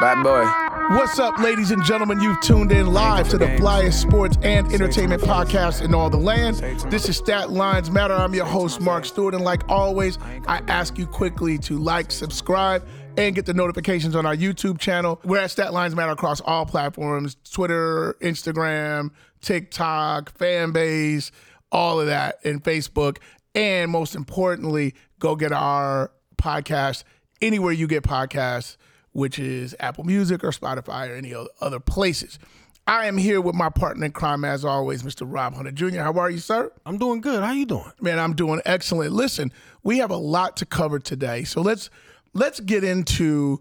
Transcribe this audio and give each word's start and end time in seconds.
Bad 0.00 0.22
boy. 0.22 0.96
What's 0.96 1.18
up, 1.18 1.40
ladies 1.40 1.72
and 1.72 1.84
gentlemen? 1.84 2.20
You've 2.20 2.40
tuned 2.40 2.70
in 2.70 2.92
live 2.92 3.28
to 3.30 3.38
the 3.38 3.46
flyest 3.46 3.94
sports 3.94 4.38
and 4.42 4.72
entertainment 4.72 5.22
podcast 5.22 5.82
in 5.82 5.92
all 5.92 6.08
the 6.08 6.16
land. 6.16 6.58
This 6.88 7.08
is 7.08 7.16
Stat 7.16 7.50
Lines 7.50 7.90
Matter. 7.90 8.14
I'm 8.14 8.32
your 8.32 8.46
host, 8.46 8.80
Mark 8.80 9.04
Stewart, 9.04 9.34
and 9.34 9.42
like 9.42 9.68
always, 9.68 10.16
I 10.46 10.62
ask 10.68 10.98
you 10.98 11.06
quickly 11.06 11.58
to 11.58 11.78
like, 11.78 12.12
subscribe, 12.12 12.86
and 13.16 13.34
get 13.34 13.44
the 13.44 13.54
notifications 13.54 14.14
on 14.14 14.24
our 14.24 14.36
YouTube 14.36 14.78
channel. 14.78 15.20
We're 15.24 15.38
at 15.38 15.50
Stat 15.50 15.72
Lines 15.72 15.96
Matter 15.96 16.12
across 16.12 16.40
all 16.42 16.64
platforms 16.64 17.36
Twitter, 17.50 18.14
Instagram, 18.20 19.10
TikTok, 19.40 20.38
Fanbase, 20.38 21.32
all 21.72 22.00
of 22.00 22.06
that, 22.06 22.38
and 22.44 22.62
Facebook. 22.62 23.18
And 23.52 23.90
most 23.90 24.14
importantly, 24.14 24.94
go 25.18 25.34
get 25.34 25.50
our 25.50 26.12
podcast 26.36 27.02
anywhere 27.42 27.72
you 27.72 27.88
get 27.88 28.04
podcasts, 28.04 28.76
which 29.18 29.38
is 29.38 29.74
Apple 29.80 30.04
Music 30.04 30.44
or 30.44 30.50
Spotify 30.50 31.10
or 31.10 31.14
any 31.14 31.34
other 31.60 31.80
places. 31.80 32.38
I 32.86 33.06
am 33.06 33.18
here 33.18 33.40
with 33.40 33.56
my 33.56 33.68
partner 33.68 34.06
in 34.06 34.12
crime, 34.12 34.44
as 34.44 34.64
always, 34.64 35.02
Mr. 35.02 35.22
Rob 35.26 35.54
Hunter 35.54 35.72
Jr. 35.72 36.02
How 36.02 36.12
are 36.12 36.30
you, 36.30 36.38
sir? 36.38 36.72
I'm 36.86 36.98
doing 36.98 37.20
good. 37.20 37.42
How 37.42 37.48
are 37.48 37.54
you 37.54 37.66
doing? 37.66 37.90
Man, 38.00 38.20
I'm 38.20 38.34
doing 38.34 38.62
excellent. 38.64 39.12
Listen, 39.12 39.52
we 39.82 39.98
have 39.98 40.12
a 40.12 40.16
lot 40.16 40.56
to 40.58 40.66
cover 40.66 41.00
today, 41.00 41.42
so 41.42 41.60
let's 41.60 41.90
let's 42.32 42.60
get 42.60 42.84
into 42.84 43.60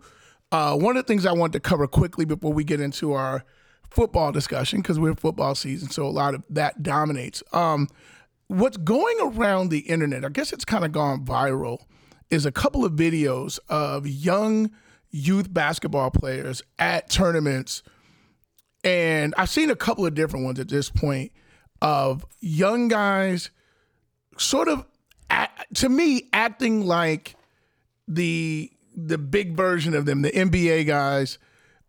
uh, 0.52 0.78
one 0.78 0.96
of 0.96 1.04
the 1.04 1.08
things 1.08 1.26
I 1.26 1.34
want 1.34 1.54
to 1.54 1.60
cover 1.60 1.88
quickly 1.88 2.24
before 2.24 2.54
we 2.54 2.64
get 2.64 2.80
into 2.80 3.14
our 3.14 3.44
football 3.90 4.32
discussion 4.32 4.82
because 4.82 5.00
we're 5.00 5.10
in 5.10 5.16
football 5.16 5.56
season, 5.56 5.90
so 5.90 6.06
a 6.06 6.10
lot 6.10 6.36
of 6.36 6.44
that 6.52 6.84
dominates. 6.84 7.42
Um, 7.52 7.88
what's 8.48 8.78
going 8.78 9.18
around 9.22 9.70
the 9.70 9.80
internet? 9.80 10.24
I 10.24 10.30
guess 10.30 10.54
it's 10.54 10.66
kind 10.66 10.86
of 10.86 10.92
gone 10.92 11.26
viral 11.26 11.80
is 12.30 12.46
a 12.46 12.52
couple 12.52 12.86
of 12.86 12.94
videos 12.94 13.58
of 13.70 14.06
young 14.08 14.70
youth 15.18 15.54
basketball 15.54 16.12
players 16.12 16.62
at 16.78 17.10
tournaments. 17.10 17.84
And 18.84 19.34
I've 19.38 19.50
seen 19.50 19.70
a 19.70 19.76
couple 19.76 20.06
of 20.06 20.14
different 20.14 20.46
ones 20.46 20.60
at 20.60 20.70
this 20.70 20.90
point 20.90 21.32
of 21.82 22.26
young 22.40 22.88
guys 22.88 23.50
sort 24.38 24.68
of 24.68 24.86
to 25.76 25.90
me 25.90 26.30
acting 26.34 26.86
like 26.86 27.36
the 28.08 28.72
the 28.96 29.18
big 29.18 29.56
version 29.56 29.94
of 29.94 30.06
them, 30.06 30.22
the 30.22 30.32
NBA 30.32 30.88
guys, 30.88 31.38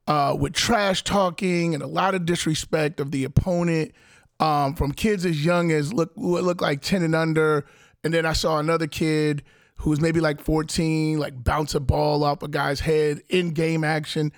uh, 0.07 0.37
with 0.39 0.53
trash 0.53 1.05
talking 1.05 1.73
and 1.75 1.83
a 1.83 1.87
lot 1.87 2.15
of 2.15 2.27
disrespect 2.27 3.01
of 3.01 3.13
the 3.13 3.25
opponent, 3.25 3.93
um, 4.41 4.75
from 4.75 4.93
kids 4.93 5.25
as 5.25 5.45
young 5.45 5.71
as 5.71 5.93
look 5.93 6.13
look 6.17 6.61
like 6.61 6.83
ten 6.83 7.03
and 7.03 7.15
under, 7.15 7.67
and 8.03 8.13
then 8.13 8.27
I 8.27 8.33
saw 8.33 8.59
another 8.59 8.87
kid 8.87 9.43
who 9.79 9.91
was 9.91 10.01
maybe 10.01 10.21
like 10.21 10.41
14, 10.41 11.19
like 11.19 11.43
bounce 11.43 11.75
a 11.75 11.81
ball 11.81 12.25
off 12.25 12.43
a 12.43 12.49
guy's 12.49 12.81
head 12.81 13.23
in 13.29 13.51
game 13.51 13.85
action. 13.85 14.33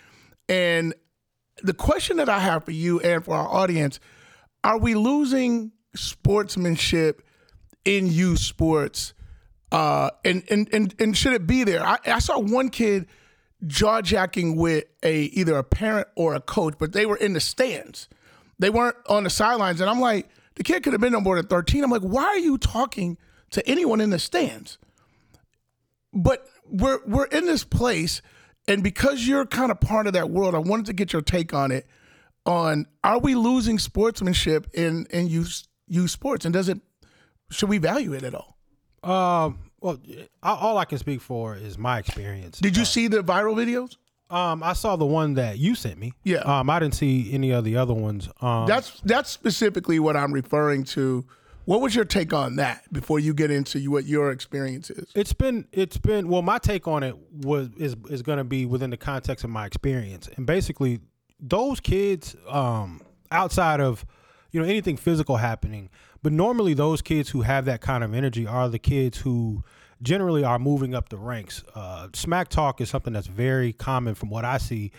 And 0.48 0.94
the 1.62 1.74
question 1.74 2.18
that 2.18 2.28
I 2.28 2.40
have 2.40 2.64
for 2.64 2.72
you 2.72 3.00
and 3.00 3.24
for 3.24 3.34
our 3.34 3.48
audience 3.48 4.00
are 4.62 4.78
we 4.78 4.94
losing 4.94 5.72
sportsmanship 5.94 7.22
in 7.86 8.06
youth 8.06 8.40
sports? 8.40 9.14
Uh, 9.72 10.10
and, 10.24 10.42
and, 10.50 10.68
and, 10.74 10.94
and 10.98 11.16
should 11.16 11.32
it 11.32 11.46
be 11.46 11.64
there? 11.64 11.82
I, 11.82 11.96
I 12.04 12.18
saw 12.18 12.38
one 12.38 12.68
kid 12.68 13.06
jaw 13.66 14.02
jacking 14.02 14.56
with 14.56 14.84
a 15.02 15.22
either 15.22 15.56
a 15.56 15.64
parent 15.64 16.08
or 16.14 16.34
a 16.34 16.40
coach, 16.40 16.74
but 16.78 16.92
they 16.92 17.06
were 17.06 17.16
in 17.16 17.32
the 17.32 17.40
stands. 17.40 18.08
They 18.58 18.68
weren't 18.68 18.96
on 19.06 19.24
the 19.24 19.30
sidelines. 19.30 19.80
And 19.80 19.88
I'm 19.88 20.00
like, 20.00 20.28
the 20.56 20.62
kid 20.62 20.82
could 20.82 20.92
have 20.92 21.00
been 21.00 21.12
no 21.12 21.20
more 21.20 21.36
than 21.36 21.46
13. 21.46 21.82
I'm 21.82 21.90
like, 21.90 22.02
why 22.02 22.24
are 22.24 22.38
you 22.38 22.58
talking 22.58 23.16
to 23.50 23.66
anyone 23.66 24.00
in 24.00 24.10
the 24.10 24.18
stands? 24.18 24.76
But 26.12 26.46
we're 26.66 27.00
we're 27.06 27.26
in 27.26 27.46
this 27.46 27.64
place, 27.64 28.22
and 28.68 28.82
because 28.82 29.26
you're 29.26 29.46
kind 29.46 29.70
of 29.70 29.80
part 29.80 30.06
of 30.06 30.12
that 30.14 30.30
world, 30.30 30.54
I 30.54 30.58
wanted 30.58 30.86
to 30.86 30.92
get 30.92 31.12
your 31.12 31.22
take 31.22 31.54
on 31.54 31.70
it. 31.70 31.86
On 32.46 32.86
are 33.04 33.18
we 33.18 33.34
losing 33.34 33.78
sportsmanship 33.78 34.68
in 34.72 35.06
in 35.10 35.28
youth 35.28 35.64
youth 35.86 36.10
sports, 36.10 36.44
and 36.44 36.52
does 36.52 36.68
it 36.68 36.80
should 37.50 37.68
we 37.68 37.78
value 37.78 38.12
it 38.12 38.22
at 38.22 38.34
all? 38.34 38.56
Um. 39.02 39.60
Well, 39.82 39.98
all 40.42 40.76
I 40.76 40.84
can 40.84 40.98
speak 40.98 41.22
for 41.22 41.56
is 41.56 41.78
my 41.78 41.98
experience. 41.98 42.58
Did 42.58 42.76
you 42.76 42.82
uh, 42.82 42.86
see 42.86 43.08
the 43.08 43.24
viral 43.24 43.54
videos? 43.54 43.96
Um, 44.30 44.62
I 44.62 44.74
saw 44.74 44.96
the 44.96 45.06
one 45.06 45.34
that 45.34 45.58
you 45.58 45.74
sent 45.74 45.98
me. 45.98 46.12
Yeah. 46.22 46.38
Um, 46.38 46.70
I 46.70 46.78
didn't 46.78 46.94
see 46.94 47.32
any 47.32 47.50
of 47.50 47.64
the 47.64 47.76
other 47.76 47.94
ones. 47.94 48.28
Um, 48.40 48.66
that's 48.66 49.00
that's 49.00 49.30
specifically 49.30 49.98
what 49.98 50.16
I'm 50.16 50.32
referring 50.32 50.84
to 50.84 51.26
what 51.64 51.80
was 51.80 51.94
your 51.94 52.04
take 52.04 52.32
on 52.32 52.56
that 52.56 52.90
before 52.92 53.18
you 53.18 53.34
get 53.34 53.50
into 53.50 53.78
what 53.90 54.06
your 54.06 54.30
experience 54.30 54.90
is? 54.90 55.10
It's 55.14 55.32
been 55.32 55.66
it's 55.72 55.98
been 55.98 56.28
well, 56.28 56.42
my 56.42 56.58
take 56.58 56.88
on 56.88 57.02
it 57.02 57.16
was 57.32 57.68
is 57.76 57.96
is 58.08 58.22
going 58.22 58.38
to 58.38 58.44
be 58.44 58.66
within 58.66 58.90
the 58.90 58.96
context 58.96 59.44
of 59.44 59.50
my 59.50 59.66
experience, 59.66 60.28
and 60.36 60.46
basically 60.46 61.00
those 61.38 61.80
kids 61.80 62.36
um, 62.48 63.00
outside 63.30 63.80
of 63.80 64.04
you 64.50 64.60
know 64.60 64.66
anything 64.66 64.96
physical 64.96 65.36
happening, 65.36 65.90
but 66.22 66.32
normally 66.32 66.74
those 66.74 67.02
kids 67.02 67.30
who 67.30 67.42
have 67.42 67.64
that 67.66 67.80
kind 67.80 68.04
of 68.04 68.14
energy 68.14 68.46
are 68.46 68.68
the 68.68 68.78
kids 68.78 69.18
who 69.18 69.62
generally 70.02 70.44
are 70.44 70.58
moving 70.58 70.94
up 70.94 71.08
the 71.08 71.18
ranks. 71.18 71.62
Uh, 71.74 72.08
smack 72.14 72.48
talk 72.48 72.80
is 72.80 72.88
something 72.88 73.12
that's 73.12 73.26
very 73.26 73.72
common 73.72 74.14
from 74.14 74.30
what 74.30 74.44
I 74.44 74.58
see 74.58 74.92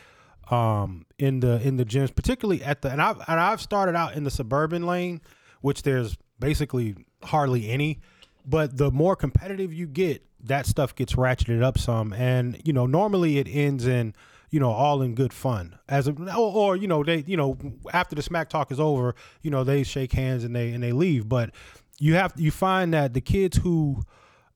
um, 0.49 1.05
in 1.17 1.39
the 1.39 1.59
in 1.65 1.77
the 1.77 1.85
gyms, 1.85 2.13
particularly 2.13 2.63
at 2.63 2.81
the 2.81 2.91
and 2.91 3.01
I've 3.01 3.17
and 3.27 3.39
I've 3.39 3.61
started 3.61 3.95
out 3.95 4.15
in 4.15 4.23
the 4.23 4.31
suburban 4.31 4.85
lane, 4.85 5.21
which 5.61 5.83
there's 5.83 6.17
basically 6.41 6.95
hardly 7.23 7.69
any. 7.69 8.01
But 8.45 8.75
the 8.75 8.91
more 8.91 9.15
competitive 9.15 9.73
you 9.73 9.87
get, 9.87 10.23
that 10.43 10.65
stuff 10.65 10.93
gets 10.95 11.13
ratcheted 11.13 11.63
up 11.63 11.77
some, 11.77 12.11
and 12.11 12.59
you 12.65 12.73
know 12.73 12.85
normally 12.85 13.37
it 13.37 13.47
ends 13.47 13.87
in 13.87 14.13
you 14.49 14.59
know 14.59 14.71
all 14.71 15.01
in 15.01 15.15
good 15.15 15.31
fun 15.31 15.77
as 15.87 16.07
a, 16.07 16.11
or, 16.35 16.53
or 16.53 16.75
you 16.75 16.87
know 16.87 17.03
they 17.03 17.23
you 17.27 17.37
know 17.37 17.57
after 17.93 18.15
the 18.15 18.21
smack 18.21 18.49
talk 18.49 18.71
is 18.71 18.79
over, 18.79 19.15
you 19.41 19.51
know 19.51 19.63
they 19.63 19.83
shake 19.83 20.11
hands 20.11 20.43
and 20.43 20.55
they 20.55 20.71
and 20.71 20.83
they 20.83 20.91
leave. 20.91 21.29
But 21.29 21.51
you 21.99 22.15
have 22.15 22.33
you 22.35 22.51
find 22.51 22.93
that 22.93 23.13
the 23.13 23.21
kids 23.21 23.57
who 23.57 24.01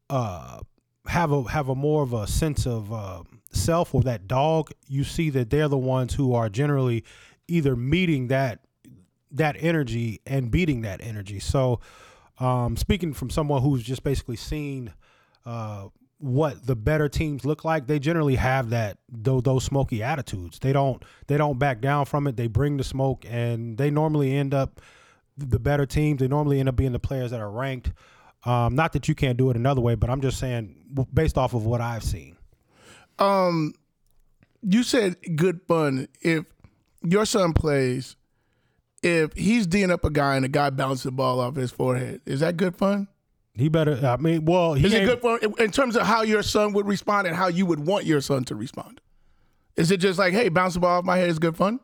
uh, 0.10 0.60
have 1.08 1.32
a 1.32 1.44
have 1.44 1.70
a 1.70 1.76
more 1.76 2.02
of 2.02 2.14
a 2.14 2.26
sense 2.26 2.66
of 2.66 2.92
uh, 2.92 3.24
self 3.52 3.94
or 3.94 4.02
that 4.04 4.28
dog, 4.28 4.72
you 4.88 5.04
see 5.04 5.30
that 5.30 5.52
they're 5.52 5.68
the 5.68 5.78
ones 5.78 6.16
who 6.16 6.34
are 6.34 6.50
generally 6.50 7.04
either 7.48 7.76
meeting 7.76 8.28
that 8.28 8.65
that 9.36 9.56
energy 9.60 10.22
and 10.26 10.50
beating 10.50 10.82
that 10.82 11.02
energy. 11.02 11.40
So, 11.40 11.80
um, 12.40 12.76
speaking 12.76 13.14
from 13.14 13.30
someone 13.30 13.62
who's 13.62 13.84
just 13.84 14.04
basically 14.04 14.36
seen 14.36 14.94
uh, 15.46 15.88
what 16.18 16.66
the 16.66 16.76
better 16.76 17.08
teams 17.08 17.46
look 17.46 17.64
like, 17.64 17.88
they 17.88 18.00
generally 18.00 18.36
have 18.36 18.70
that 18.72 18.98
those, 19.10 19.44
those 19.44 19.64
smoky 19.64 20.02
attitudes. 20.02 20.60
They 20.60 20.74
don't 20.74 21.04
they 21.28 21.38
don't 21.38 21.60
back 21.60 21.82
down 21.82 22.06
from 22.06 22.28
it. 22.28 22.36
They 22.36 22.48
bring 22.48 22.78
the 22.78 22.84
smoke, 22.84 23.26
and 23.28 23.78
they 23.78 23.92
normally 23.92 24.36
end 24.36 24.54
up 24.54 24.82
the 25.38 25.60
better 25.60 25.86
teams. 25.86 26.20
They 26.20 26.28
normally 26.28 26.60
end 26.60 26.70
up 26.70 26.76
being 26.76 26.94
the 26.94 27.00
players 27.00 27.32
that 27.32 27.42
are 27.42 27.52
ranked. 27.52 27.92
Um, 28.46 28.76
not 28.76 28.94
that 28.94 29.08
you 29.08 29.16
can't 29.16 29.38
do 29.38 29.50
it 29.50 29.56
another 29.56 29.82
way, 29.82 29.96
but 29.96 30.10
I'm 30.10 30.22
just 30.22 30.40
saying 30.40 30.76
based 31.14 31.38
off 31.38 31.54
of 31.54 31.66
what 31.66 31.82
I've 31.82 32.04
seen. 32.04 32.38
Um, 33.18 33.74
you 34.62 34.84
said 34.84 35.16
good 35.36 35.62
fun. 35.68 36.08
If 36.22 36.46
your 37.02 37.26
son 37.26 37.54
plays 37.54 38.16
if 39.04 39.34
he's 39.34 39.68
D'ing 39.68 39.92
up 39.92 40.04
a 40.06 40.10
guy 40.10 40.36
and 40.36 40.44
the 40.44 40.50
guy 40.50 40.70
bounces 40.70 41.04
the 41.04 41.12
ball 41.12 41.40
off 41.40 41.56
his 41.56 41.72
forehead, 41.72 42.22
is 42.26 42.40
that 42.40 42.58
good 42.58 42.76
fun? 42.76 43.08
He 43.54 43.70
better. 43.70 44.00
I 44.06 44.18
mean, 44.18 44.46
well, 44.46 44.74
he 44.74 44.86
is 44.86 44.94
it 44.94 45.06
good 45.06 45.22
fun 45.22 45.40
in 45.60 45.72
terms 45.72 45.96
of 45.96 46.04
how 46.04 46.24
your 46.24 46.44
son 46.44 46.74
would 46.74 46.88
respond 46.88 47.28
and 47.28 47.36
how 47.36 47.48
you 47.48 47.66
would 47.66 47.80
want 47.80 48.06
your 48.06 48.20
son 48.20 48.44
to 48.46 48.56
respond? 48.56 49.00
Is 49.78 49.92
it 49.92 49.98
just 49.98 50.20
like, 50.20 50.34
hey, 50.34 50.50
bounce 50.50 50.74
the 50.74 50.82
ball 50.82 51.00
off 51.00 51.06
my 51.06 51.18
head 51.18 51.30
is 51.30 51.40
good 51.40 51.56
fun? 51.56 51.80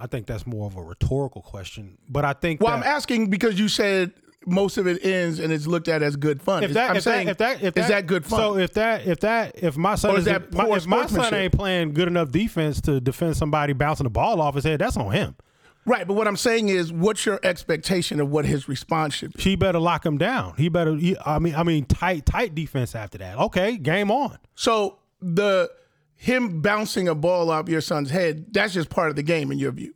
I 0.00 0.06
think 0.06 0.26
that's 0.26 0.46
more 0.46 0.66
of 0.66 0.76
a 0.76 0.82
rhetorical 0.82 1.42
question, 1.42 1.98
but 2.08 2.24
I 2.24 2.32
think. 2.32 2.60
Well, 2.60 2.70
that, 2.70 2.78
I'm 2.78 2.82
asking 2.84 3.30
because 3.30 3.58
you 3.58 3.68
said 3.68 4.12
most 4.46 4.78
of 4.78 4.86
it 4.86 5.04
ends 5.04 5.40
and 5.40 5.52
it's 5.52 5.66
looked 5.66 5.88
at 5.88 6.02
as 6.02 6.16
good 6.16 6.40
fun. 6.40 6.62
If 6.62 6.72
that, 6.72 6.90
I'm 6.90 6.96
if 6.96 7.02
saying, 7.02 7.26
that, 7.26 7.32
if 7.32 7.38
that, 7.38 7.62
if 7.62 7.74
that, 7.74 7.80
is 7.80 7.88
that 7.88 8.06
good 8.06 8.24
fun? 8.24 8.38
So 8.38 8.56
if 8.56 8.72
that, 8.74 9.06
if 9.06 9.20
that, 9.20 9.56
if 9.62 9.76
my 9.76 9.96
son 9.96 10.14
or 10.14 10.18
is, 10.18 10.24
that 10.26 10.52
my, 10.52 10.68
if 10.68 10.86
my 10.86 11.06
son 11.06 11.34
ain't 11.34 11.52
playing 11.52 11.92
good 11.92 12.08
enough 12.08 12.30
defense 12.30 12.80
to 12.82 13.00
defend 13.00 13.36
somebody 13.36 13.72
bouncing 13.72 14.04
the 14.04 14.10
ball 14.10 14.40
off 14.40 14.54
his 14.54 14.64
head, 14.64 14.80
that's 14.80 14.96
on 14.96 15.12
him. 15.12 15.36
Right, 15.88 16.06
but 16.06 16.14
what 16.14 16.28
I'm 16.28 16.36
saying 16.36 16.68
is, 16.68 16.92
what's 16.92 17.24
your 17.24 17.40
expectation 17.42 18.20
of 18.20 18.28
what 18.28 18.44
his 18.44 18.68
response 18.68 19.14
should 19.14 19.32
be? 19.32 19.42
He 19.42 19.56
better 19.56 19.78
lock 19.78 20.04
him 20.04 20.18
down. 20.18 20.54
He 20.58 20.68
better. 20.68 20.94
He, 20.94 21.16
I 21.24 21.38
mean, 21.38 21.54
I 21.54 21.62
mean, 21.62 21.86
tight, 21.86 22.26
tight 22.26 22.54
defense 22.54 22.94
after 22.94 23.16
that. 23.18 23.38
Okay, 23.38 23.78
game 23.78 24.10
on. 24.10 24.38
So 24.54 24.98
the 25.22 25.70
him 26.14 26.60
bouncing 26.60 27.08
a 27.08 27.14
ball 27.14 27.50
off 27.50 27.70
your 27.70 27.80
son's 27.80 28.10
head, 28.10 28.52
that's 28.52 28.74
just 28.74 28.90
part 28.90 29.08
of 29.08 29.16
the 29.16 29.22
game 29.22 29.50
in 29.50 29.58
your 29.58 29.72
view. 29.72 29.94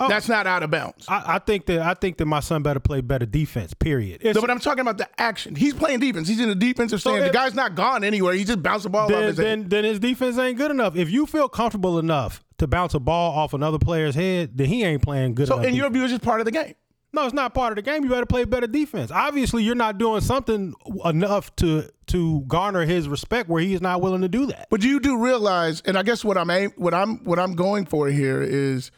Oh, 0.00 0.06
that's 0.06 0.28
not 0.28 0.46
out 0.46 0.62
of 0.62 0.70
bounds. 0.70 1.06
I, 1.08 1.34
I, 1.34 1.38
think 1.40 1.66
that 1.66 1.80
I 1.80 1.94
think 1.94 2.18
that 2.18 2.26
my 2.26 2.38
son 2.38 2.62
better 2.62 2.78
play 2.78 3.00
better 3.00 3.26
defense. 3.26 3.74
Period. 3.74 4.22
no, 4.22 4.40
but 4.40 4.50
I'm 4.50 4.60
talking 4.60 4.82
about 4.82 4.98
the 4.98 5.08
action. 5.20 5.56
He's 5.56 5.74
playing 5.74 5.98
defense. 5.98 6.28
He's 6.28 6.38
in 6.38 6.48
the 6.48 6.54
defensive 6.54 7.00
stand. 7.00 7.22
So 7.22 7.24
the 7.24 7.32
guy's 7.32 7.54
not 7.54 7.74
gone 7.74 8.04
anywhere. 8.04 8.34
He 8.34 8.44
just 8.44 8.62
bounced 8.62 8.84
the 8.84 8.90
ball 8.90 9.08
then, 9.08 9.18
off 9.18 9.24
his 9.24 9.36
then, 9.36 9.62
head. 9.62 9.70
Then 9.70 9.84
his 9.84 9.98
defense 9.98 10.38
ain't 10.38 10.56
good 10.58 10.70
enough. 10.70 10.94
If 10.94 11.10
you 11.10 11.26
feel 11.26 11.48
comfortable 11.48 11.98
enough 11.98 12.44
to 12.58 12.66
bounce 12.66 12.94
a 12.94 13.00
ball 13.00 13.32
off 13.32 13.54
another 13.54 13.78
player's 13.78 14.14
head, 14.14 14.56
then 14.56 14.66
he 14.68 14.84
ain't 14.84 15.02
playing 15.02 15.34
good 15.34 15.48
so 15.48 15.54
enough. 15.54 15.64
So 15.64 15.68
in 15.68 15.74
defense. 15.74 15.78
your 15.78 15.90
view, 15.90 16.02
it's 16.04 16.12
just 16.12 16.22
part 16.22 16.40
of 16.40 16.44
the 16.44 16.52
game. 16.52 16.74
No, 17.12 17.24
it's 17.24 17.34
not 17.34 17.54
part 17.54 17.72
of 17.72 17.76
the 17.76 17.82
game. 17.82 18.04
You 18.04 18.10
better 18.10 18.26
play 18.26 18.44
better 18.44 18.66
defense. 18.66 19.10
Obviously, 19.10 19.62
you're 19.62 19.74
not 19.74 19.96
doing 19.96 20.20
something 20.20 20.74
enough 21.04 21.54
to 21.56 21.88
to 22.08 22.40
garner 22.42 22.84
his 22.84 23.08
respect 23.08 23.48
where 23.48 23.62
he 23.62 23.72
is 23.72 23.80
not 23.80 24.02
willing 24.02 24.20
to 24.20 24.28
do 24.28 24.46
that. 24.46 24.68
But 24.70 24.82
you 24.82 25.00
do 25.00 25.22
realize, 25.22 25.80
and 25.82 25.96
I 25.96 26.02
guess 26.02 26.24
what 26.24 26.36
I'm 26.36 26.50
aim, 26.50 26.72
what 26.76 26.92
I'm 26.92 27.24
what 27.24 27.38
I'm 27.38 27.54
going 27.54 27.86
for 27.86 28.08
here 28.08 28.42
is, 28.42 28.90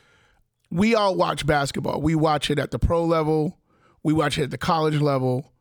we 0.70 0.96
all 0.96 1.14
watch 1.14 1.46
basketball. 1.46 2.00
We 2.00 2.16
watch 2.16 2.50
it 2.50 2.58
at 2.58 2.72
the 2.72 2.80
pro 2.80 3.04
level. 3.04 3.58
We 4.02 4.12
watch 4.12 4.38
it 4.38 4.44
at 4.44 4.50
the 4.50 4.58
college 4.58 5.00
level. 5.00 5.52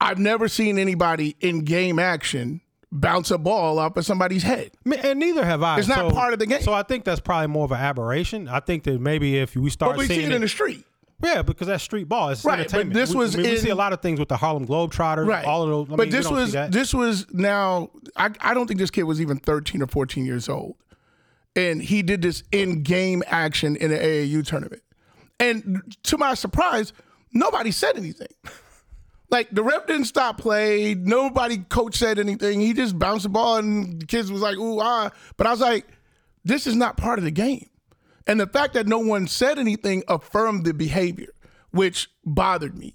I've 0.00 0.18
never 0.18 0.48
seen 0.48 0.78
anybody 0.78 1.36
in 1.40 1.64
game 1.64 1.98
action 1.98 2.60
bounce 2.92 3.30
a 3.30 3.38
ball 3.38 3.78
off 3.78 3.96
of 3.96 4.04
somebody's 4.04 4.42
head. 4.42 4.70
And 4.84 5.18
neither 5.18 5.44
have 5.44 5.62
I. 5.62 5.78
It's 5.78 5.88
not 5.88 6.12
part 6.12 6.34
of 6.34 6.38
the 6.38 6.46
game. 6.46 6.60
So 6.60 6.74
I 6.74 6.82
think 6.82 7.04
that's 7.04 7.20
probably 7.20 7.48
more 7.48 7.64
of 7.64 7.72
an 7.72 7.78
aberration. 7.78 8.46
I 8.46 8.60
think 8.60 8.84
that 8.84 9.00
maybe 9.00 9.38
if 9.38 9.56
we 9.56 9.70
start 9.70 9.92
but 9.92 9.98
we 9.98 10.06
seeing 10.06 10.20
see 10.20 10.26
it, 10.26 10.32
in 10.32 10.42
the 10.42 10.48
street. 10.48 10.84
Yeah, 11.24 11.42
because 11.42 11.68
that's 11.68 11.82
street 11.82 12.08
ball. 12.08 12.30
It's 12.30 12.44
Right, 12.44 12.58
but 12.58 12.60
entertainment. 12.60 12.94
this 12.94 13.10
we, 13.10 13.16
was 13.16 13.34
I 13.34 13.38
mean, 13.38 13.50
we 13.50 13.56
see 13.56 13.70
a 13.70 13.76
lot 13.76 13.92
of 13.92 14.02
things 14.02 14.18
with 14.18 14.28
the 14.28 14.36
Harlem 14.36 14.66
Globetrotters. 14.66 15.26
Right. 15.26 15.44
All 15.44 15.62
of 15.62 15.68
those. 15.68 15.86
I 15.92 15.96
but 15.96 16.08
mean, 16.08 16.10
this 16.10 16.28
was 16.28 16.52
this 16.52 16.92
was 16.92 17.32
now. 17.32 17.90
I 18.16 18.30
I 18.40 18.54
don't 18.54 18.66
think 18.66 18.78
this 18.78 18.90
kid 18.90 19.04
was 19.04 19.20
even 19.20 19.38
thirteen 19.38 19.82
or 19.82 19.86
fourteen 19.86 20.26
years 20.26 20.48
old, 20.48 20.74
and 21.56 21.80
he 21.80 22.02
did 22.02 22.22
this 22.22 22.42
in 22.50 22.82
game 22.82 23.22
action 23.28 23.76
in 23.76 23.92
an 23.92 23.98
AAU 24.00 24.44
tournament. 24.44 24.82
And 25.38 25.82
to 26.04 26.18
my 26.18 26.34
surprise, 26.34 26.92
nobody 27.32 27.70
said 27.70 27.96
anything. 27.96 28.28
Like 29.32 29.48
the 29.50 29.64
ref 29.64 29.86
didn't 29.86 30.04
stop 30.04 30.36
play. 30.36 30.94
Nobody 30.94 31.56
coach 31.56 31.96
said 31.96 32.18
anything. 32.18 32.60
He 32.60 32.74
just 32.74 32.98
bounced 32.98 33.22
the 33.22 33.30
ball, 33.30 33.56
and 33.56 34.02
the 34.02 34.06
kids 34.06 34.30
was 34.30 34.42
like, 34.42 34.58
"Ooh 34.58 34.78
ah!" 34.78 35.10
But 35.38 35.46
I 35.46 35.50
was 35.50 35.60
like, 35.60 35.88
"This 36.44 36.66
is 36.66 36.76
not 36.76 36.98
part 36.98 37.18
of 37.18 37.24
the 37.24 37.30
game." 37.30 37.70
And 38.26 38.38
the 38.38 38.46
fact 38.46 38.74
that 38.74 38.86
no 38.86 38.98
one 38.98 39.26
said 39.26 39.58
anything 39.58 40.04
affirmed 40.06 40.66
the 40.66 40.74
behavior, 40.74 41.30
which 41.70 42.10
bothered 42.26 42.76
me. 42.76 42.94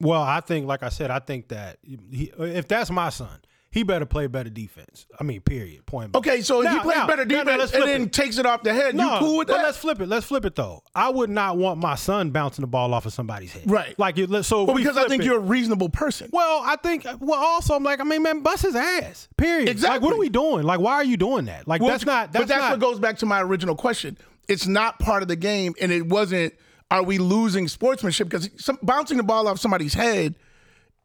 Well, 0.00 0.22
I 0.22 0.40
think, 0.40 0.66
like 0.66 0.82
I 0.82 0.88
said, 0.88 1.10
I 1.10 1.18
think 1.20 1.48
that 1.48 1.78
he, 1.84 2.32
if 2.38 2.66
that's 2.66 2.90
my 2.90 3.10
son, 3.10 3.38
he 3.72 3.82
better 3.82 4.04
play 4.06 4.26
better 4.28 4.50
defense. 4.50 5.06
I 5.18 5.24
mean, 5.24 5.40
period. 5.40 5.84
Point. 5.86 6.14
Okay, 6.14 6.42
so 6.42 6.62
if 6.62 6.70
he 6.70 6.78
plays 6.80 6.96
now- 6.98 7.06
better 7.06 7.24
now- 7.24 7.42
now 7.42 7.52
defense 7.56 7.72
and 7.72 7.82
then 7.84 8.02
it. 8.02 8.12
takes 8.12 8.36
it 8.38 8.44
off 8.46 8.62
the 8.62 8.72
head, 8.74 8.94
No, 8.94 9.14
you 9.14 9.18
cool 9.18 9.38
with 9.38 9.48
that? 9.48 9.62
let's 9.64 9.78
flip 9.78 10.00
it. 10.00 10.08
Let's 10.08 10.26
flip 10.26 10.44
it 10.44 10.54
though. 10.54 10.82
I 10.94 11.08
would 11.08 11.30
not 11.30 11.56
want 11.56 11.80
my 11.80 11.94
son 11.94 12.30
bouncing 12.30 12.62
the 12.62 12.66
ball 12.68 12.92
off 12.92 13.06
of 13.06 13.12
somebody's 13.12 13.52
head. 13.52 13.62
Right. 13.70 13.98
Like 13.98 14.18
you. 14.18 14.42
So 14.42 14.64
Well, 14.64 14.74
we 14.74 14.82
because 14.82 14.96
I 14.98 15.08
think 15.08 15.22
it- 15.22 15.26
you're 15.26 15.38
a 15.38 15.40
reasonable 15.40 15.88
person. 15.88 16.28
Well, 16.32 16.62
I 16.64 16.76
think. 16.76 17.06
Well, 17.18 17.40
also, 17.40 17.74
I'm 17.74 17.82
like, 17.82 18.00
I 18.00 18.04
mean, 18.04 18.22
man, 18.22 18.40
bust 18.40 18.62
his 18.62 18.76
ass. 18.76 19.26
Period. 19.38 19.68
Exactly. 19.70 19.94
Like, 19.96 20.02
what 20.02 20.12
are 20.14 20.18
we 20.20 20.28
doing? 20.28 20.64
Like, 20.64 20.78
why 20.80 20.92
are 20.94 21.04
you 21.04 21.16
doing 21.16 21.46
that? 21.46 21.66
Like, 21.66 21.80
that's 21.80 22.04
not. 22.06 22.30
That's 22.32 22.42
but 22.42 22.48
that's 22.48 22.60
not. 22.62 22.70
what 22.72 22.80
goes 22.80 22.98
back 22.98 23.16
to 23.18 23.26
my 23.26 23.40
original 23.40 23.74
question. 23.74 24.18
It's 24.48 24.66
not 24.66 24.98
part 24.98 25.22
of 25.22 25.28
the 25.28 25.36
game, 25.36 25.74
and 25.80 25.90
it 25.90 26.06
wasn't. 26.06 26.52
Are 26.90 27.02
we 27.02 27.16
losing 27.16 27.68
sportsmanship? 27.68 28.28
Because 28.28 28.50
bouncing 28.82 29.16
the 29.16 29.22
ball 29.22 29.48
off 29.48 29.58
somebody's 29.58 29.94
head 29.94 30.34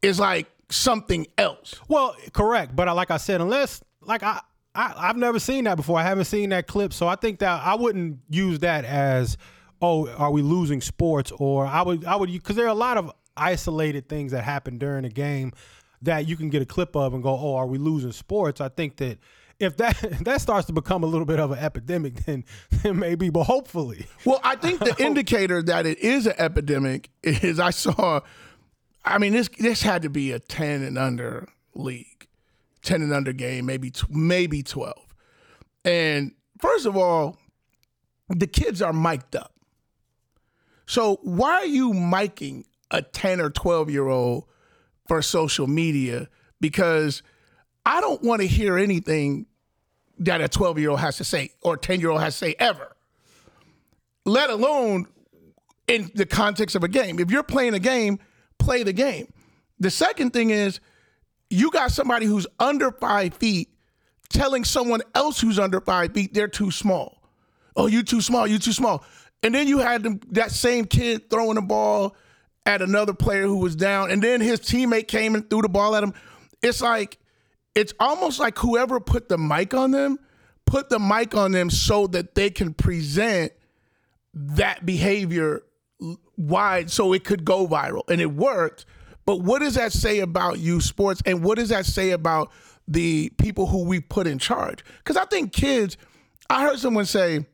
is 0.02 0.20
like 0.20 0.46
something 0.70 1.26
else. 1.36 1.74
Well, 1.88 2.16
correct, 2.32 2.76
but 2.76 2.88
I, 2.88 2.92
like 2.92 3.10
I 3.10 3.16
said, 3.16 3.40
unless 3.40 3.82
like 4.02 4.22
I, 4.22 4.40
I 4.74 4.94
I've 4.96 5.16
never 5.16 5.38
seen 5.38 5.64
that 5.64 5.76
before. 5.76 5.98
I 5.98 6.02
haven't 6.02 6.26
seen 6.26 6.50
that 6.50 6.66
clip, 6.66 6.92
so 6.92 7.08
I 7.08 7.16
think 7.16 7.40
that 7.40 7.62
I 7.64 7.74
wouldn't 7.74 8.18
use 8.28 8.60
that 8.60 8.84
as 8.84 9.36
oh, 9.80 10.08
are 10.08 10.30
we 10.30 10.42
losing 10.42 10.80
sports? 10.80 11.32
Or 11.38 11.66
I 11.66 11.82
would 11.82 12.04
I 12.04 12.16
would 12.16 12.30
because 12.30 12.56
there 12.56 12.66
are 12.66 12.70
a 12.70 12.74
lot 12.74 12.96
of 12.96 13.12
isolated 13.36 14.08
things 14.08 14.32
that 14.32 14.44
happen 14.44 14.78
during 14.78 15.04
a 15.04 15.10
game 15.10 15.52
that 16.02 16.28
you 16.28 16.36
can 16.36 16.48
get 16.48 16.62
a 16.62 16.66
clip 16.66 16.94
of 16.96 17.14
and 17.14 17.22
go, 17.22 17.30
oh, 17.30 17.56
are 17.56 17.66
we 17.66 17.78
losing 17.78 18.12
sports? 18.12 18.60
I 18.60 18.68
think 18.68 18.96
that. 18.96 19.18
If 19.60 19.76
that 19.78 20.04
if 20.04 20.20
that 20.20 20.40
starts 20.40 20.68
to 20.68 20.72
become 20.72 21.02
a 21.02 21.06
little 21.06 21.26
bit 21.26 21.40
of 21.40 21.50
an 21.50 21.58
epidemic, 21.58 22.14
then, 22.26 22.44
then 22.70 22.96
maybe, 22.96 23.28
but 23.28 23.42
hopefully, 23.42 24.06
Well, 24.24 24.40
I 24.44 24.54
think 24.54 24.78
the 24.78 24.94
indicator 25.04 25.62
that 25.62 25.84
it 25.84 25.98
is 25.98 26.26
an 26.28 26.34
epidemic 26.38 27.10
is 27.24 27.58
I 27.58 27.70
saw. 27.70 28.20
I 29.08 29.18
mean, 29.18 29.32
this 29.32 29.48
this 29.58 29.82
had 29.82 30.02
to 30.02 30.10
be 30.10 30.32
a 30.32 30.38
ten 30.38 30.82
and 30.82 30.98
under 30.98 31.48
league, 31.74 32.28
ten 32.82 33.02
and 33.02 33.12
under 33.12 33.32
game, 33.32 33.66
maybe 33.66 33.92
maybe 34.08 34.62
twelve. 34.62 35.06
And 35.84 36.32
first 36.58 36.86
of 36.86 36.96
all, 36.96 37.38
the 38.28 38.46
kids 38.46 38.82
are 38.82 38.92
mic'd 38.92 39.36
up. 39.36 39.52
So 40.86 41.18
why 41.22 41.52
are 41.52 41.66
you 41.66 41.92
miking 41.92 42.64
a 42.90 43.02
ten 43.02 43.40
or 43.40 43.50
twelve 43.50 43.90
year 43.90 44.08
old 44.08 44.44
for 45.06 45.22
social 45.22 45.66
media? 45.66 46.28
Because 46.60 47.22
I 47.86 48.00
don't 48.00 48.22
want 48.22 48.42
to 48.42 48.46
hear 48.46 48.76
anything 48.76 49.46
that 50.18 50.40
a 50.40 50.48
twelve 50.48 50.78
year 50.78 50.90
old 50.90 51.00
has 51.00 51.16
to 51.18 51.24
say 51.24 51.52
or 51.62 51.76
ten 51.76 52.00
year 52.00 52.10
old 52.10 52.20
has 52.20 52.34
to 52.38 52.46
say 52.46 52.54
ever 52.58 52.94
let 54.28 54.50
alone 54.50 55.06
in 55.86 56.10
the 56.14 56.26
context 56.26 56.76
of 56.76 56.84
a 56.84 56.88
game. 56.88 57.18
If 57.18 57.30
you're 57.30 57.42
playing 57.42 57.74
a 57.74 57.78
game, 57.78 58.18
play 58.68 58.82
the 58.82 58.92
game. 58.92 59.32
The 59.80 59.90
second 59.90 60.32
thing 60.32 60.50
is 60.50 60.80
you 61.48 61.70
got 61.70 61.90
somebody 61.90 62.26
who's 62.26 62.46
under 62.58 62.92
five 62.92 63.34
feet 63.34 63.70
telling 64.28 64.64
someone 64.64 65.00
else 65.14 65.40
who's 65.40 65.58
under 65.58 65.80
five 65.80 66.12
feet 66.12 66.34
they're 66.34 66.48
too 66.48 66.70
small. 66.70 67.22
Oh, 67.76 67.86
you 67.86 68.02
too 68.02 68.20
small, 68.20 68.46
you 68.46 68.58
too 68.58 68.72
small. 68.72 69.04
And 69.42 69.54
then 69.54 69.68
you 69.68 69.78
had 69.78 70.02
them, 70.02 70.20
that 70.32 70.50
same 70.50 70.84
kid 70.84 71.30
throwing 71.30 71.54
the 71.54 71.62
ball 71.62 72.16
at 72.66 72.82
another 72.82 73.14
player 73.14 73.46
who 73.46 73.56
was 73.56 73.76
down, 73.76 74.10
and 74.10 74.20
then 74.20 74.40
his 74.40 74.60
teammate 74.60 75.08
came 75.08 75.34
and 75.34 75.48
threw 75.48 75.62
the 75.62 75.68
ball 75.68 75.94
at 75.94 76.02
him. 76.02 76.12
It's 76.60 76.82
like, 76.82 77.18
it's 77.74 77.94
almost 77.98 78.40
like 78.40 78.58
whoever 78.58 79.00
put 79.00 79.28
the 79.28 79.38
mic 79.38 79.72
on 79.72 79.92
them 79.92 80.18
put 80.68 80.90
the 80.90 80.98
mic 80.98 81.34
on 81.34 81.52
them 81.52 81.70
so 81.70 82.06
that 82.08 82.34
they 82.34 82.50
can 82.50 82.74
present 82.74 83.52
that 84.34 84.84
behavior 84.84 85.62
wide 86.38 86.90
so 86.90 87.12
it 87.12 87.24
could 87.24 87.44
go 87.44 87.66
viral 87.66 88.02
and 88.08 88.20
it 88.20 88.32
worked 88.32 88.86
but 89.26 89.42
what 89.42 89.58
does 89.58 89.74
that 89.74 89.92
say 89.92 90.20
about 90.20 90.58
you 90.58 90.80
sports 90.80 91.20
and 91.26 91.42
what 91.44 91.58
does 91.58 91.68
that 91.68 91.84
say 91.84 92.12
about 92.12 92.50
the 92.86 93.28
people 93.36 93.66
who 93.66 93.84
we 93.84 94.00
put 94.00 94.26
in 94.26 94.38
charge? 94.38 94.82
Because 94.98 95.16
i 95.16 95.24
think 95.26 95.52
kids 95.52 95.96
i 96.48 96.62
heard 96.62 96.78
someone 96.78 97.04
say 97.04 97.44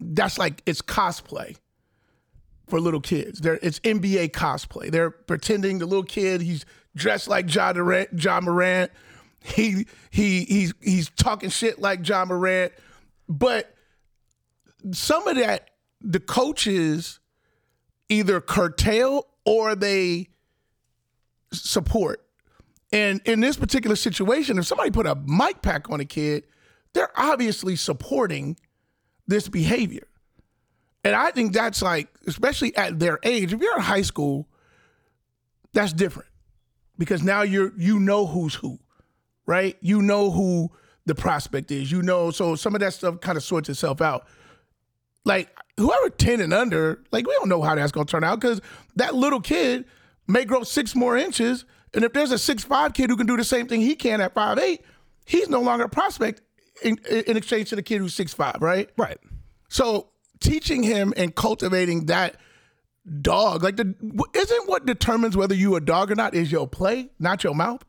that's 0.00 0.38
like 0.38 0.62
it's 0.66 0.82
cosplay 0.82 1.56
for 2.68 2.80
little 2.80 3.00
kids. 3.00 3.40
They're, 3.40 3.58
it's 3.62 3.80
nba 3.80 4.30
cosplay. 4.30 4.90
They're 4.90 5.10
pretending 5.10 5.78
the 5.78 5.86
little 5.86 6.04
kid 6.04 6.40
he's 6.40 6.64
dressed 6.94 7.28
like 7.28 7.52
Ja 7.52 7.72
Morant, 7.72 8.22
Ja 8.22 8.40
Morant. 8.40 8.90
He 9.42 9.86
he 10.10 10.44
he's 10.44 10.74
he's 10.80 11.10
talking 11.10 11.50
shit 11.50 11.80
like 11.80 12.06
Ja 12.06 12.24
Morant. 12.24 12.72
But 13.28 13.74
some 14.92 15.26
of 15.26 15.36
that 15.36 15.70
the 16.00 16.20
coaches 16.20 17.20
either 18.08 18.40
curtail 18.40 19.26
or 19.44 19.74
they 19.74 20.28
support. 21.52 22.24
And 22.92 23.20
in 23.24 23.40
this 23.40 23.56
particular 23.56 23.96
situation, 23.96 24.58
if 24.58 24.66
somebody 24.66 24.90
put 24.90 25.06
a 25.06 25.14
mic 25.14 25.62
pack 25.62 25.90
on 25.90 26.00
a 26.00 26.04
kid, 26.04 26.44
they're 26.94 27.10
obviously 27.16 27.76
supporting 27.76 28.56
this 29.26 29.48
behavior. 29.48 30.06
And 31.04 31.14
I 31.14 31.30
think 31.30 31.52
that's 31.52 31.82
like, 31.82 32.08
especially 32.26 32.74
at 32.76 32.98
their 32.98 33.18
age, 33.22 33.52
if 33.52 33.60
you're 33.60 33.76
in 33.76 33.82
high 33.82 34.02
school, 34.02 34.48
that's 35.72 35.92
different. 35.92 36.28
Because 36.96 37.22
now 37.22 37.42
you're 37.42 37.72
you 37.76 38.00
know 38.00 38.26
who's 38.26 38.54
who, 38.54 38.80
right? 39.46 39.76
You 39.80 40.02
know 40.02 40.30
who 40.30 40.70
the 41.06 41.14
prospect 41.14 41.70
is. 41.70 41.92
You 41.92 42.02
know, 42.02 42.30
so 42.30 42.56
some 42.56 42.74
of 42.74 42.80
that 42.80 42.94
stuff 42.94 43.20
kind 43.20 43.36
of 43.36 43.44
sorts 43.44 43.68
itself 43.68 44.00
out 44.00 44.26
like 45.28 45.54
whoever 45.76 46.10
10 46.10 46.40
and 46.40 46.52
under, 46.52 47.04
like 47.12 47.26
we 47.26 47.34
don't 47.34 47.48
know 47.48 47.62
how 47.62 47.74
that's 47.74 47.92
gonna 47.92 48.06
turn 48.06 48.24
out 48.24 48.40
because 48.40 48.60
that 48.96 49.14
little 49.14 49.40
kid 49.40 49.84
may 50.26 50.44
grow 50.44 50.64
six 50.64 50.96
more 50.96 51.16
inches. 51.16 51.64
And 51.94 52.02
if 52.02 52.12
there's 52.12 52.32
a 52.32 52.38
six 52.38 52.64
five 52.64 52.94
kid 52.94 53.10
who 53.10 53.16
can 53.16 53.26
do 53.26 53.36
the 53.36 53.44
same 53.44 53.68
thing 53.68 53.80
he 53.80 53.94
can 53.94 54.20
at 54.20 54.34
five 54.34 54.58
eight, 54.58 54.82
he's 55.26 55.48
no 55.48 55.60
longer 55.60 55.84
a 55.84 55.88
prospect 55.88 56.40
in, 56.82 56.98
in 57.08 57.36
exchange 57.36 57.68
to 57.68 57.76
the 57.76 57.82
kid 57.82 57.98
who's 57.98 58.14
six 58.14 58.32
five, 58.32 58.56
right? 58.60 58.90
right? 58.96 59.18
So 59.68 60.08
teaching 60.40 60.82
him 60.82 61.12
and 61.16 61.34
cultivating 61.34 62.06
that 62.06 62.36
dog, 63.20 63.62
like 63.62 63.76
the 63.76 63.94
isn't 64.34 64.68
what 64.68 64.86
determines 64.86 65.36
whether 65.36 65.54
you 65.54 65.76
a 65.76 65.80
dog 65.80 66.10
or 66.10 66.14
not 66.14 66.34
is 66.34 66.50
your 66.50 66.66
play, 66.66 67.10
not 67.18 67.44
your 67.44 67.54
mouth. 67.54 67.84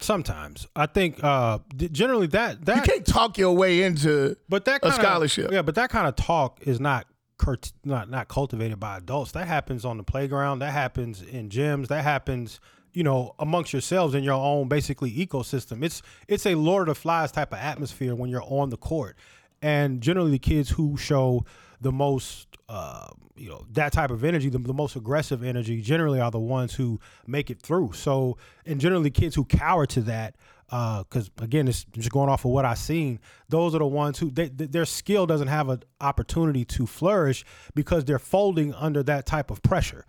Sometimes 0.00 0.66
I 0.74 0.86
think 0.86 1.22
uh, 1.22 1.58
generally 1.76 2.26
that 2.28 2.64
that 2.66 2.76
You 2.76 2.82
can't 2.82 3.06
talk 3.06 3.38
your 3.38 3.52
way 3.56 3.82
into 3.82 4.36
But 4.48 4.64
that 4.64 4.78
a 4.78 4.90
kinda, 4.90 4.96
scholarship. 4.96 5.52
yeah. 5.52 5.62
But 5.62 5.76
that 5.76 5.90
kind 5.90 6.06
of 6.08 6.16
talk 6.16 6.58
is 6.62 6.80
not 6.80 7.06
curt- 7.38 7.72
not 7.84 8.10
not 8.10 8.28
cultivated 8.28 8.80
by 8.80 8.96
adults. 8.98 9.32
That 9.32 9.46
happens 9.46 9.84
on 9.84 9.96
the 9.96 10.02
playground. 10.02 10.58
That 10.58 10.72
happens 10.72 11.22
in 11.22 11.48
gyms. 11.48 11.86
That 11.88 12.02
happens, 12.02 12.58
you 12.92 13.04
know, 13.04 13.34
amongst 13.38 13.72
yourselves 13.72 14.14
in 14.14 14.24
your 14.24 14.34
own 14.34 14.68
basically 14.68 15.12
ecosystem. 15.12 15.84
It's 15.84 16.02
it's 16.26 16.44
a 16.44 16.56
Lord 16.56 16.88
of 16.88 16.96
the 16.96 17.00
Flies 17.00 17.30
type 17.30 17.52
of 17.52 17.58
atmosphere 17.60 18.16
when 18.16 18.30
you're 18.30 18.42
on 18.44 18.70
the 18.70 18.76
court, 18.76 19.16
and 19.62 20.00
generally 20.00 20.32
the 20.32 20.38
kids 20.40 20.70
who 20.70 20.96
show 20.96 21.44
the 21.84 21.92
most. 21.92 22.48
Uh, 22.66 23.08
you 23.36 23.48
know 23.48 23.64
that 23.72 23.92
type 23.92 24.10
of 24.10 24.24
energy, 24.24 24.48
the, 24.48 24.58
the 24.58 24.72
most 24.72 24.96
aggressive 24.96 25.44
energy, 25.44 25.82
generally 25.82 26.20
are 26.20 26.30
the 26.30 26.38
ones 26.40 26.74
who 26.74 26.98
make 27.26 27.50
it 27.50 27.60
through. 27.60 27.92
So, 27.92 28.38
and 28.64 28.80
generally, 28.80 29.10
kids 29.10 29.34
who 29.34 29.44
cower 29.44 29.86
to 29.86 30.00
that, 30.02 30.36
because 30.68 31.30
again, 31.40 31.68
it's 31.68 31.84
just 31.84 32.10
going 32.10 32.30
off 32.30 32.44
of 32.44 32.52
what 32.52 32.64
I've 32.64 32.78
seen. 32.78 33.20
Those 33.48 33.74
are 33.74 33.80
the 33.80 33.86
ones 33.86 34.18
who 34.18 34.30
they, 34.30 34.48
th- 34.48 34.70
their 34.70 34.86
skill 34.86 35.26
doesn't 35.26 35.48
have 35.48 35.68
an 35.68 35.82
opportunity 36.00 36.64
to 36.64 36.86
flourish 36.86 37.44
because 37.74 38.04
they're 38.04 38.18
folding 38.18 38.72
under 38.74 39.02
that 39.02 39.26
type 39.26 39.50
of 39.50 39.62
pressure. 39.62 40.06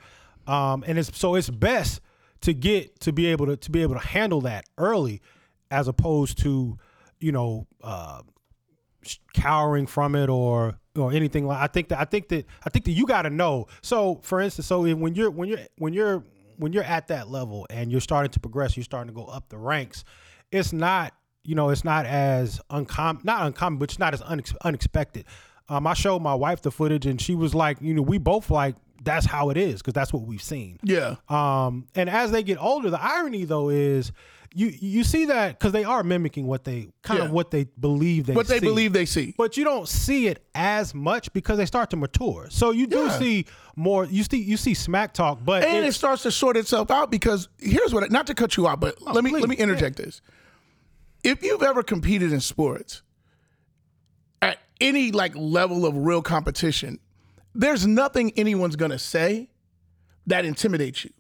Um, 0.48 0.84
and 0.88 0.98
it's 0.98 1.18
so 1.18 1.36
it's 1.36 1.50
best 1.50 2.00
to 2.42 2.54
get 2.54 3.00
to 3.02 3.12
be 3.12 3.26
able 3.28 3.48
to 3.48 3.58
to 3.58 3.72
be 3.72 3.82
able 3.82 3.96
to 3.96 4.06
handle 4.06 4.42
that 4.42 4.66
early, 4.78 5.22
as 5.72 5.88
opposed 5.88 6.38
to 6.40 6.78
you 7.20 7.32
know 7.32 7.68
uh, 7.84 8.22
cowering 9.34 9.88
from 9.88 10.16
it 10.16 10.30
or 10.30 10.76
or 10.96 11.12
anything 11.12 11.46
like. 11.46 11.60
I 11.60 11.68
think 11.68 11.90
that 11.90 12.00
I 12.00 12.06
think 12.06 12.30
that 12.30 12.46
I 12.66 12.70
think 12.70 12.86
that 12.86 12.92
you 12.92 13.06
got 13.06 13.24
to 13.24 13.30
know. 13.30 13.68
So 13.82 14.20
for 14.24 14.40
instance, 14.42 14.68
so 14.68 14.82
when 14.96 15.16
you're 15.16 15.30
when 15.30 15.50
you're 15.50 15.60
when 15.78 15.94
you're 15.94 16.24
when 16.58 16.74
you're 16.74 16.84
at 16.84 17.08
that 17.10 17.30
level 17.30 17.68
and 17.70 17.92
you're 17.92 18.02
starting 18.02 18.32
to 18.32 18.40
progress, 18.40 18.78
you're 18.78 18.84
starting 18.84 19.14
to 19.14 19.16
go 19.16 19.26
up 19.26 19.50
the 19.50 19.58
ranks. 19.58 20.04
It's 20.52 20.74
not 20.74 21.14
you 21.44 21.56
know 21.56 21.70
it's 21.70 21.84
not 21.84 22.06
as 22.06 22.60
uncommon, 22.70 23.22
not 23.24 23.46
uncommon, 23.46 23.80
but 23.80 23.90
it's 23.90 24.00
not 24.00 24.14
as 24.14 24.22
unex- 24.22 24.56
unexpected. 24.64 25.26
Um, 25.68 25.88
I 25.88 25.94
showed 25.94 26.22
my 26.22 26.36
wife 26.36 26.62
the 26.62 26.72
footage 26.72 27.06
and 27.06 27.20
she 27.20 27.34
was 27.34 27.56
like, 27.56 27.82
you 27.82 27.94
know, 27.94 28.04
we 28.04 28.20
both 28.20 28.52
like 28.52 28.76
that's 29.04 29.26
how 29.26 29.50
it 29.50 29.58
is 29.58 29.82
because 29.82 29.94
that's 29.94 30.14
what 30.14 30.24
we've 30.24 30.42
seen. 30.42 30.80
Yeah. 30.84 31.16
Um, 31.28 31.88
and 31.96 32.10
as 32.10 32.32
they 32.32 32.44
get 32.44 32.58
older, 32.62 32.90
the 32.90 33.02
irony 33.02 33.46
though 33.46 33.70
is 33.70 34.12
you 34.58 34.68
you 34.80 35.04
see 35.04 35.26
that 35.26 35.60
because 35.60 35.74
they 35.74 35.84
are 35.84 36.02
mimicking 36.02 36.48
what 36.48 36.64
they 36.64 36.88
kind 37.04 37.20
Yeah. 37.20 37.26
of 37.26 37.32
what 37.32 37.52
they 37.52 37.66
believe 37.80 38.26
they 38.26 38.34
What 38.34 38.48
they 38.48 38.60
see. 38.60 38.66
believe 38.66 38.94
they 38.94 39.06
see. 39.06 39.34
But 39.38 39.58
you 39.58 39.64
don't 39.66 39.88
see 39.88 40.28
it 40.28 40.44
as 40.56 40.96
much 40.96 41.32
because 41.34 41.58
they 41.58 41.66
start 41.66 41.90
to 41.92 41.98
mature. 41.98 42.48
So 42.50 42.72
you 42.72 42.88
do 42.88 43.04
Yeah. 43.04 43.20
see 43.20 43.46
more. 43.76 44.06
You 44.06 44.24
see 44.24 44.42
you 44.42 44.56
see 44.58 44.74
smack 44.74 45.14
talk, 45.14 45.40
but 45.44 45.64
and 45.64 45.86
it 45.86 45.94
starts 45.94 46.24
to 46.24 46.32
sort 46.32 46.56
itself 46.58 46.90
out 46.90 47.12
because 47.12 47.50
here's 47.60 47.94
what 47.94 48.10
not 48.12 48.28
to 48.28 48.34
cut 48.34 48.56
you 48.56 48.66
off, 48.66 48.80
but 48.80 49.00
let 49.02 49.24
me 49.24 49.32
let 49.32 49.50
me 49.50 49.58
interject 49.58 49.98
this. 49.98 50.22
If 51.24 51.44
you've 51.44 51.64
ever 51.64 51.84
competed 51.84 52.32
in 52.32 52.40
sports 52.40 53.02
at 54.42 54.58
any 54.80 55.12
like 55.12 55.34
level 55.36 55.86
of 55.86 55.98
real 55.98 56.22
competition, 56.22 57.00
there's 57.54 57.86
nothing 57.86 58.32
anyone's 58.38 58.76
gonna 58.76 59.00
say 59.00 59.50
that 60.28 60.46
intimidates 60.46 61.04
you. 61.04 61.12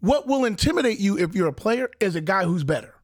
What 0.00 0.26
will 0.26 0.44
intimidate 0.44 0.98
you 0.98 1.18
if 1.18 1.34
you're 1.34 1.48
a 1.48 1.52
player 1.52 1.90
is 2.00 2.14
a 2.14 2.20
guy 2.20 2.44
who's 2.44 2.64
better. 2.64 2.94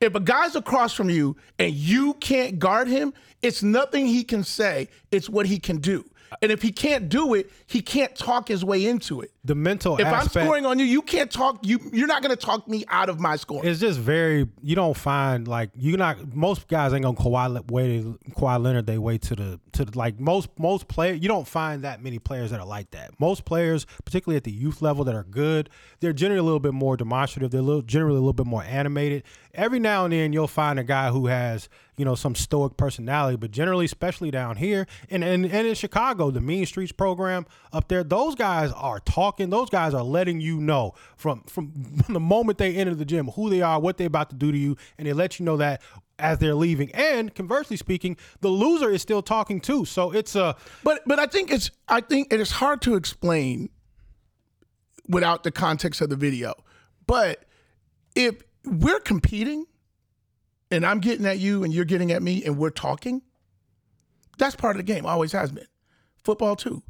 If 0.00 0.14
a 0.14 0.20
guy's 0.20 0.56
across 0.56 0.92
from 0.92 1.08
you 1.08 1.36
and 1.58 1.72
you 1.72 2.14
can't 2.14 2.58
guard 2.58 2.88
him, 2.88 3.14
it's 3.42 3.62
nothing 3.62 4.06
he 4.06 4.24
can 4.24 4.44
say, 4.44 4.88
it's 5.10 5.28
what 5.28 5.46
he 5.46 5.58
can 5.58 5.78
do. 5.78 6.04
And 6.42 6.50
if 6.50 6.60
he 6.62 6.72
can't 6.72 7.08
do 7.08 7.34
it, 7.34 7.50
he 7.66 7.80
can't 7.80 8.14
talk 8.14 8.48
his 8.48 8.64
way 8.64 8.86
into 8.86 9.20
it. 9.20 9.30
the 9.44 9.54
mental 9.54 9.96
If 9.96 10.06
I'm 10.06 10.28
scoring 10.28 10.66
on 10.66 10.78
you, 10.78 10.84
you 10.84 11.02
can't 11.02 11.30
talk. 11.30 11.64
You 11.64 11.78
you're 11.92 12.08
not 12.08 12.22
going 12.22 12.36
to 12.36 12.40
talk 12.40 12.66
me 12.68 12.84
out 12.88 13.08
of 13.08 13.20
my 13.20 13.36
score. 13.36 13.64
it's 13.64 13.80
just 13.80 13.98
very 13.98 14.48
you 14.62 14.74
don't 14.74 14.96
find 14.96 15.46
like 15.46 15.70
you're 15.76 15.98
not 15.98 16.34
most 16.34 16.66
guys 16.68 16.92
ain't 16.92 17.04
gonna 17.04 17.16
Kawhi 17.16 17.70
way 17.70 18.02
Kawhi 18.32 18.62
Leonard 18.62 18.86
they 18.86 18.98
way 18.98 19.18
to 19.18 19.36
the 19.36 19.60
to 19.76 19.98
like 19.98 20.18
most 20.20 20.48
most 20.58 20.88
players 20.88 21.20
you 21.22 21.28
don't 21.28 21.46
find 21.46 21.82
that 21.84 22.02
many 22.02 22.18
players 22.18 22.50
that 22.50 22.60
are 22.60 22.66
like 22.66 22.90
that. 22.92 23.18
Most 23.18 23.44
players, 23.44 23.86
particularly 24.04 24.36
at 24.36 24.44
the 24.44 24.52
youth 24.52 24.82
level 24.82 25.04
that 25.04 25.14
are 25.14 25.24
good, 25.24 25.70
they're 26.00 26.12
generally 26.12 26.40
a 26.40 26.42
little 26.42 26.60
bit 26.60 26.74
more 26.74 26.96
demonstrative. 26.96 27.50
They're 27.50 27.60
a 27.60 27.64
little, 27.64 27.82
generally 27.82 28.16
a 28.16 28.20
little 28.20 28.32
bit 28.32 28.46
more 28.46 28.64
animated. 28.64 29.22
Every 29.54 29.78
now 29.78 30.04
and 30.04 30.12
then 30.12 30.32
you'll 30.32 30.48
find 30.48 30.78
a 30.78 30.84
guy 30.84 31.10
who 31.10 31.26
has 31.26 31.68
you 31.96 32.04
know 32.04 32.14
some 32.14 32.34
stoic 32.34 32.76
personality, 32.76 33.36
but 33.36 33.50
generally, 33.50 33.84
especially 33.84 34.30
down 34.30 34.56
here 34.56 34.86
and 35.10 35.24
and, 35.24 35.46
and 35.46 35.66
in 35.66 35.74
Chicago, 35.74 36.30
the 36.30 36.40
Mean 36.40 36.66
Streets 36.66 36.92
program 36.92 37.46
up 37.72 37.88
there, 37.88 38.04
those 38.04 38.34
guys 38.34 38.70
are 38.72 39.00
talking. 39.00 39.50
Those 39.50 39.70
guys 39.70 39.94
are 39.94 40.02
letting 40.02 40.40
you 40.40 40.60
know 40.60 40.94
from 41.16 41.42
from 41.44 41.72
the 42.08 42.20
moment 42.20 42.58
they 42.58 42.74
enter 42.76 42.94
the 42.94 43.04
gym 43.04 43.28
who 43.28 43.50
they 43.50 43.62
are, 43.62 43.80
what 43.80 43.96
they're 43.96 44.06
about 44.06 44.30
to 44.30 44.36
do 44.36 44.52
to 44.52 44.58
you, 44.58 44.76
and 44.98 45.06
they 45.06 45.12
let 45.12 45.38
you 45.38 45.46
know 45.46 45.56
that 45.56 45.80
as 46.18 46.38
they're 46.38 46.54
leaving. 46.54 46.90
And 46.92 47.34
conversely 47.34 47.76
speaking, 47.76 48.16
the 48.40 48.48
loser 48.48 48.90
is 48.90 49.02
still 49.02 49.22
talking 49.22 49.60
too. 49.60 49.84
So 49.84 50.12
it's 50.12 50.34
a 50.34 50.56
but 50.82 51.02
but 51.06 51.18
I 51.18 51.26
think 51.26 51.50
it's 51.50 51.70
I 51.88 52.00
think 52.00 52.32
it 52.32 52.40
is 52.40 52.52
hard 52.52 52.82
to 52.82 52.94
explain 52.94 53.70
without 55.08 55.44
the 55.44 55.50
context 55.50 56.00
of 56.00 56.10
the 56.10 56.16
video. 56.16 56.54
But 57.06 57.44
if 58.14 58.36
we're 58.64 59.00
competing 59.00 59.66
and 60.70 60.84
I'm 60.84 61.00
getting 61.00 61.26
at 61.26 61.38
you 61.38 61.62
and 61.62 61.72
you're 61.72 61.84
getting 61.84 62.12
at 62.12 62.22
me 62.22 62.44
and 62.44 62.58
we're 62.58 62.70
talking, 62.70 63.22
that's 64.38 64.56
part 64.56 64.76
of 64.76 64.84
the 64.84 64.92
game. 64.92 65.06
Always 65.06 65.32
has 65.32 65.52
been. 65.52 65.66
Football 66.24 66.56
too. 66.56 66.82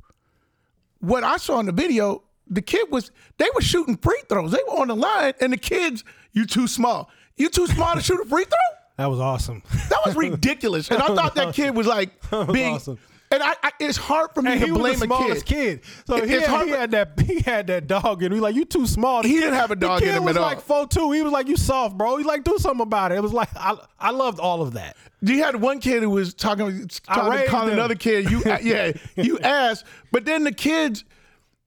What 1.00 1.25
I 1.25 1.37
saw 1.37 1.61
in 1.61 1.66
the 1.66 1.73
video, 1.73 2.23
the 2.49 2.62
kid 2.62 2.90
was 2.90 3.11
they 3.38 3.49
were 3.54 3.61
shooting 3.61 3.99
free 3.99 4.23
throws. 4.28 4.52
They 4.52 4.62
were 4.66 4.80
on 4.80 4.88
the 4.88 4.97
line, 4.97 5.35
and 5.40 5.52
the 5.52 5.59
kids, 5.59 6.04
you 6.33 6.47
too 6.47 6.66
small. 6.66 7.11
You 7.37 7.50
too 7.50 7.66
small 7.66 7.95
to 7.95 8.00
shoot 8.00 8.21
a 8.21 8.25
free 8.25 8.45
throw? 8.45 8.75
That 8.96 9.06
was 9.06 9.20
awesome. 9.20 9.62
That 9.90 10.00
was 10.04 10.16
ridiculous. 10.16 10.90
And 10.90 11.02
I 11.02 11.06
thought 11.08 11.34
that 11.34 11.54
kid 11.54 11.74
was 11.74 11.86
like 11.86 12.10
being. 12.52 12.74
awesome. 12.74 12.98
And 13.28 13.42
I, 13.42 13.54
I, 13.60 13.72
it's 13.80 13.96
hard 13.98 14.30
for 14.34 14.40
me 14.42 14.52
And 14.52 14.60
to 14.60 14.70
was 14.72 14.78
blame 14.78 14.98
the 15.00 15.04
a 15.04 15.06
smallest 15.08 15.46
kid. 15.46 15.82
kid. 15.82 15.90
So 16.06 16.16
It- 16.18 16.28
he, 16.28 16.34
had, 16.36 16.44
hard 16.44 16.66
he 16.68 16.72
had 16.72 16.90
that 16.92 17.20
he 17.26 17.40
had 17.40 17.66
that 17.66 17.88
dog 17.88 18.22
in 18.22 18.30
him. 18.30 18.36
He 18.36 18.40
like, 18.40 18.54
you 18.54 18.64
too 18.64 18.86
small. 18.86 19.22
The 19.22 19.28
He 19.28 19.34
kid- 19.34 19.40
didn't 19.40 19.54
have 19.54 19.70
a 19.72 19.76
dog 19.76 20.00
the 20.00 20.06
in 20.06 20.12
kid 20.12 20.16
him 20.18 20.24
was 20.24 20.36
at 20.36 20.42
like 20.42 20.60
four 20.60 20.86
two. 20.86 21.10
He 21.10 21.22
was 21.22 21.32
like, 21.32 21.48
you 21.48 21.56
soft, 21.56 21.98
bro. 21.98 22.16
He 22.18 22.24
like, 22.24 22.44
do 22.44 22.56
something 22.58 22.82
about 22.82 23.10
it. 23.10 23.16
It 23.16 23.22
was 23.22 23.32
like 23.32 23.48
I 23.56 23.76
I 23.98 24.10
loved 24.12 24.38
all 24.38 24.62
of 24.62 24.74
that. 24.74 24.96
You 25.22 25.42
had 25.42 25.56
one 25.60 25.80
kid 25.80 26.04
who 26.04 26.10
was 26.10 26.34
talking, 26.34 26.86
talking 26.88 27.48
calling 27.48 27.68
him. 27.70 27.74
another 27.74 27.96
kid. 27.96 28.30
You, 28.30 28.42
yeah, 28.62 28.92
you 29.16 29.38
asked, 29.40 29.84
but 30.12 30.24
then 30.24 30.44
the 30.44 30.52
kids, 30.52 31.04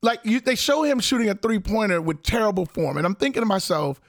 like 0.01 0.19
you, 0.23 0.39
they 0.39 0.55
show 0.55 0.83
him 0.83 0.99
shooting 1.01 1.29
a 1.29 1.35
three 1.35 1.59
pointer 1.59 1.99
with 2.01 2.23
terrible 2.23 2.67
form, 2.67 2.95
and 2.97 3.05
I'm 3.05 3.15
thinking 3.15 3.41
to 3.41 3.45
myself, 3.47 3.99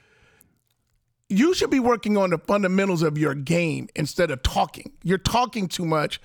you 1.31 1.53
should 1.53 1.69
be 1.69 1.79
working 1.79 2.17
on 2.17 2.31
the 2.31 2.37
fundamentals 2.37 3.01
of 3.01 3.17
your 3.17 3.33
game 3.33 3.87
instead 3.95 4.31
of 4.31 4.43
talking. 4.43 4.91
You're 5.03 5.17
talking 5.17 5.67
too 5.67 5.85
much, 5.85 6.19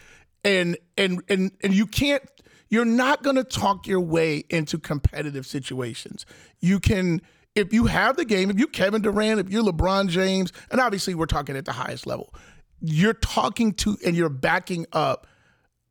and 0.44 0.76
and 0.98 1.22
and 1.28 1.52
and 1.62 1.72
you 1.72 1.86
can't. 1.86 2.22
You're 2.68 2.84
not 2.84 3.22
going 3.22 3.36
to 3.36 3.44
talk 3.44 3.86
your 3.86 4.00
way 4.00 4.42
into 4.50 4.78
competitive 4.78 5.46
situations. 5.46 6.26
You 6.60 6.80
can. 6.80 7.22
If 7.54 7.72
you 7.72 7.86
have 7.86 8.16
the 8.16 8.26
game, 8.26 8.50
if 8.50 8.58
you 8.58 8.66
Kevin 8.66 9.00
Durant, 9.00 9.40
if 9.40 9.48
you're 9.48 9.62
LeBron 9.62 10.08
James, 10.08 10.52
and 10.70 10.78
obviously 10.78 11.14
we're 11.14 11.24
talking 11.24 11.56
at 11.56 11.64
the 11.64 11.72
highest 11.72 12.06
level, 12.06 12.34
you're 12.80 13.14
talking 13.14 13.72
to 13.74 13.96
and 14.04 14.14
you're 14.14 14.28
backing 14.28 14.84
up 14.92 15.26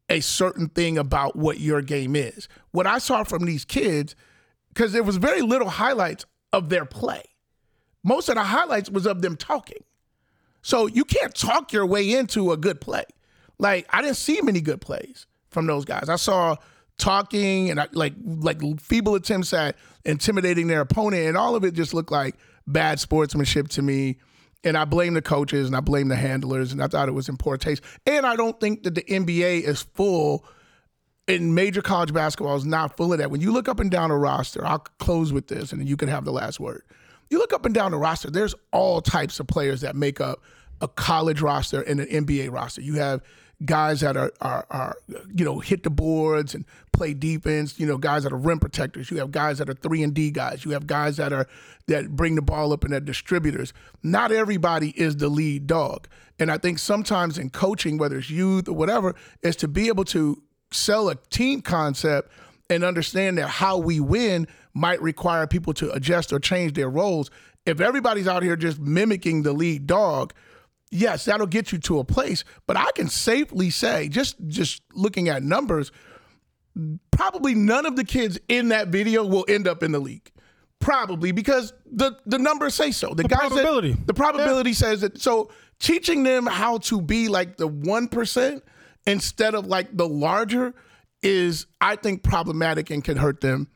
a 0.08 0.20
certain 0.20 0.68
thing 0.68 1.00
about 1.00 1.36
what 1.36 1.60
your 1.60 1.82
game 1.82 2.16
is. 2.16 2.48
What 2.70 2.86
I 2.86 3.00
saw 3.00 3.24
from 3.24 3.46
these 3.46 3.66
kids, 3.66 4.16
because 4.70 4.94
there 4.94 5.02
was 5.02 5.18
very 5.18 5.42
little 5.42 5.70
highlights 5.70 6.26
of 6.54 6.70
their 6.70 6.86
play. 6.86 7.24
Most 8.06 8.30
of 8.30 8.36
the 8.36 8.44
highlights 8.44 8.90
was 8.90 9.08
of 9.08 9.24
them 9.24 9.36
talking. 9.36 9.84
So 10.62 10.86
you 10.86 11.04
can't 11.04 11.34
talk 11.34 11.74
your 11.74 11.86
way 11.86 12.14
into 12.14 12.52
a 12.52 12.58
good 12.58 12.80
play. 12.80 13.04
Like 13.58 13.88
I 13.90 14.02
didn't 14.02 14.18
see 14.18 14.40
many 14.42 14.62
good 14.62 14.80
plays 14.80 15.26
from 15.50 15.66
those 15.66 15.86
guys. 15.86 16.08
I 16.08 16.16
saw 16.16 16.56
talking 16.98 17.70
and 17.72 17.80
I, 17.80 17.88
like 17.94 18.14
like 18.24 18.62
feeble 18.80 19.16
attempts 19.16 19.54
at 19.54 19.76
intimidating 20.06 20.68
their 20.68 20.82
opponent, 20.82 21.24
and 21.24 21.36
all 21.36 21.56
of 21.56 21.64
it 21.64 21.74
just 21.74 21.94
looked 21.94 22.12
like 22.12 22.36
bad 22.68 23.00
sportsmanship 23.00 23.70
to 23.70 23.82
me. 23.82 24.18
And 24.64 24.78
I 24.78 24.86
blame 24.86 25.14
the 25.14 25.22
coaches 25.22 25.68
and 25.68 25.76
I 25.76 25.80
blame 25.80 26.08
the 26.08 26.16
handlers, 26.16 26.72
and 26.72 26.82
I 26.82 26.88
thought 26.88 27.08
it 27.08 27.14
was 27.14 27.28
in 27.28 27.38
poor 27.38 27.58
taste. 27.58 27.84
And 28.06 28.26
I 28.26 28.36
don't 28.36 28.60
think 28.60 28.84
that 28.84 28.96
the 28.96 29.04
NBA 29.04 29.62
is 29.62 29.82
full 29.82 30.46
in 31.28 31.54
major 31.56 31.82
college 31.82 32.14
basketball 32.14 32.56
is 32.56 32.66
not 32.66 32.98
full 32.98 33.14
of 33.14 33.20
that. 33.20 33.32
When 33.32 33.42
you 33.42 33.52
look 33.52 33.68
up 33.68 33.80
and 33.80 33.90
down 33.90 34.12
a 34.12 34.18
roster, 34.18 34.66
I'll 34.66 34.80
close 35.00 35.34
with 35.34 35.48
this 35.48 35.72
and 35.72 35.88
you 35.88 35.98
can 35.98 36.08
have 36.08 36.26
the 36.26 36.32
last 36.32 36.60
word. 36.60 36.84
You 37.30 37.40
look 37.40 37.54
up 37.54 37.66
and 37.66 37.74
down 37.74 37.92
the 37.92 37.98
roster, 37.98 38.30
there's 38.30 38.56
all 38.72 39.02
types 39.02 39.40
of 39.40 39.48
players 39.48 39.82
that 39.82 39.96
make 39.96 40.22
up 40.22 40.42
a 40.82 40.88
college 40.88 41.42
roster 41.42 41.82
and 41.82 42.00
an 42.00 42.26
NBA 42.26 42.52
roster. 42.52 42.82
You 42.82 42.96
have 42.96 43.22
guys 43.64 44.02
that 44.02 44.18
are, 44.18 44.32
are, 44.42 44.66
are 44.70 44.96
you 45.34 45.46
know, 45.46 45.60
hit 45.60 45.84
the 45.84 45.90
boards 45.90 46.54
and 46.54 46.66
play 46.92 47.14
defense, 47.14 47.80
you 47.80 47.88
know, 47.88 47.98
guys 47.98 48.24
that 48.24 48.34
are 48.34 48.38
rim 48.38 48.60
protectors. 48.60 49.10
You 49.10 49.18
have 49.18 49.32
guys 49.32 49.60
that 49.60 49.70
are 49.70 49.74
3 49.74 50.04
and 50.04 50.14
D 50.14 50.32
guys. 50.32 50.66
You 50.66 50.72
have 50.72 50.88
guys 50.88 51.18
that 51.18 51.32
are 51.32 51.48
that 51.88 52.16
bring 52.16 52.36
the 52.36 52.42
ball 52.42 52.74
up 52.74 52.84
and 52.84 52.94
that 52.94 53.06
distributors. 53.06 53.74
Not 54.04 54.32
everybody 54.32 54.90
is 54.90 55.18
the 55.18 55.30
lead 55.30 55.68
dog. 55.68 56.08
And 56.40 56.52
I 56.52 56.58
think 56.58 56.80
sometimes 56.80 57.38
in 57.38 57.50
coaching, 57.50 57.98
whether 57.98 58.18
it's 58.18 58.30
youth 58.30 58.68
or 58.68 58.74
whatever, 58.74 59.16
is 59.42 59.56
to 59.58 59.68
be 59.68 59.88
able 59.88 60.06
to 60.06 60.42
sell 60.72 61.10
a 61.10 61.16
team 61.16 61.62
concept 61.62 62.32
and 62.70 62.84
understand 62.84 63.38
that 63.38 63.48
how 63.48 63.78
we 63.78 64.00
win 64.00 64.48
might 64.74 65.02
require 65.02 65.48
people 65.48 65.74
to 65.74 65.92
adjust 65.92 66.34
or 66.34 66.40
change 66.40 66.74
their 66.74 66.90
roles. 66.90 67.30
If 67.66 67.82
everybody's 67.82 68.28
out 68.28 68.44
here 68.44 68.56
just 68.56 68.80
mimicking 68.80 69.44
the 69.44 69.54
lead 69.54 69.88
dog, 69.88 70.34
yes, 70.92 71.26
that'll 71.26 71.48
get 71.48 71.72
you 71.72 71.78
to 71.80 72.00
a 72.00 72.04
place. 72.04 72.44
But 72.68 72.78
I 72.78 72.92
can 72.96 73.08
safely 73.08 73.70
say, 73.70 74.10
just 74.10 74.36
just 74.48 74.82
looking 74.94 75.30
at 75.30 75.44
numbers, 75.44 75.92
probably 77.12 77.56
none 77.56 77.86
of 77.86 77.96
the 77.96 78.04
kids 78.04 78.40
in 78.48 78.70
that 78.70 78.90
video 78.90 79.26
will 79.26 79.46
end 79.48 79.68
up 79.68 79.84
in 79.84 79.92
the 79.92 80.00
league. 80.00 80.32
Probably 80.80 81.32
because 81.32 81.74
the 81.92 82.18
the 82.26 82.38
numbers 82.38 82.76
say 82.76 82.92
so. 82.92 83.14
The, 83.14 83.24
guys 83.24 83.40
probability. 83.40 83.94
That, 83.94 84.08
the 84.08 84.14
probability 84.14 84.74
says 84.74 85.02
that. 85.02 85.20
So 85.20 85.50
teaching 85.80 86.24
them 86.24 86.46
how 86.46 86.78
to 86.80 87.02
be 87.02 87.28
like 87.28 87.58
the 87.58 87.68
one 87.68 88.08
percent 88.08 88.64
instead 89.08 89.56
of 89.56 89.66
like 89.66 89.96
the 89.96 90.08
larger 90.08 90.76
is, 91.26 91.66
I 91.82 91.96
think, 91.96 92.24
problematic 92.24 92.90
and 92.90 93.04
can 93.04 93.18
hurt 93.18 93.42
them 93.42 93.68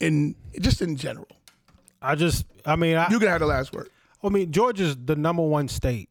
in 0.00 0.34
just 0.60 0.82
in 0.82 0.96
general. 0.96 1.28
I 2.02 2.14
just 2.14 2.46
I 2.66 2.76
mean 2.76 2.96
I 2.96 3.08
You 3.08 3.18
can 3.18 3.28
have 3.28 3.40
the 3.40 3.46
last 3.46 3.72
word. 3.72 3.88
I 4.22 4.28
mean 4.28 4.52
Georgia's 4.52 4.96
the 4.96 5.16
number 5.16 5.42
one 5.42 5.68
state 5.68 6.08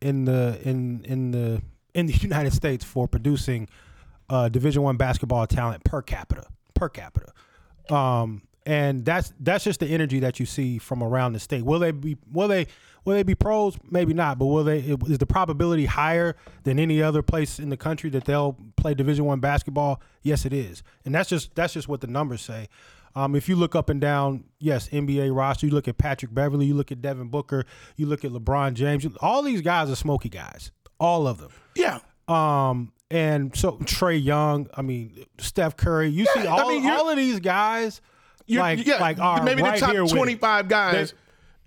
in 0.00 0.24
the 0.24 0.58
in 0.62 1.04
in 1.04 1.30
the 1.30 1.62
in 1.94 2.06
the 2.06 2.12
United 2.20 2.52
States 2.52 2.84
for 2.84 3.06
producing 3.08 3.68
uh, 4.28 4.48
Division 4.48 4.82
One 4.82 4.96
basketball 4.96 5.46
talent 5.46 5.84
per 5.84 6.02
capita 6.02 6.46
per 6.74 6.88
capita. 6.88 7.32
Um, 7.94 8.42
and 8.66 9.04
that's 9.04 9.32
that's 9.40 9.64
just 9.64 9.80
the 9.80 9.86
energy 9.86 10.20
that 10.20 10.40
you 10.40 10.46
see 10.46 10.78
from 10.78 11.02
around 11.02 11.32
the 11.34 11.40
state. 11.40 11.64
Will 11.64 11.78
they 11.78 11.90
be 11.90 12.16
will 12.32 12.48
they 12.48 12.66
will 13.04 13.14
they 13.14 13.22
be 13.22 13.34
pros? 13.34 13.76
Maybe 13.90 14.14
not, 14.14 14.38
but 14.38 14.46
will 14.46 14.64
they? 14.64 14.78
Is 14.78 15.18
the 15.18 15.26
probability 15.26 15.86
higher 15.86 16.36
than 16.62 16.78
any 16.78 17.02
other 17.02 17.22
place 17.22 17.58
in 17.58 17.68
the 17.68 17.76
country 17.76 18.10
that 18.10 18.24
they'll 18.24 18.56
play 18.76 18.94
Division 18.94 19.24
One 19.26 19.40
basketball? 19.40 20.00
Yes, 20.22 20.44
it 20.44 20.52
is, 20.52 20.82
and 21.04 21.14
that's 21.14 21.28
just 21.28 21.54
that's 21.54 21.74
just 21.74 21.88
what 21.88 22.00
the 22.00 22.06
numbers 22.06 22.40
say. 22.40 22.68
Um, 23.16 23.36
if 23.36 23.48
you 23.48 23.54
look 23.54 23.76
up 23.76 23.90
and 23.90 24.00
down, 24.00 24.44
yes, 24.58 24.88
NBA 24.88 25.34
roster, 25.34 25.66
you 25.66 25.72
look 25.72 25.86
at 25.86 25.98
Patrick 25.98 26.34
Beverley, 26.34 26.66
you 26.66 26.74
look 26.74 26.90
at 26.90 27.00
Devin 27.00 27.28
Booker, 27.28 27.64
you 27.96 28.06
look 28.06 28.24
at 28.24 28.32
LeBron 28.32 28.74
James, 28.74 29.06
all 29.20 29.42
these 29.42 29.60
guys 29.60 29.88
are 29.88 29.94
smoky 29.94 30.28
guys, 30.28 30.72
all 30.98 31.28
of 31.28 31.38
them. 31.38 31.52
Yeah. 31.76 32.00
Um, 32.26 32.92
and 33.12 33.54
so 33.54 33.72
Trae 33.82 34.22
Young, 34.22 34.68
I 34.74 34.82
mean 34.82 35.26
Steph 35.38 35.76
Curry, 35.76 36.08
you 36.08 36.26
see 36.26 36.46
all, 36.46 36.68
I 36.68 36.72
mean, 36.72 36.90
all 36.90 37.08
of 37.08 37.16
these 37.16 37.38
guys 37.38 38.00
You're- 38.46 38.62
like 38.62 38.86
yeah, 38.86 38.96
like 39.00 39.18
are 39.18 39.42
maybe 39.42 39.62
right 39.62 39.78
the 39.80 39.86
top 39.86 39.94
it. 39.94 40.08
25 40.08 40.68
guys 40.68 41.14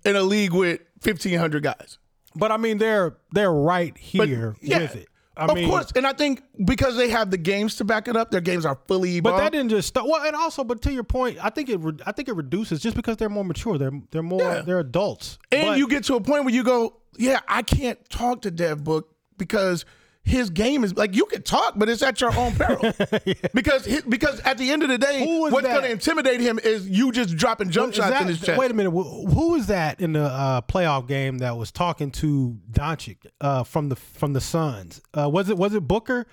in 0.04 0.16
a 0.16 0.22
league 0.22 0.52
with 0.52 0.80
1,500 1.02 1.62
guys. 1.62 1.98
But 2.36 2.52
I 2.52 2.56
mean 2.56 2.78
they're 2.78 3.16
they're 3.32 3.52
right 3.52 3.96
here 3.98 4.54
Yeah, 4.60 4.78
with 4.82 4.96
it. 4.96 5.08
I 5.36 5.46
of 5.46 5.54
mean, 5.54 5.68
course. 5.68 5.92
And 5.94 6.04
I 6.04 6.12
think 6.14 6.42
because 6.64 6.96
they 6.96 7.10
have 7.10 7.30
the 7.30 7.36
games 7.38 7.76
to 7.76 7.84
back 7.84 8.08
it 8.08 8.16
up, 8.16 8.32
their 8.32 8.40
games 8.40 8.66
are 8.66 8.76
fully 8.88 9.20
But 9.20 9.28
evolved. 9.30 9.44
that 9.44 9.52
didn't 9.52 9.68
just 9.70 9.86
start. 9.86 10.08
Well, 10.08 10.20
and 10.24 10.34
also, 10.34 10.64
but 10.64 10.82
to 10.82 10.92
your 10.92 11.04
point, 11.04 11.38
I 11.40 11.50
think 11.50 11.68
it. 11.68 11.78
Re- 11.78 11.96
I 12.04 12.10
think 12.10 12.28
it 12.28 12.34
reduces 12.34 12.80
just 12.80 12.96
because 12.96 13.18
they're 13.18 13.28
more 13.28 13.44
mature. 13.44 13.78
They're 13.78 13.92
they're 14.10 14.22
more. 14.24 14.40
Yeah. 14.42 14.62
They're 14.62 14.80
adults. 14.80 15.38
and 15.52 15.68
But- 15.68 15.78
you 15.78 15.86
get 15.86 16.02
to 16.04 16.14
a 16.16 16.20
point 16.20 16.44
where 16.44 16.52
you 16.54 16.64
go, 16.64 16.96
yeah, 17.16 17.38
I 17.46 17.62
can't 17.62 17.98
talk 18.10 18.42
to 18.42 18.50
Dev 18.50 18.82
Book 18.82 19.14
because 19.36 19.84
his 20.24 20.50
game 20.50 20.84
is 20.84 20.94
like 20.96 21.14
you 21.14 21.24
can 21.26 21.42
talk, 21.42 21.74
but 21.76 21.88
it's 21.88 22.02
at 22.02 22.20
your 22.20 22.36
own 22.36 22.54
peril. 22.54 22.92
Because 23.54 23.86
hi- 23.86 24.02
because 24.08 24.40
at 24.40 24.58
the 24.58 24.70
end 24.70 24.82
of 24.82 24.88
the 24.90 24.98
day, 24.98 25.20
Who 25.24 25.42
what's 25.50 25.66
going 25.66 25.82
to 25.82 25.90
intimidate 25.90 26.40
him 26.40 26.58
is 26.62 26.88
you 26.88 27.12
just 27.12 27.34
dropping 27.36 27.70
jump 27.70 27.94
shots 27.94 28.10
that- 28.10 28.22
in 28.22 28.28
his 28.28 28.40
chest. 28.40 28.58
Wait 28.58 28.70
a 28.70 28.74
minute. 28.74 28.90
wh- 28.90 29.32
Who 29.32 29.52
was 29.52 29.66
that 29.68 30.00
in 30.00 30.12
the 30.12 30.24
uh, 30.24 30.60
playoff 30.62 31.08
game 31.08 31.38
that 31.38 31.56
was 31.56 31.72
talking 31.72 32.10
to 32.12 32.58
Doncic 32.70 33.16
uh, 33.40 33.64
from 33.64 33.88
the 33.88 33.96
from 33.96 34.34
the 34.34 34.40
Suns? 34.40 35.00
Uh, 35.16 35.28
was 35.30 35.48
it 35.48 35.56
was 35.56 35.74
it 35.74 35.88
Booker? 35.88 36.26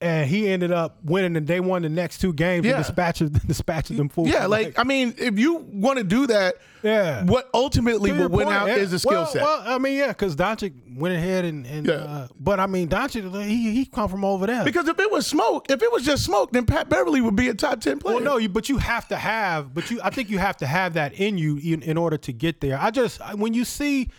And 0.00 0.30
he 0.30 0.48
ended 0.48 0.70
up 0.70 0.98
winning, 1.02 1.36
and 1.36 1.44
they 1.44 1.58
won 1.58 1.82
the 1.82 1.88
next 1.88 2.18
two 2.18 2.32
games. 2.32 2.64
Yeah. 2.64 2.76
and 2.76 2.84
dispatches 2.84 3.30
dispatches 3.46 3.96
them 3.96 4.08
fools. 4.08 4.28
Yeah, 4.28 4.46
like 4.46 4.78
I 4.78 4.84
mean, 4.84 5.12
if 5.18 5.40
you 5.40 5.56
want 5.56 5.98
to 5.98 6.04
do 6.04 6.28
that, 6.28 6.54
Yeah. 6.84 7.24
what 7.24 7.50
ultimately 7.52 8.12
will 8.12 8.28
win 8.28 8.46
point, 8.46 8.56
out 8.56 8.68
yeah. 8.68 8.76
is 8.76 8.92
the 8.92 9.00
skill 9.00 9.12
well, 9.22 9.26
set. 9.26 9.42
Well, 9.42 9.60
I 9.66 9.76
mean, 9.78 9.96
yeah, 9.96 10.08
because 10.08 10.36
Doncic 10.36 10.72
went 10.96 11.16
ahead 11.16 11.44
and, 11.44 11.66
and 11.66 11.84
Yeah. 11.84 11.94
uh, 11.94 12.28
but 12.38 12.60
I 12.60 12.68
mean, 12.68 12.88
Doncic 12.88 13.44
he 13.44 13.72
he 13.72 13.86
come 13.86 14.08
from 14.08 14.24
over 14.24 14.46
there. 14.46 14.64
because 14.64 14.86
if 14.86 15.00
it 15.00 15.10
was 15.10 15.26
smoke, 15.26 15.68
if 15.68 15.82
it 15.82 15.90
was 15.90 16.04
just 16.04 16.24
smoke, 16.24 16.52
then 16.52 16.64
Pat 16.64 16.88
Beverley 16.88 17.20
would 17.20 17.34
be 17.34 17.48
a 17.48 17.54
top 17.54 17.80
ten 17.80 17.98
player. 17.98 18.14
Well, 18.16 18.24
no, 18.24 18.36
you, 18.36 18.48
but 18.48 18.68
you 18.68 18.78
have 18.78 19.08
to 19.08 19.16
have, 19.16 19.74
but 19.74 19.90
you, 19.90 20.00
I 20.04 20.10
think 20.10 20.30
you 20.30 20.38
have 20.38 20.58
to 20.58 20.66
have 20.68 20.94
that 20.94 21.14
in 21.14 21.38
you 21.38 21.56
in, 21.56 21.82
in 21.82 21.96
order 21.96 22.18
to 22.18 22.32
get 22.32 22.60
there. 22.60 22.78
I 22.80 22.92
just 22.92 23.20
when 23.34 23.52
you 23.52 23.64
see, 23.64 24.10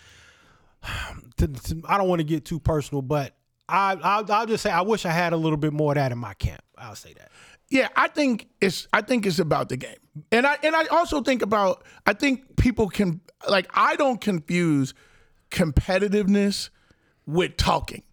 to, 1.38 1.48
to- 1.48 1.82
I 1.88 1.98
don't 1.98 2.10
want 2.10 2.20
to 2.20 2.26
get 2.26 2.44
too 2.44 2.60
personal, 2.60 3.02
but 3.02 3.34
I 3.70 3.98
I'll, 4.02 4.32
I'll 4.32 4.46
just 4.46 4.64
say 4.64 4.72
I 4.72 4.82
wish 4.82 5.06
I 5.06 5.12
had 5.12 5.34
a 5.34 5.38
little 5.38 5.58
bit 5.58 5.74
more 5.74 5.92
of 5.92 5.96
that 5.96 6.12
in 6.12 6.18
my 6.18 6.34
camp. 6.34 6.62
I'll 6.78 6.96
say 6.96 7.14
that. 7.14 7.32
Yeah, 7.70 7.90
I 7.96 8.08
think 8.08 8.48
it's 8.62 8.88
I 8.92 9.02
think 9.02 9.26
it's 9.26 9.40
about 9.40 9.70
the 9.70 9.78
game. 9.78 9.96
And 10.32 10.48
I 10.48 10.58
and 10.64 10.76
I 10.76 10.86
also 10.88 11.22
think 11.22 11.42
about 11.42 11.84
I 12.06 12.14
think 12.14 12.58
people 12.58 12.90
can 12.90 13.22
like 13.48 13.70
I 13.74 13.96
don't 13.96 14.20
confuse 14.20 14.94
competitiveness 15.52 16.70
with 17.26 17.58
talking. 17.58 18.04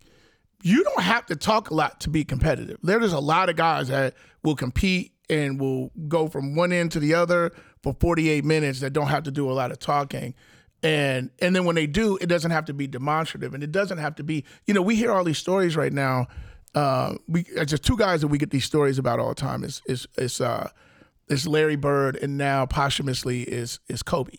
You 0.63 0.85
don't 0.85 1.03
have 1.03 1.27
to 1.27 1.37
talk 1.37 1.71
a 1.71 1.75
lot 1.75 2.01
to 2.01 2.11
be 2.11 2.25
competitive. 2.25 2.79
There's 2.83 3.13
a 3.13 3.21
lot 3.21 3.49
of 3.49 3.57
guys 3.57 3.89
that 3.89 4.15
will 4.43 4.57
compete 4.57 5.13
and 5.31 5.61
will 5.61 5.91
go 6.09 6.29
from 6.29 6.55
one 6.55 6.73
end 6.73 6.93
to 6.93 7.01
the 7.01 7.15
other 7.15 7.53
for 7.83 7.95
48 7.99 8.45
minutes 8.45 8.81
that 8.81 8.93
don't 8.93 9.09
have 9.09 9.25
to 9.25 9.31
do 9.31 9.51
a 9.51 9.53
lot 9.53 9.71
of 9.71 9.79
talking. 9.79 10.35
And 10.83 11.30
and 11.40 11.56
then 11.56 11.64
when 11.64 11.75
they 11.75 11.87
do, 11.87 12.16
it 12.21 12.26
doesn't 12.26 12.50
have 12.50 12.66
to 12.66 12.75
be 12.75 12.87
demonstrative 12.87 13.54
and 13.54 13.62
it 13.62 13.73
doesn't 13.73 13.99
have 13.99 14.14
to 14.16 14.23
be, 14.23 14.45
you 14.66 14.75
know, 14.75 14.83
we 14.83 14.95
hear 14.97 15.12
all 15.12 15.25
these 15.25 15.39
stories 15.39 15.76
right 15.76 15.93
now. 15.93 16.28
Uh, 16.75 17.15
we 17.26 17.47
it's 17.54 17.71
just 17.71 17.84
two 17.84 17.97
guys 17.97 18.21
that 18.21 18.28
we 18.28 18.39
get 18.39 18.50
these 18.50 18.65
stories 18.65 18.99
about 18.99 19.19
all 19.19 19.30
the 19.30 19.34
time. 19.34 19.65
Is 19.65 19.82
is 19.86 20.06
is 20.17 20.41
uh 20.41 20.69
is 21.28 21.47
Larry 21.47 21.76
Bird 21.76 22.17
and 22.17 22.36
now 22.36 22.67
posthumously 22.67 23.43
is 23.43 23.80
is 23.89 24.02
Kobe. 24.02 24.36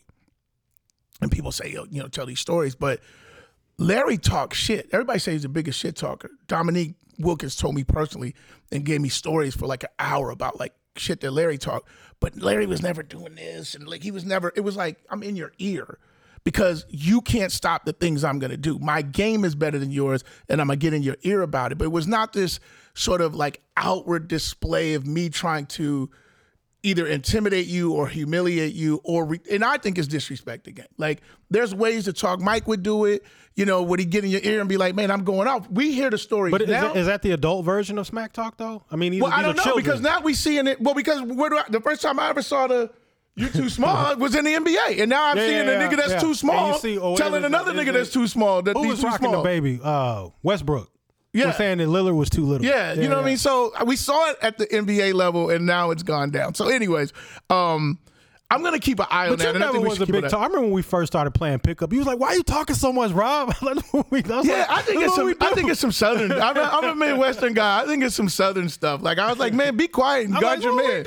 And 1.22 1.32
people 1.32 1.52
say, 1.52 1.70
you 1.72 2.00
know, 2.00 2.08
tell 2.08 2.28
these 2.28 2.40
stories, 2.40 2.76
but 2.76 3.00
Larry 3.80 4.18
talks 4.18 4.58
shit. 4.58 4.88
Everybody 4.92 5.20
says 5.20 5.34
he's 5.34 5.42
the 5.44 5.50
biggest 5.50 5.80
shit 5.80 5.96
talker. 5.96 6.30
Dominique 6.48 6.96
Wilkins 7.20 7.56
told 7.56 7.76
me 7.76 7.84
personally 7.84 8.36
and 8.72 8.86
gave 8.86 9.02
me 9.02 9.10
stories 9.10 9.56
for 9.56 9.66
like 9.66 9.84
an 9.84 9.90
hour 9.98 10.30
about 10.30 10.60
like 10.60 10.74
shit 10.96 11.22
that 11.22 11.32
Larry 11.32 11.58
talked. 11.58 11.88
But 12.20 12.38
Larry 12.38 12.68
was 12.68 12.82
never 12.82 13.02
doing 13.02 13.36
this 13.36 13.74
and 13.74 13.88
like 13.88 14.04
he 14.04 14.12
was 14.12 14.26
never 14.26 14.54
it 14.56 14.62
was 14.62 14.76
like 14.76 15.00
I'm 15.10 15.24
in 15.24 15.36
your 15.36 15.54
ear 15.58 15.98
because 16.48 16.86
you 16.88 17.20
can't 17.20 17.52
stop 17.52 17.84
the 17.84 17.92
things 17.92 18.24
I'm 18.24 18.40
going 18.40 18.52
to 18.52 18.56
do. 18.58 18.80
My 18.80 19.02
game 19.02 19.44
is 19.44 19.54
better 19.54 19.78
than 19.78 19.92
yours 19.92 20.24
and 20.48 20.62
I'm 20.62 20.68
going 20.68 20.80
to 20.80 20.82
get 20.82 20.94
in 20.94 21.04
your 21.04 21.18
ear 21.24 21.42
about 21.42 21.74
it. 21.74 21.78
But 21.78 21.84
it 21.84 21.92
was 21.92 22.08
not 22.08 22.32
this 22.32 22.62
sort 22.94 23.20
of 23.20 23.36
like 23.36 23.60
outward 23.76 24.30
display 24.30 24.94
of 24.94 25.06
me 25.06 25.28
trying 25.28 25.66
to 25.66 26.10
either 26.84 27.06
intimidate 27.06 27.68
you 27.68 27.92
or 27.92 28.08
humiliate 28.08 28.74
you 28.74 29.02
or 29.04 29.26
re- 29.26 29.42
and 29.52 29.62
I 29.62 29.76
think 29.78 29.98
it's 29.98 30.08
disrespect 30.08 30.68
again. 30.68 30.88
Like 30.98 31.22
there's 31.50 31.76
ways 31.76 32.06
to 32.06 32.14
talk. 32.14 32.40
Mike 32.40 32.66
would 32.66 32.82
do 32.82 33.04
it. 33.04 33.26
You 33.56 33.66
know, 33.66 33.84
would 33.84 34.00
he 34.00 34.06
get 34.06 34.24
in 34.24 34.30
your 34.30 34.40
ear 34.42 34.62
and 34.62 34.70
be 34.70 34.78
like, 34.78 34.96
"Man, 34.96 35.12
I'm 35.12 35.26
going 35.26 35.50
off." 35.50 35.70
We 35.70 35.92
hear 35.92 36.10
the 36.10 36.18
story. 36.18 36.52
But 36.52 36.62
is 36.62 36.68
that, 36.70 36.96
is 36.96 37.08
that 37.08 37.24
the 37.24 37.32
adult 37.32 37.66
version 37.66 37.98
of 37.98 38.08
smack 38.08 38.32
talk 38.32 38.56
though? 38.56 38.84
I 38.90 38.96
mean, 38.96 39.12
these, 39.12 39.22
well, 39.22 39.32
these 39.32 39.40
I 39.40 39.42
don't 39.42 39.58
know 39.58 39.64
children. 39.64 39.84
because 39.84 40.00
now 40.00 40.22
we 40.22 40.34
seeing 40.34 40.68
it. 40.68 40.80
Well, 40.80 40.94
because 40.94 41.24
where 41.24 41.50
do 41.50 41.58
I, 41.58 41.64
the 41.68 41.82
first 41.82 42.02
time 42.02 42.20
I 42.20 42.30
ever 42.30 42.42
saw 42.44 42.68
the 42.68 42.92
you 43.38 43.48
too 43.50 43.70
small 43.70 44.16
was 44.18 44.36
in 44.36 44.44
the 44.44 44.54
NBA, 44.56 45.00
and 45.02 45.10
now 45.10 45.28
I'm 45.32 45.38
Yeah, 45.38 45.44
seeing 45.48 45.66
yeah, 45.68 45.72
a 45.72 45.88
nigga 45.90 45.96
that's 45.98 46.12
yeah. 46.14 46.20
too 46.20 46.34
small 46.34 46.74
see- 46.80 46.98
oh, 47.00 47.16
telling 47.16 47.44
it? 47.44 47.46
another 47.46 47.72
nigga 47.74 47.90
it- 47.90 47.94
that's 47.94 48.12
too 48.12 48.28
small 48.28 48.62
that 48.64 48.76
who 48.76 48.84
he's 48.84 48.92
was 48.94 49.00
too 49.02 49.08
rocking 49.08 49.30
small. 49.30 49.44
the 49.44 49.48
baby? 49.48 49.80
Uh, 49.82 50.28
Westbrook. 50.44 50.90
Yeah. 51.34 51.48
was 51.48 51.58
saying 51.58 51.78
that 51.78 51.88
Lillard 51.88 52.16
was 52.16 52.30
too 52.32 52.44
little. 52.46 52.66
Yeah, 52.66 52.94
you 52.94 53.08
know 53.08 53.18
what 53.18 53.24
I 53.24 53.28
mean. 53.28 53.38
So 53.38 53.72
we 53.86 53.96
saw 53.96 54.32
it 54.32 54.38
at 54.42 54.58
the 54.58 54.66
NBA 54.66 55.14
level, 55.14 55.50
and 55.52 55.66
now 55.68 55.92
it's 55.92 56.02
gone 56.02 56.32
down. 56.32 56.56
So, 56.56 56.68
anyways, 56.68 57.14
um, 57.52 58.00
I'm 58.50 58.64
gonna 58.64 58.80
keep 58.80 59.00
an 59.02 59.08
eye 59.10 59.26
on 59.26 59.32
But 59.32 59.40
that. 59.40 59.56
you 59.56 59.56
I 59.56 59.72
never 59.74 59.82
was 59.82 60.00
a 60.00 60.06
big 60.06 60.16
an 60.16 60.26
eye- 60.26 60.28
talk. 60.30 60.40
I 60.40 60.46
remember 60.46 60.62
when 60.68 60.72
we 60.72 60.82
first 60.82 61.12
started 61.12 61.32
playing 61.32 61.60
pickup. 61.60 61.92
You 61.92 62.00
was 62.00 62.08
like, 62.08 62.18
"Why 62.18 62.28
are 62.30 62.36
you 62.36 62.44
talking 62.44 62.78
so 62.78 62.94
much, 62.94 63.12
Rob?" 63.12 63.54
Yeah, 63.62 63.74
like, 63.74 64.70
I 64.70 64.82
think 64.84 65.04
it's 65.04 65.16
some. 65.16 65.34
I 65.42 65.52
think 65.54 65.70
it's 65.70 65.82
some 65.82 65.92
southern. 65.92 66.32
I'm 66.32 66.56
a, 66.56 66.62
I'm 66.62 66.84
a 66.86 66.96
Midwestern 67.08 67.54
guy. 67.54 67.82
I 67.82 67.86
think 67.86 68.06
it's 68.06 68.16
some 68.16 68.30
southern 68.30 68.70
stuff. 68.70 69.02
Like 69.02 69.18
I 69.20 69.30
was 69.30 69.38
like, 69.38 69.54
man, 69.54 69.76
be 69.76 69.90
quiet 69.90 70.28
and 70.28 70.36
I'm 70.36 70.42
guard 70.42 70.60
like, 70.60 70.64
your 70.64 70.76
"What 70.76 70.88
man. 70.88 71.06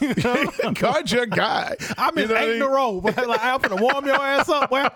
we 0.00 0.14
do?" 0.14 0.22
You 0.62 0.64
know? 0.64 0.72
guard 0.72 1.10
your 1.10 1.26
guy. 1.26 1.76
I'm 1.98 2.16
in 2.16 2.28
You 2.28 2.34
know 2.34 2.40
eight 2.40 2.56
in 2.56 2.62
a 2.62 2.68
row. 2.68 2.92
Like, 3.04 3.18
I'm 3.44 3.60
gonna 3.60 3.82
warm 3.82 4.06
your 4.06 4.16
ass 4.16 4.48
up. 4.48 4.70
Well, 4.70 4.90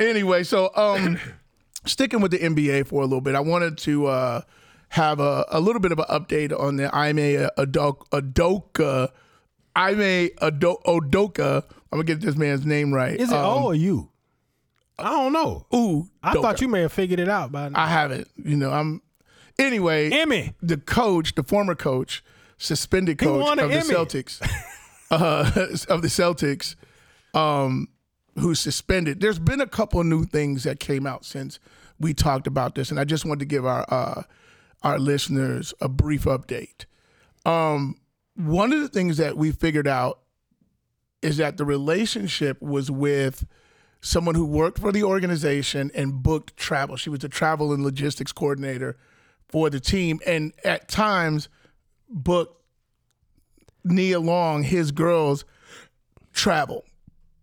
Anyway, 0.00 0.42
so 0.42 0.70
um, 0.74 1.18
sticking 1.84 2.20
with 2.20 2.32
the 2.32 2.38
NBA 2.38 2.86
for 2.88 3.00
a 3.02 3.06
little 3.06 3.20
bit, 3.20 3.34
I 3.36 3.40
wanted 3.40 3.78
to 3.78 4.06
uh, 4.06 4.40
have 4.88 5.20
a, 5.20 5.44
a 5.50 5.60
little 5.60 5.80
bit 5.80 5.92
of 5.92 5.98
an 6.00 6.06
update 6.10 6.58
on 6.58 6.76
the 6.76 6.94
Ime 6.94 7.16
Adoka. 7.56 8.02
Adoka 8.10 9.10
Ime 9.76 10.30
Ado- 10.40 10.78
Odoka. 10.86 11.62
I'm 11.92 11.98
gonna 11.98 12.04
get 12.04 12.20
this 12.20 12.34
man's 12.36 12.66
name 12.66 12.92
right. 12.92 13.18
is 13.18 13.30
it 13.30 13.36
Um, 13.36 13.44
O 13.44 13.64
or 13.66 13.74
you? 13.74 14.10
I 14.98 15.10
don't 15.10 15.32
know. 15.32 15.66
Ooh, 15.74 16.08
I 16.22 16.32
thought 16.32 16.60
you 16.60 16.68
may 16.68 16.80
have 16.80 16.92
figured 16.92 17.20
it 17.20 17.28
out 17.28 17.52
by 17.52 17.68
now. 17.68 17.78
I 17.80 17.86
haven't. 17.86 18.28
You 18.42 18.56
know, 18.56 18.70
I'm. 18.70 19.02
Anyway, 19.58 20.10
Emmy. 20.10 20.54
the 20.62 20.76
coach, 20.78 21.34
the 21.34 21.42
former 21.42 21.74
coach, 21.74 22.22
suspended 22.58 23.18
coach 23.18 23.58
of 23.58 23.70
the 23.70 23.76
Celtics, 23.78 24.40
uh, 25.10 25.50
of 25.88 26.02
the 26.02 26.08
Celtics, 26.08 26.74
um, 27.34 27.88
who's 28.38 28.58
suspended. 28.60 29.20
There's 29.20 29.38
been 29.38 29.60
a 29.60 29.66
couple 29.66 30.00
of 30.00 30.06
new 30.06 30.24
things 30.24 30.64
that 30.64 30.80
came 30.80 31.06
out 31.06 31.24
since 31.24 31.58
we 32.00 32.12
talked 32.14 32.46
about 32.46 32.74
this, 32.74 32.90
and 32.90 32.98
I 33.00 33.04
just 33.04 33.24
wanted 33.24 33.40
to 33.40 33.46
give 33.46 33.64
our 33.66 33.84
uh, 33.88 34.22
our 34.82 34.98
listeners 34.98 35.72
a 35.80 35.88
brief 35.88 36.24
update. 36.24 36.84
Um, 37.44 37.96
one 38.36 38.72
of 38.72 38.80
the 38.80 38.88
things 38.88 39.16
that 39.16 39.36
we 39.36 39.50
figured 39.50 39.88
out 39.88 40.20
is 41.22 41.38
that 41.38 41.56
the 41.56 41.64
relationship 41.64 42.60
was 42.60 42.90
with 42.90 43.46
someone 44.00 44.34
who 44.34 44.44
worked 44.46 44.78
for 44.78 44.92
the 44.92 45.02
organization 45.02 45.90
and 45.94 46.22
booked 46.22 46.56
travel. 46.56 46.96
She 46.96 47.10
was 47.10 47.20
the 47.20 47.28
travel 47.28 47.72
and 47.72 47.82
logistics 47.82 48.32
coordinator 48.32 48.96
for 49.48 49.70
the 49.70 49.80
team, 49.80 50.20
and 50.26 50.52
at 50.64 50.88
times 50.88 51.48
booked 52.08 52.62
Nia 53.84 54.20
Long, 54.20 54.62
his 54.62 54.92
girls, 54.92 55.44
travel. 56.32 56.84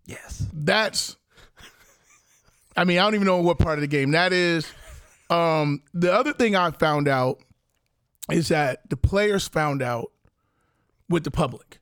yes. 0.06 0.45
That's, 0.53 1.17
I 2.77 2.84
mean, 2.84 2.99
I 2.99 3.03
don't 3.03 3.15
even 3.15 3.27
know 3.27 3.41
what 3.41 3.58
part 3.58 3.77
of 3.77 3.82
the 3.82 3.88
game 3.88 4.12
that 4.12 4.32
is. 4.32 4.71
Um, 5.29 5.82
the 5.93 6.13
other 6.13 6.34
thing 6.34 6.56
I 6.56 6.71
found 6.71 7.08
out 7.08 7.39
is 8.29 8.49
that 8.49 8.89
the 8.89 8.97
players 8.97 9.47
found 9.47 9.82
out 9.82 10.12
with 11.13 11.23
the 11.23 11.32
public. 11.32 11.80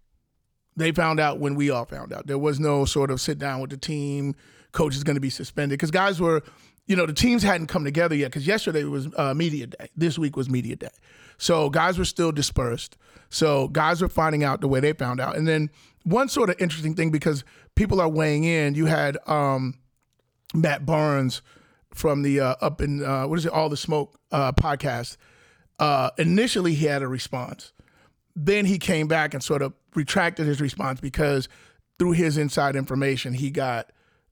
They 0.76 0.91
found 0.91 1.20
out 1.20 1.39
when 1.39 1.56
we 1.56 1.70
all 1.70 1.86
found 1.86 2.13
out. 2.13 2.28
There 2.28 2.38
was 2.38 2.60
no 2.60 2.86
sort 2.86 3.10
of 3.10 3.20
sit 3.20 3.39
down 3.39 3.62
with 3.62 3.72
the 3.72 3.78
team. 3.78 4.36
Coach 4.72 4.96
is 4.96 5.04
going 5.04 5.15
to 5.15 5.22
be 5.22 5.30
suspended 5.30 5.80
because 5.80 5.91
guys 5.91 6.22
were, 6.22 6.44
you 6.86 6.96
know, 6.96 7.06
the 7.06 7.13
teams 7.13 7.41
hadn't 7.44 7.67
come 7.67 7.84
together 7.84 8.15
yet 8.15 8.28
because 8.28 8.46
yesterday 8.46 8.84
was 8.84 9.08
uh, 9.17 9.34
media 9.34 9.67
day. 9.67 9.89
This 9.96 10.20
week 10.20 10.38
was 10.38 10.50
media 10.50 10.76
day. 10.76 10.89
So 11.38 11.70
guys 11.70 11.98
were 11.98 12.06
still 12.06 12.32
dispersed. 12.32 12.98
So 13.30 13.67
guys 13.70 14.02
were 14.02 14.08
finding 14.08 14.44
out 14.44 14.62
the 14.62 14.67
way 14.67 14.80
they 14.80 14.94
found 14.94 15.20
out. 15.20 15.36
And 15.36 15.48
then 15.48 15.70
one 16.04 16.30
sort 16.30 16.50
of 16.50 16.56
interesting 16.60 16.94
thing 16.96 17.10
because 17.10 17.44
people 17.76 18.00
are 18.00 18.10
weighing 18.10 18.44
in. 18.44 18.76
You 18.76 18.86
had 18.86 19.17
um, 19.28 19.76
Matt 20.54 20.86
Barnes 20.86 21.41
from 21.94 22.22
the 22.22 22.39
uh, 22.39 22.56
up 22.62 22.82
in 22.82 23.04
uh, 23.04 23.28
what 23.28 23.39
is 23.39 23.46
it, 23.46 23.52
All 23.52 23.70
the 23.70 23.78
Smoke 23.78 24.17
uh, 24.32 24.52
podcast. 24.54 25.17
Uh, 25.80 26.12
initially, 26.17 26.76
he 26.76 26.86
had 26.86 27.02
a 27.02 27.08
response. 27.08 27.74
Then 28.43 28.65
he 28.65 28.80
came 28.80 29.08
back 29.08 29.34
and 29.34 29.43
sort 29.43 29.62
of 29.62 29.73
retracted 29.93 30.47
his 30.47 30.60
response 30.62 30.99
because 30.99 31.47
through 31.99 32.13
his 32.13 32.38
inside 32.38 32.75
information, 32.75 33.34
he 33.34 33.51
got 33.51 33.91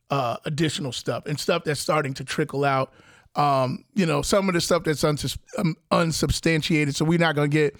uh, 0.09 0.37
additional 0.45 0.91
stuff 0.91 1.25
and 1.27 1.39
stuff 1.39 1.63
that's 1.63 1.79
starting 1.79 2.13
to 2.15 2.23
trickle 2.23 2.65
out. 2.65 2.91
Um, 3.35 3.85
you 3.93 4.07
know, 4.07 4.21
some 4.23 4.49
of 4.49 4.55
the 4.55 4.61
stuff 4.61 4.83
that's 4.83 5.03
unsus- 5.03 5.37
um, 5.59 5.75
unsubstantiated. 5.91 6.95
So 6.95 7.05
we're 7.05 7.19
not 7.19 7.35
going 7.35 7.51
to 7.51 7.55
get 7.55 7.75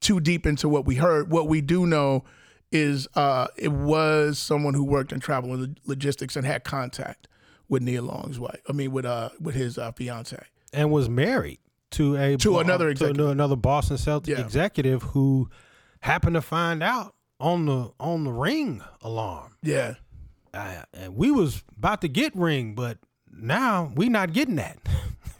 too 0.00 0.20
deep 0.20 0.46
into 0.46 0.68
what 0.68 0.86
we 0.86 0.94
heard. 0.94 1.30
What 1.30 1.48
we 1.48 1.60
do 1.60 1.86
know 1.86 2.24
is 2.72 3.06
uh, 3.14 3.48
it 3.56 3.70
was 3.72 4.38
someone 4.38 4.72
who 4.74 4.84
worked 4.84 5.12
in 5.12 5.20
travel 5.20 5.52
and 5.52 5.78
logistics 5.84 6.36
and 6.36 6.46
had 6.46 6.64
contact 6.64 7.28
with 7.68 7.82
Neil 7.82 8.02
Long's 8.04 8.38
wife. 8.40 8.60
I 8.68 8.72
mean, 8.72 8.92
with 8.92 9.04
uh, 9.04 9.30
with 9.40 9.54
his 9.54 9.76
uh, 9.78 9.92
fiance. 9.92 10.42
and 10.72 10.90
was 10.90 11.08
married 11.08 11.58
to 11.92 12.16
a 12.16 12.36
To 12.38 12.58
another 12.58 12.88
executive. 12.88 13.24
to 13.26 13.30
another 13.30 13.56
Boston 13.56 13.98
Celtic 13.98 14.36
Yeah. 14.38 14.44
executive 14.44 15.02
who 15.02 15.48
happened 16.04 16.34
to 16.34 16.42
find 16.42 16.82
out 16.82 17.14
on 17.40 17.64
the 17.64 17.90
on 17.98 18.24
the 18.24 18.32
ring 18.32 18.82
alarm. 19.00 19.56
Yeah. 19.62 19.94
Uh, 20.52 20.82
and 20.92 21.16
we 21.16 21.30
was 21.30 21.64
about 21.76 22.02
to 22.02 22.08
get 22.08 22.36
ring, 22.36 22.74
but 22.74 22.98
now 23.32 23.90
we 23.96 24.08
not 24.08 24.32
getting 24.32 24.56
that. 24.56 24.78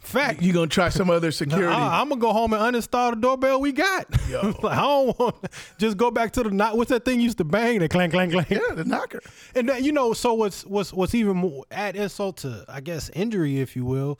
Fact, 0.01 0.41
You 0.41 0.53
gonna 0.53 0.67
try 0.67 0.89
some 0.89 1.09
other 1.09 1.31
security? 1.43 1.67
I, 1.67 2.01
am 2.01 2.09
gonna 2.09 2.21
go 2.21 2.31
home 2.33 2.53
and 2.53 2.61
uninstall 2.75 3.11
the 3.11 3.15
doorbell 3.17 3.59
we 3.61 3.71
got. 3.71 4.07
Yo. 4.29 4.53
Like, 4.61 4.77
I 4.77 4.81
don't 4.81 5.19
want 5.19 5.35
just 5.77 5.97
go 5.97 6.09
back 6.11 6.31
to 6.33 6.43
the 6.43 6.51
not. 6.51 6.77
What's 6.77 6.89
that 6.89 7.05
thing 7.05 7.21
used 7.21 7.37
to 7.39 7.43
bang? 7.43 7.79
The 7.79 7.89
clang 7.89 8.11
clang 8.11 8.31
clang. 8.31 8.45
yeah, 8.49 8.73
the 8.73 8.85
knocker. 8.85 9.19
And 9.55 9.69
that, 9.69 9.83
you 9.83 9.91
know, 9.91 10.13
so 10.13 10.33
what's 10.33 10.65
what's 10.65 10.91
what's 10.93 11.13
even 11.15 11.37
more 11.37 11.65
add 11.71 11.95
insult 11.95 12.37
to 12.37 12.65
I 12.67 12.81
guess 12.81 13.09
injury, 13.09 13.59
if 13.59 13.75
you 13.75 13.85
will. 13.85 14.19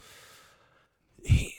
He- 1.24 1.54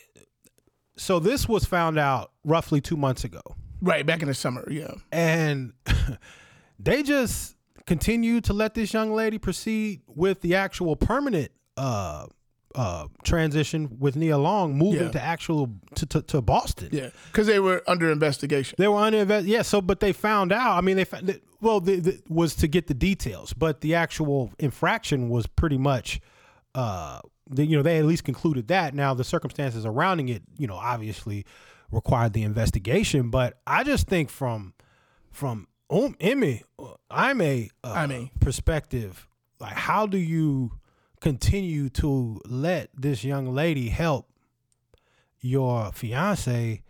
so 0.96 1.18
this 1.18 1.49
was 1.49 1.64
found 1.66 1.99
out 1.99 2.33
roughly 2.44 2.81
two 2.81 2.96
months 2.96 3.22
ago, 3.25 3.42
Right 3.87 4.05
back 4.05 4.22
in 4.22 4.29
the 4.29 4.35
summer. 4.35 4.66
Yeah. 4.70 4.92
and 5.12 5.72
they 6.79 7.03
just 7.03 7.57
continued 7.87 8.44
to 8.44 8.53
let 8.53 8.75
this 8.75 8.92
young 8.92 9.12
lady 9.14 9.38
proceed 9.38 10.01
with 10.07 10.40
the 10.40 10.57
actual 10.57 10.96
permanent 10.96 11.53
uh 11.77 12.27
uh 12.75 13.07
transition 13.25 13.96
with 14.01 14.16
Nia 14.16 14.37
Long 14.37 14.77
moving 14.77 15.05
Yeah. 15.05 15.11
to 15.12 15.22
actual 15.22 15.70
to, 15.94 16.07
to, 16.07 16.22
to 16.22 16.42
Boston. 16.42 16.88
Yeah. 16.92 17.11
Because 17.31 17.46
they 17.46 17.61
were 17.61 17.83
under 17.87 18.11
investigation. 18.11 18.75
They 18.79 18.88
were 18.88 18.96
uninvest. 18.99 19.46
Yeah, 19.46 19.62
so 19.62 19.81
but 19.81 20.01
they 20.01 20.12
found 20.12 20.53
out. 20.53 20.77
I 20.77 20.81
mean, 20.81 20.96
they 20.96 21.05
found 21.05 21.40
well, 21.61 21.81
the, 21.81 22.01
the, 22.01 22.22
was 22.29 22.55
to 22.57 22.68
get 22.68 22.87
the 22.87 22.94
details, 22.94 23.53
but 23.55 23.81
the 23.81 23.94
actual 23.94 24.53
infraction 24.59 25.31
was 25.31 25.46
pretty 25.46 25.79
much, 25.79 26.20
uh, 26.75 27.20
the, 27.49 27.64
you 27.64 27.77
know, 27.77 27.83
they 27.83 27.99
at 27.99 28.05
least 28.05 28.25
concluded 28.25 28.68
that. 28.68 28.94
Now 28.94 29.14
the 29.14 29.25
circumstances 29.25 29.85
surrounding 29.85 30.29
it, 30.29 30.42
you 30.59 30.66
know, 30.66 30.75
obviously 30.77 31.46
required 31.90 32.33
the 32.33 32.42
investigation. 32.42 33.31
But 33.31 33.59
I 33.66 33.85
just 33.85 34.07
think 34.07 34.31
from 34.31 34.75
from 35.31 35.68
um, 35.90 36.16
Emmy, 36.20 36.62
I'm 37.11 37.40
a 37.40 37.70
uh, 37.85 37.92
I 37.92 38.07
mean. 38.07 38.31
perspective. 38.40 39.29
Like, 39.59 39.75
how 39.75 40.07
do 40.07 40.18
you 40.18 40.72
continue 41.20 41.88
to 41.88 42.40
let 42.46 42.90
this 42.94 43.25
young 43.25 43.55
lady 43.55 43.88
help 43.88 44.29
your 45.40 45.92
fiance 45.92 46.83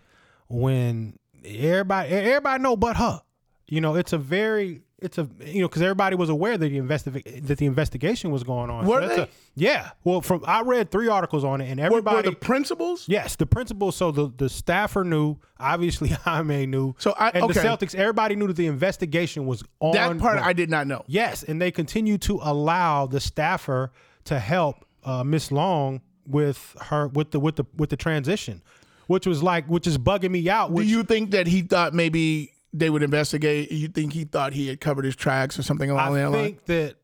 when 0.49 1.19
everybody 1.45 2.11
everybody 2.11 2.63
know 2.63 2.77
but 2.77 2.97
her. 2.97 3.23
You 3.69 3.81
know, 3.81 3.95
it's 3.97 4.13
a 4.13 4.19
very 4.19 4.83
it's 4.99 5.19
a 5.19 5.29
you 5.45 5.61
know 5.61 5.69
because 5.69 5.83
everybody 5.83 6.17
was 6.17 6.31
aware 6.31 6.57
that 6.57 6.69
the 6.69 6.79
investi- 6.79 7.47
that 7.47 7.59
the 7.59 7.67
investigation 7.67 8.31
was 8.31 8.43
going 8.43 8.71
on. 8.71 8.87
Were 8.87 9.01
that's 9.01 9.17
they? 9.17 9.23
a- 9.23 9.29
yeah. 9.55 9.91
Well, 10.05 10.23
from 10.23 10.43
I 10.47 10.63
read 10.63 10.91
three 10.91 11.09
articles 11.09 11.45
on 11.45 11.61
it, 11.61 11.69
and 11.71 11.79
Were, 11.81 11.87
everybody. 11.87 12.17
were 12.17 12.23
the 12.23 12.33
principals? 12.37 13.07
Yes, 13.09 13.37
the 13.37 13.45
principal. 13.47 13.93
So 13.93 14.11
the, 14.11 14.33
the 14.37 14.49
staffer 14.49 15.05
knew. 15.05 15.37
Obviously, 15.61 16.09
Jaime 16.25 16.67
knew. 16.67 16.95
So 16.99 17.15
I- 17.19 17.31
and 17.31 17.43
the 17.43 17.59
okay. 17.59 17.61
Celtics. 17.61 17.95
Everybody 17.95 18.37
knew 18.37 18.47
that 18.47 18.57
the 18.57 18.67
investigation 18.67 19.47
was 19.47 19.63
on. 19.81 19.93
That 19.93 20.17
part 20.19 20.39
I 20.39 20.53
did 20.55 20.71
not 20.71 20.87
know. 20.87 21.05
Yes, 21.07 21.43
and 21.43 21.61
they 21.61 21.71
continue 21.71 22.17
to 22.19 22.41
allow 22.43 23.07
the 23.07 23.21
staffer 23.21 23.93
to 24.25 24.39
help 24.39 24.87
uh, 25.05 25.23
Miss 25.25 25.53
Long 25.53 26.01
with 26.27 26.75
her 26.81 27.09
with 27.09 27.33
the 27.33 27.39
with 27.41 27.57
the 27.57 27.65
with 27.77 27.91
the 27.91 27.97
transition, 27.97 28.63
which 29.09 29.27
was 29.27 29.43
like 29.43 29.67
which 29.67 29.87
is 29.87 29.99
bugging 29.99 30.31
me 30.31 30.49
out. 30.49 30.75
Do 30.75 30.83
you 30.83 31.05
think 31.05 31.33
that 31.33 31.47
he 31.47 31.61
thought 31.63 31.93
maybe 31.93 32.53
they 32.79 32.91
would 32.91 33.03
investigate? 33.03 33.73
You 33.73 33.89
think 33.89 34.13
he 34.13 34.25
thought 34.25 34.53
he 34.53 34.69
had 34.69 34.81
covered 34.81 35.05
his 35.05 35.17
tracks 35.17 35.59
or 35.59 35.63
something 35.63 35.91
along 35.91 36.17
I 36.17 36.21
that 36.21 36.31
line? 36.31 36.41
I 36.41 36.45
think 36.45 36.65
that 36.67 36.95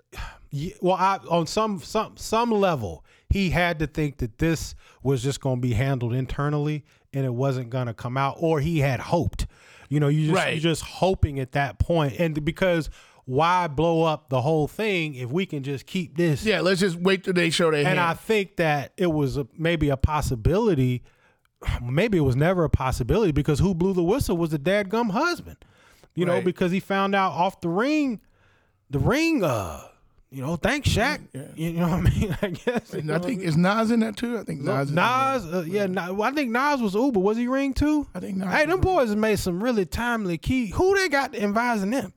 well, 0.80 0.96
I, 0.96 1.18
on 1.28 1.46
some 1.46 1.80
some 1.80 2.16
some 2.16 2.50
level, 2.50 3.04
he 3.30 3.50
had 3.50 3.78
to 3.78 3.86
think 3.86 4.18
that 4.18 4.38
this 4.38 4.74
was 5.02 5.22
just 5.22 5.40
going 5.40 5.56
to 5.56 5.62
be 5.62 5.74
handled 5.74 6.12
internally 6.12 6.84
and 7.12 7.24
it 7.24 7.34
wasn't 7.34 7.70
going 7.70 7.86
to 7.86 7.94
come 7.94 8.16
out, 8.16 8.36
or 8.38 8.60
he 8.60 8.80
had 8.80 9.00
hoped. 9.00 9.46
You 9.88 10.00
know, 10.00 10.08
you 10.08 10.28
just 10.28 10.36
Right. 10.36 10.54
you're 10.54 10.60
just 10.60 10.82
hoping 10.82 11.38
at 11.40 11.52
that 11.52 11.78
point, 11.78 12.18
and 12.18 12.42
because 12.44 12.88
why 13.24 13.66
blow 13.68 14.02
up 14.02 14.30
the 14.30 14.40
whole 14.40 14.66
thing 14.66 15.14
if 15.14 15.30
we 15.30 15.46
can 15.46 15.62
just 15.62 15.86
keep 15.86 16.16
this? 16.16 16.44
Yeah, 16.44 16.60
let's 16.60 16.80
just 16.80 16.96
wait 16.96 17.24
till 17.24 17.34
they 17.34 17.50
show 17.50 17.70
their 17.70 17.86
And 17.86 18.00
I 18.00 18.14
think 18.14 18.56
that 18.56 18.92
it 18.96 19.12
was 19.12 19.36
a, 19.36 19.46
maybe 19.56 19.90
a 19.90 19.96
possibility. 19.96 21.02
Maybe 21.82 22.18
it 22.18 22.22
was 22.22 22.36
never 22.36 22.64
a 22.64 22.70
possibility 22.70 23.32
because 23.32 23.58
who 23.58 23.74
blew 23.74 23.92
the 23.92 24.02
whistle 24.02 24.36
was 24.36 24.50
the 24.50 24.58
dadgum 24.58 25.10
husband. 25.10 25.56
You 26.14 26.26
know, 26.26 26.42
because 26.42 26.72
he 26.72 26.80
found 26.80 27.14
out 27.14 27.32
off 27.32 27.62
the 27.62 27.70
ring, 27.70 28.20
the 28.90 28.98
ring, 28.98 29.42
uh, 29.42 29.80
you 30.30 30.42
know, 30.42 30.56
thanks 30.56 30.88
Shaq. 30.88 31.20
You 31.56 31.72
know 31.72 31.88
what 31.88 31.92
I 31.92 32.00
mean? 32.00 32.36
I 32.42 32.48
guess. 32.48 32.92
And 32.92 33.10
I 33.10 33.18
think 33.18 33.42
is 33.42 33.56
Nas 33.56 33.90
in 33.90 34.00
that 34.00 34.16
too. 34.16 34.38
I 34.38 34.44
think 34.44 34.60
Nas. 34.60 34.84
Is 34.84 34.88
in. 34.90 34.94
Nas, 34.94 35.46
uh, 35.46 35.64
yeah, 35.66 35.86
Nas, 35.86 36.10
well, 36.12 36.30
I 36.30 36.32
think 36.32 36.50
Nas 36.50 36.80
was 36.80 36.94
Uber. 36.94 37.20
Was 37.20 37.36
he 37.36 37.48
ring 37.48 37.72
too? 37.74 38.06
I 38.14 38.20
think 38.20 38.36
Nas. 38.36 38.52
Hey, 38.52 38.66
them 38.66 38.80
boys 38.80 39.14
made 39.14 39.38
some 39.38 39.62
really 39.62 39.86
timely 39.86 40.38
key. 40.38 40.66
Who 40.68 40.96
they 40.96 41.08
got 41.08 41.34
advising 41.34 41.90
them? 41.90 42.12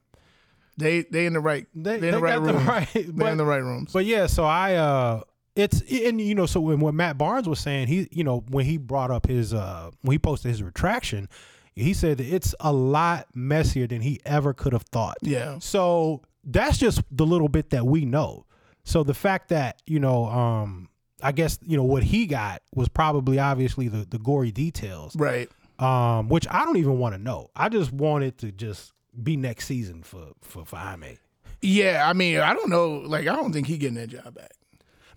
They 0.78 1.02
they 1.02 1.26
in 1.26 1.32
the 1.32 1.40
right. 1.40 1.66
They, 1.74 1.98
They, 1.98 2.08
in 2.08 2.14
the 2.14 2.20
right 2.20 2.40
room. 2.40 2.66
right. 2.68 2.88
They're 2.92 3.32
in 3.32 3.38
the 3.38 3.44
right 3.44 3.62
rooms. 3.62 3.92
But 3.92 4.04
yeah, 4.04 4.26
so 4.26 4.44
I 4.44 4.74
uh 4.74 5.22
it's 5.56 5.80
and 5.90 6.20
you 6.20 6.34
know 6.34 6.46
so 6.46 6.60
when 6.60 6.78
what 6.80 6.94
Matt 6.94 7.18
Barnes 7.18 7.48
was 7.48 7.58
saying, 7.60 7.88
he 7.88 8.08
you 8.12 8.22
know 8.22 8.44
when 8.48 8.64
he 8.66 8.76
brought 8.76 9.10
up 9.10 9.26
his 9.26 9.52
uh 9.54 9.90
when 10.02 10.12
he 10.12 10.18
posted 10.18 10.50
his 10.50 10.62
retraction, 10.62 11.28
he 11.74 11.92
said 11.94 12.18
that 12.18 12.26
it's 12.26 12.54
a 12.60 12.72
lot 12.72 13.26
messier 13.34 13.86
than 13.86 14.02
he 14.02 14.20
ever 14.24 14.52
could 14.54 14.72
have 14.72 14.82
thought. 14.84 15.16
yeah. 15.22 15.58
So 15.58 16.22
that's 16.44 16.78
just 16.78 17.02
the 17.10 17.26
little 17.26 17.48
bit 17.48 17.70
that 17.70 17.86
we 17.86 18.04
know. 18.04 18.44
So 18.84 19.02
the 19.02 19.14
fact 19.14 19.48
that, 19.48 19.82
you 19.86 19.98
know, 19.98 20.26
um 20.26 20.88
I 21.22 21.32
guess, 21.32 21.58
you 21.62 21.76
know, 21.78 21.82
what 21.82 22.02
he 22.02 22.26
got 22.26 22.60
was 22.74 22.88
probably 22.88 23.38
obviously 23.38 23.88
the, 23.88 24.04
the 24.08 24.18
gory 24.18 24.52
details. 24.52 25.16
Right. 25.16 25.48
Um, 25.78 26.28
which 26.28 26.46
I 26.50 26.64
don't 26.64 26.76
even 26.76 26.98
want 26.98 27.14
to 27.14 27.18
know. 27.20 27.50
I 27.56 27.68
just 27.70 27.92
wanted 27.92 28.38
to 28.38 28.52
just 28.52 28.92
be 29.22 29.36
next 29.36 29.66
season 29.66 30.02
for 30.02 30.28
for, 30.42 30.64
for 30.66 30.76
Jaime. 30.76 31.18
Yeah. 31.62 32.06
I 32.08 32.12
mean, 32.12 32.38
I 32.40 32.52
don't 32.52 32.68
know. 32.68 32.96
Like, 32.98 33.26
I 33.26 33.34
don't 33.34 33.52
think 33.52 33.66
he 33.66 33.78
getting 33.78 33.96
that 33.96 34.08
job 34.08 34.34
back. 34.34 34.52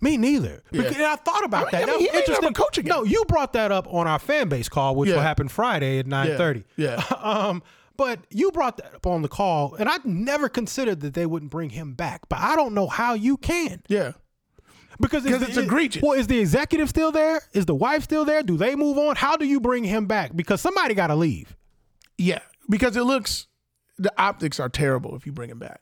Me 0.01 0.17
neither. 0.17 0.63
Yeah. 0.71 0.83
Because 0.83 0.97
I 0.97 1.15
thought 1.17 1.43
about 1.43 1.73
I 1.73 1.79
mean, 1.79 1.87
that. 1.87 1.89
I 1.95 1.97
mean, 1.97 2.05
That 2.05 2.13
was 2.13 2.19
interesting. 2.29 2.53
coach 2.53 2.77
again. 2.77 2.89
No, 2.95 3.03
you 3.03 3.25
brought 3.27 3.53
that 3.53 3.71
up 3.71 3.87
on 3.93 4.07
our 4.07 4.19
fan 4.19 4.47
base 4.49 4.69
call, 4.69 4.95
which 4.95 5.09
will 5.11 5.19
happen 5.19 5.47
Friday 5.49 5.99
at 5.99 6.07
nine 6.07 6.37
thirty. 6.37 6.63
Yeah. 6.77 7.03
um, 7.21 7.61
but 7.97 8.19
you 8.29 8.51
brought 8.51 8.77
that 8.77 8.95
up 8.95 9.05
on 9.05 9.21
the 9.23 9.27
call, 9.27 9.75
and 9.75 9.89
I 9.89 9.97
never 10.05 10.47
considered 10.47 11.01
that 11.01 11.13
they 11.15 11.25
wouldn't 11.25 11.51
bring 11.51 11.71
him 11.71 11.93
back. 11.95 12.21
But 12.29 12.39
I 12.39 12.55
don't 12.55 12.73
know 12.73 12.87
how 12.87 13.13
you 13.13 13.35
can 13.35 13.81
Yeah. 13.89 14.13
because 15.01 15.23
'Cause 15.23 15.33
is 15.33 15.41
it's 15.41 15.55
the- 15.55 15.63
egregious. 15.63 16.01
Well, 16.01 16.13
is 16.13 16.27
the 16.27 16.39
executive 16.39 16.87
still 16.87 17.11
there? 17.11 17.41
Is 17.51 17.65
the 17.65 17.75
wife 17.75 18.03
still 18.03 18.23
there? 18.23 18.41
Do 18.41 18.55
they 18.55 18.75
move 18.77 18.97
on? 18.97 19.17
How 19.17 19.35
do 19.35 19.45
you 19.45 19.59
bring 19.59 19.83
him 19.83 20.05
back? 20.07 20.33
Because 20.33 20.61
somebody 20.61 20.93
got 20.93 21.07
to 21.07 21.15
leave. 21.15 21.57
Yeah. 22.17 22.39
Because 22.69 22.95
it 22.95 23.03
looks, 23.03 23.47
the 23.97 24.13
optics 24.17 24.61
are 24.61 24.69
terrible 24.69 25.15
if 25.17 25.25
you 25.25 25.33
bring 25.33 25.49
him 25.49 25.59
back. 25.59 25.81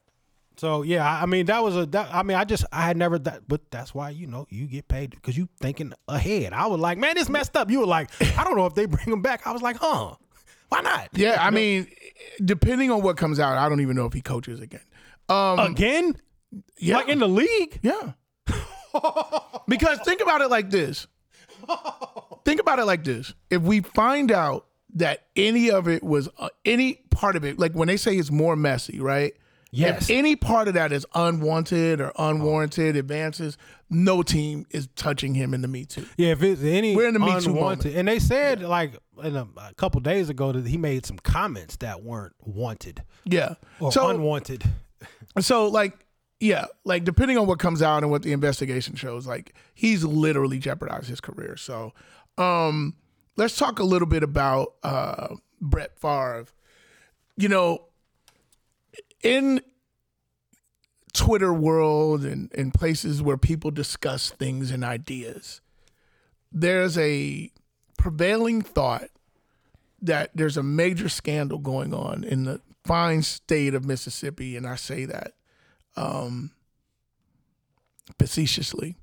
So 0.57 0.81
yeah, 0.81 1.21
I 1.21 1.25
mean 1.27 1.45
that 1.47 1.63
was 1.63 1.75
a. 1.75 1.85
That, 1.85 2.13
I 2.13 2.23
mean 2.23 2.35
I 2.35 2.43
just 2.43 2.65
I 2.71 2.81
had 2.81 2.97
never 2.97 3.19
that, 3.19 3.47
but 3.47 3.69
that's 3.71 3.93
why 3.93 4.09
you 4.09 4.27
know 4.27 4.47
you 4.49 4.65
get 4.65 4.87
paid 4.87 5.11
because 5.11 5.37
you 5.37 5.47
thinking 5.61 5.93
ahead. 6.07 6.53
I 6.53 6.65
was 6.67 6.79
like, 6.79 6.97
man, 6.97 7.15
this 7.15 7.29
messed 7.29 7.55
up. 7.55 7.69
You 7.69 7.81
were 7.81 7.85
like, 7.85 8.09
I 8.37 8.43
don't 8.43 8.57
know 8.57 8.65
if 8.65 8.73
they 8.73 8.85
bring 8.85 9.07
him 9.07 9.21
back. 9.21 9.45
I 9.45 9.51
was 9.51 9.61
like, 9.61 9.77
huh? 9.79 10.15
Why 10.69 10.81
not? 10.81 11.09
Yeah. 11.13 11.37
I 11.39 11.49
mean, 11.51 11.87
depending 12.43 12.91
on 12.91 13.01
what 13.03 13.17
comes 13.17 13.39
out, 13.39 13.57
I 13.57 13.69
don't 13.69 13.81
even 13.81 13.95
know 13.95 14.05
if 14.05 14.13
he 14.13 14.21
coaches 14.21 14.59
again. 14.59 14.81
Um, 15.29 15.59
Again? 15.59 16.15
yeah. 16.77 16.97
Like 16.97 17.09
in 17.09 17.19
the 17.19 17.27
league? 17.27 17.79
Yeah. 17.83 18.13
because 19.67 19.99
think 19.99 20.21
about 20.21 20.41
it 20.41 20.49
like 20.49 20.69
this. 20.69 21.07
Think 22.45 22.61
about 22.61 22.79
it 22.79 22.85
like 22.85 23.03
this. 23.03 23.33
If 23.49 23.61
we 23.61 23.81
find 23.81 24.31
out 24.31 24.67
that 24.95 25.25
any 25.35 25.69
of 25.69 25.87
it 25.87 26.01
was 26.01 26.29
uh, 26.39 26.49
any 26.63 26.95
part 27.11 27.35
of 27.35 27.43
it, 27.43 27.59
like 27.59 27.73
when 27.73 27.89
they 27.89 27.97
say 27.97 28.15
it's 28.15 28.31
more 28.31 28.55
messy, 28.55 28.99
right? 29.01 29.33
Yes. 29.71 30.03
If 30.09 30.17
any 30.17 30.35
part 30.35 30.67
of 30.67 30.75
that 30.75 30.91
is 30.91 31.05
unwanted 31.13 31.99
or 31.99 32.11
unwarranted 32.17 32.95
advances, 32.95 33.57
no 33.89 34.23
team 34.23 34.65
is 34.71 34.87
touching 34.95 35.33
him 35.33 35.53
in 35.53 35.61
the 35.61 35.67
Me 35.67 35.85
Too. 35.85 36.05
Yeah, 36.17 36.29
if 36.29 36.41
it's 36.41 36.63
any 36.63 36.95
We're 36.95 37.07
in 37.09 37.13
the 37.13 37.19
Me 37.19 37.39
Too 37.41 37.49
unwanted, 37.51 37.95
and 37.95 38.07
they 38.07 38.19
said 38.19 38.61
like 38.61 38.93
in 39.23 39.35
a, 39.35 39.47
a 39.57 39.73
couple 39.75 39.99
days 40.01 40.29
ago 40.29 40.51
that 40.51 40.67
he 40.67 40.77
made 40.77 41.05
some 41.05 41.17
comments 41.17 41.75
that 41.77 42.03
weren't 42.03 42.33
wanted 42.39 43.03
Yeah. 43.25 43.55
or 43.79 43.91
so 43.91 44.09
unwanted. 44.09 44.63
so 45.39 45.67
like 45.67 46.05
yeah, 46.39 46.65
like 46.85 47.03
depending 47.03 47.37
on 47.37 47.47
what 47.47 47.57
comes 47.59 47.81
out 47.81 48.03
and 48.03 48.11
what 48.11 48.21
the 48.21 48.31
investigation 48.31 48.95
shows, 48.95 49.25
like 49.25 49.55
he's 49.73 50.03
literally 50.03 50.59
jeopardized 50.59 51.07
his 51.09 51.19
career. 51.19 51.57
So, 51.57 51.93
um, 52.37 52.95
let's 53.37 53.57
talk 53.57 53.79
a 53.79 53.83
little 53.83 54.07
bit 54.07 54.21
about 54.21 54.73
uh, 54.83 55.35
Brett 55.59 55.97
Favre. 55.99 56.45
You 57.37 57.49
know, 57.49 57.86
in 59.23 59.61
Twitter 61.13 61.53
world 61.53 62.23
and, 62.23 62.51
and 62.53 62.73
places 62.73 63.21
where 63.21 63.37
people 63.37 63.71
discuss 63.71 64.29
things 64.29 64.71
and 64.71 64.83
ideas, 64.83 65.61
there's 66.51 66.97
a 66.97 67.51
prevailing 67.97 68.61
thought 68.61 69.09
that 70.01 70.29
there's 70.35 70.57
a 70.57 70.63
major 70.63 71.09
scandal 71.09 71.57
going 71.57 71.93
on 71.93 72.23
in 72.23 72.43
the 72.43 72.61
fine 72.85 73.23
state 73.23 73.73
of 73.73 73.83
Mississippi, 73.83 74.55
and 74.55 74.67
I 74.67 74.75
say 74.75 75.05
that 75.05 75.33
um, 75.95 76.51
facetiously. 78.19 78.95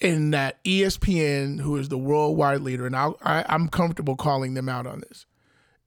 In 0.00 0.32
that 0.32 0.62
ESPN, 0.64 1.60
who 1.60 1.76
is 1.76 1.88
the 1.88 1.96
worldwide 1.96 2.60
leader, 2.60 2.86
and 2.86 2.94
I'll, 2.94 3.16
I, 3.22 3.44
I'm 3.48 3.68
comfortable 3.68 4.16
calling 4.16 4.54
them 4.54 4.68
out 4.68 4.86
on 4.86 5.00
this, 5.08 5.24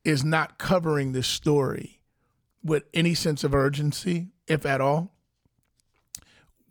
is 0.04 0.24
not 0.24 0.58
covering 0.58 1.12
this 1.12 1.28
story 1.28 1.97
with 2.68 2.84
any 2.94 3.14
sense 3.14 3.44
of 3.44 3.56
urgency, 3.56 4.28
if 4.48 4.66
at 4.66 4.82
all, 4.82 5.16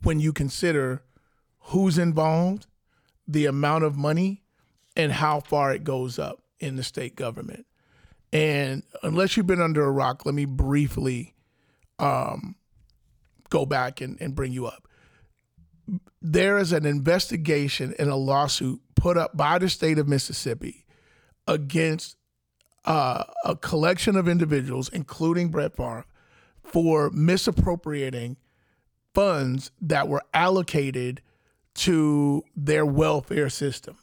when 0.02 0.20
you 0.20 0.32
consider 0.32 1.02
who's 1.58 1.98
involved, 1.98 2.66
the 3.26 3.46
amount 3.46 3.82
of 3.82 3.96
money, 3.96 4.42
and 4.94 5.12
how 5.12 5.40
far 5.40 5.72
it 5.72 5.84
goes 5.84 6.18
up 6.18 6.42
in 6.60 6.76
the 6.76 6.82
state 6.82 7.16
government. 7.16 7.66
And 8.32 8.82
unless 9.02 9.36
you've 9.36 9.46
been 9.46 9.60
under 9.60 9.84
a 9.84 9.90
rock, 9.90 10.26
let 10.26 10.34
me 10.34 10.44
briefly 10.44 11.34
um, 11.98 12.56
go 13.48 13.64
back 13.66 14.00
and, 14.00 14.20
and 14.20 14.34
bring 14.34 14.52
you 14.52 14.66
up. 14.66 14.86
There 16.20 16.58
is 16.58 16.72
an 16.72 16.84
investigation 16.84 17.94
and 17.98 18.10
a 18.10 18.16
lawsuit 18.16 18.80
put 18.94 19.16
up 19.16 19.36
by 19.36 19.58
the 19.58 19.68
state 19.68 19.98
of 19.98 20.08
Mississippi 20.08 20.84
against 21.46 22.16
uh, 22.86 23.24
a 23.44 23.56
collection 23.56 24.16
of 24.16 24.28
individuals, 24.28 24.88
including 24.88 25.48
Brett 25.48 25.76
Favre, 25.76 26.04
for 26.62 27.10
misappropriating 27.10 28.36
funds 29.14 29.70
that 29.80 30.08
were 30.08 30.22
allocated 30.34 31.22
to 31.74 32.42
their 32.54 32.86
welfare 32.86 33.48
system. 33.48 33.96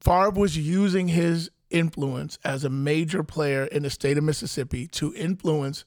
Favre 0.00 0.30
was 0.30 0.56
using 0.56 1.08
his 1.08 1.50
influence 1.70 2.38
as 2.44 2.64
a 2.64 2.70
major 2.70 3.22
player 3.22 3.64
in 3.64 3.82
the 3.82 3.90
state 3.90 4.18
of 4.18 4.24
Mississippi 4.24 4.86
to 4.88 5.14
influence 5.14 5.84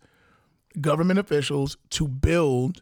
government 0.81 1.19
officials 1.19 1.77
to 1.91 2.07
build 2.07 2.81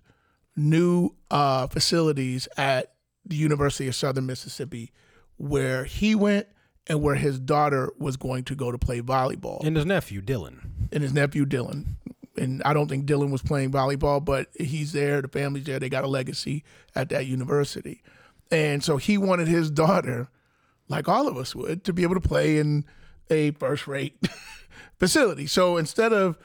new 0.56 1.12
uh, 1.30 1.68
facilities 1.68 2.48
at 2.58 2.94
the 3.26 3.36
University 3.36 3.88
of 3.88 3.96
Southern 3.96 4.26
Mississippi, 4.26 4.92
where 5.38 5.86
he 5.86 6.16
went 6.16 6.48
and 6.88 7.02
where 7.02 7.16
his 7.16 7.40
daughter 7.40 7.92
was 7.98 8.18
going 8.18 8.44
to 8.46 8.56
go 8.56 8.72
to 8.72 8.78
play 8.78 9.02
volleyball. 9.02 9.64
And 9.64 9.76
his 9.76 9.86
nephew, 9.86 10.22
Dylan. 10.22 10.60
And 10.92 11.02
his 11.02 11.14
nephew, 11.14 11.46
Dylan. 11.46 11.96
And 12.36 12.62
I 12.64 12.74
don't 12.74 12.88
think 12.88 13.06
Dylan 13.06 13.32
was 13.32 13.42
playing 13.42 13.72
volleyball, 13.72 14.24
but 14.24 14.48
he's 14.60 14.92
there. 14.92 15.22
The 15.22 15.28
family's 15.28 15.66
there. 15.66 15.80
They 15.80 15.90
got 15.90 16.04
a 16.04 16.08
legacy 16.08 16.64
at 16.96 17.10
that 17.10 17.26
university. 17.28 18.02
And 18.52 18.84
so 18.84 18.98
he 18.98 19.18
wanted 19.18 19.48
his 19.48 19.72
daughter, 19.72 20.30
like 20.88 21.08
all 21.08 21.28
of 21.28 21.38
us 21.38 21.56
would, 21.56 21.84
to 21.86 21.94
be 21.94 22.04
able 22.04 22.16
to 22.16 22.28
play 22.28 22.58
in 22.58 22.86
a 23.30 23.52
first 23.52 23.88
rate 23.88 24.16
facility. 25.00 25.48
So 25.48 25.78
instead 25.78 26.12
of 26.12 26.38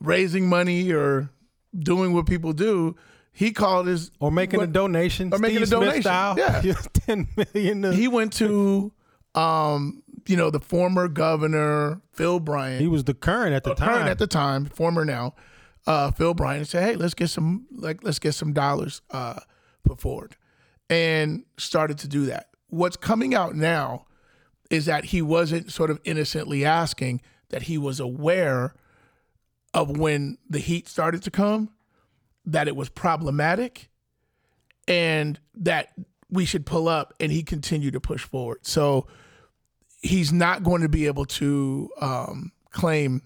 raising 0.00 0.48
money 0.48 0.90
or 0.92 1.30
doing 1.78 2.12
what 2.12 2.26
people 2.26 2.52
do, 2.52 2.96
he 3.32 3.52
called 3.52 3.86
his 3.86 4.10
or 4.20 4.30
making 4.30 4.60
what, 4.60 4.68
a 4.68 4.72
donation 4.72 5.32
or 5.32 5.38
making 5.38 5.64
Steve 5.64 5.78
a 5.78 5.80
donation. 5.80 6.02
Style, 6.02 6.38
yeah, 6.38 6.60
ten 6.92 7.28
million. 7.36 7.82
To- 7.82 7.92
he 7.92 8.08
went 8.08 8.32
to, 8.34 8.92
um, 9.34 10.02
you 10.26 10.36
know, 10.36 10.50
the 10.50 10.60
former 10.60 11.08
governor 11.08 12.00
Phil 12.12 12.40
Bryant. 12.40 12.80
He 12.80 12.88
was 12.88 13.04
the 13.04 13.14
current 13.14 13.54
at 13.54 13.64
the 13.64 13.74
time. 13.74 13.88
Current 13.88 14.08
at 14.08 14.18
the 14.18 14.26
time, 14.26 14.66
former 14.66 15.04
now, 15.04 15.34
uh, 15.86 16.10
Phil 16.10 16.34
Bryant, 16.34 16.68
said, 16.68 16.84
"Hey, 16.84 16.96
let's 16.96 17.14
get 17.14 17.28
some 17.28 17.66
like 17.72 18.02
let's 18.02 18.18
get 18.18 18.32
some 18.32 18.52
dollars 18.52 19.02
uh, 19.10 19.40
put 19.84 20.00
forward," 20.00 20.36
and 20.88 21.44
started 21.56 21.98
to 21.98 22.08
do 22.08 22.26
that. 22.26 22.48
What's 22.68 22.96
coming 22.96 23.34
out 23.34 23.54
now 23.54 24.06
is 24.70 24.86
that 24.86 25.06
he 25.06 25.20
wasn't 25.22 25.72
sort 25.72 25.90
of 25.90 26.00
innocently 26.04 26.64
asking; 26.64 27.20
that 27.48 27.62
he 27.62 27.78
was 27.78 28.00
aware 28.00 28.74
of 29.74 29.96
when 29.96 30.38
the 30.48 30.58
heat 30.58 30.88
started 30.88 31.22
to 31.22 31.30
come 31.30 31.70
that 32.44 32.68
it 32.68 32.76
was 32.76 32.88
problematic 32.88 33.88
and 34.88 35.38
that 35.54 35.92
we 36.28 36.44
should 36.44 36.66
pull 36.66 36.88
up 36.88 37.14
and 37.20 37.30
he 37.30 37.42
continued 37.42 37.92
to 37.92 38.00
push 38.00 38.22
forward. 38.24 38.58
So 38.62 39.06
he's 40.02 40.32
not 40.32 40.62
going 40.62 40.82
to 40.82 40.88
be 40.88 41.06
able 41.06 41.24
to 41.24 41.90
um, 42.00 42.52
claim 42.70 43.22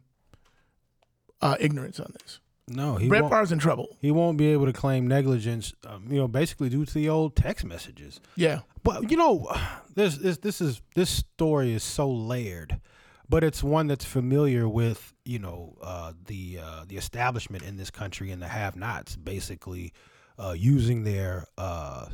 uh, 1.40 1.56
ignorance 1.58 1.98
on 1.98 2.12
this. 2.22 2.40
No, 2.68 2.96
he 2.96 3.08
Brett 3.08 3.28
Favre's 3.30 3.52
in 3.52 3.58
trouble. 3.58 3.96
He 4.00 4.10
won't 4.10 4.38
be 4.38 4.48
able 4.48 4.66
to 4.66 4.72
claim 4.72 5.06
negligence, 5.06 5.72
um, 5.86 6.06
you 6.10 6.18
know, 6.18 6.26
basically 6.26 6.68
due 6.68 6.84
to 6.84 6.94
the 6.94 7.08
old 7.08 7.36
text 7.36 7.64
messages. 7.64 8.20
Yeah, 8.34 8.60
but 8.82 9.10
you 9.10 9.16
know, 9.16 9.52
this 9.94 10.16
this 10.18 10.38
this 10.38 10.60
is 10.60 10.82
this 10.94 11.10
story 11.10 11.72
is 11.72 11.84
so 11.84 12.10
layered 12.10 12.80
but 13.28 13.44
it's 13.44 13.62
one 13.62 13.86
that's 13.86 14.04
familiar 14.04 14.68
with 14.68 15.14
you 15.24 15.38
know 15.38 15.76
uh, 15.82 16.12
the 16.26 16.58
uh, 16.62 16.84
the 16.86 16.96
establishment 16.96 17.64
in 17.64 17.76
this 17.76 17.90
country 17.90 18.30
and 18.30 18.40
the 18.40 18.48
have-nots, 18.48 19.16
basically 19.16 19.92
uh, 20.38 20.54
using 20.56 21.04
their 21.04 21.46
uh, 21.58 22.06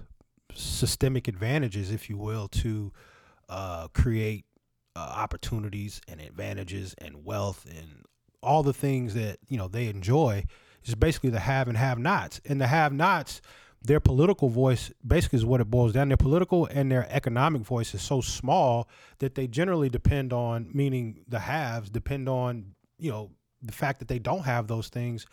systemic 0.55 1.29
advantages, 1.29 1.91
if 1.91 2.09
you 2.09 2.17
will, 2.17 2.49
to 2.49 2.93
uh, 3.49 3.89
create 3.89 4.45
uh, 4.97 5.01
opportunities 5.01 6.01
and 6.09 6.21
advantages 6.21 6.95
and 6.99 7.25
wealth 7.25 7.67
and 7.71 8.05
all 8.43 8.63
the 8.63 8.73
things 8.73 9.15
that 9.15 9.39
you 9.49 9.57
know 9.57 9.69
they 9.69 9.89
enjoy. 9.89 10.45
Is 10.85 10.97
basically 10.97 11.31
the 11.31 11.39
have 11.39 11.69
and 11.69 11.79
have-nots, 11.79 12.41
and 12.45 12.61
the 12.61 12.67
have-nots 12.67 13.41
their 13.85 14.01
political 14.01 14.49
voice 14.49 14.93
basically 15.07 15.39
is 15.39 15.45
what 15.45 15.61
it 15.61 15.71
boils 15.71 15.93
down. 15.93 16.09
Their 16.09 16.17
political 16.17 16.67
and 16.67 16.91
their 16.91 17.07
economic 17.11 17.63
voice 17.63 17.95
is 17.95 18.03
so 18.03 18.21
small 18.21 18.89
that 19.19 19.35
they 19.35 19.47
generally 19.47 19.89
depend 19.89 20.33
on, 20.33 20.71
meaning 20.73 21.25
the 21.29 21.41
haves 21.41 21.91
depend 21.91 22.29
on, 22.29 22.75
you 22.99 23.11
know, 23.11 23.31
the 23.61 23.73
fact 23.73 23.99
that 23.99 24.09
they 24.09 24.19
don't 24.19 24.45
have 24.45 24.69
those 24.69 24.89
things. 24.89 25.27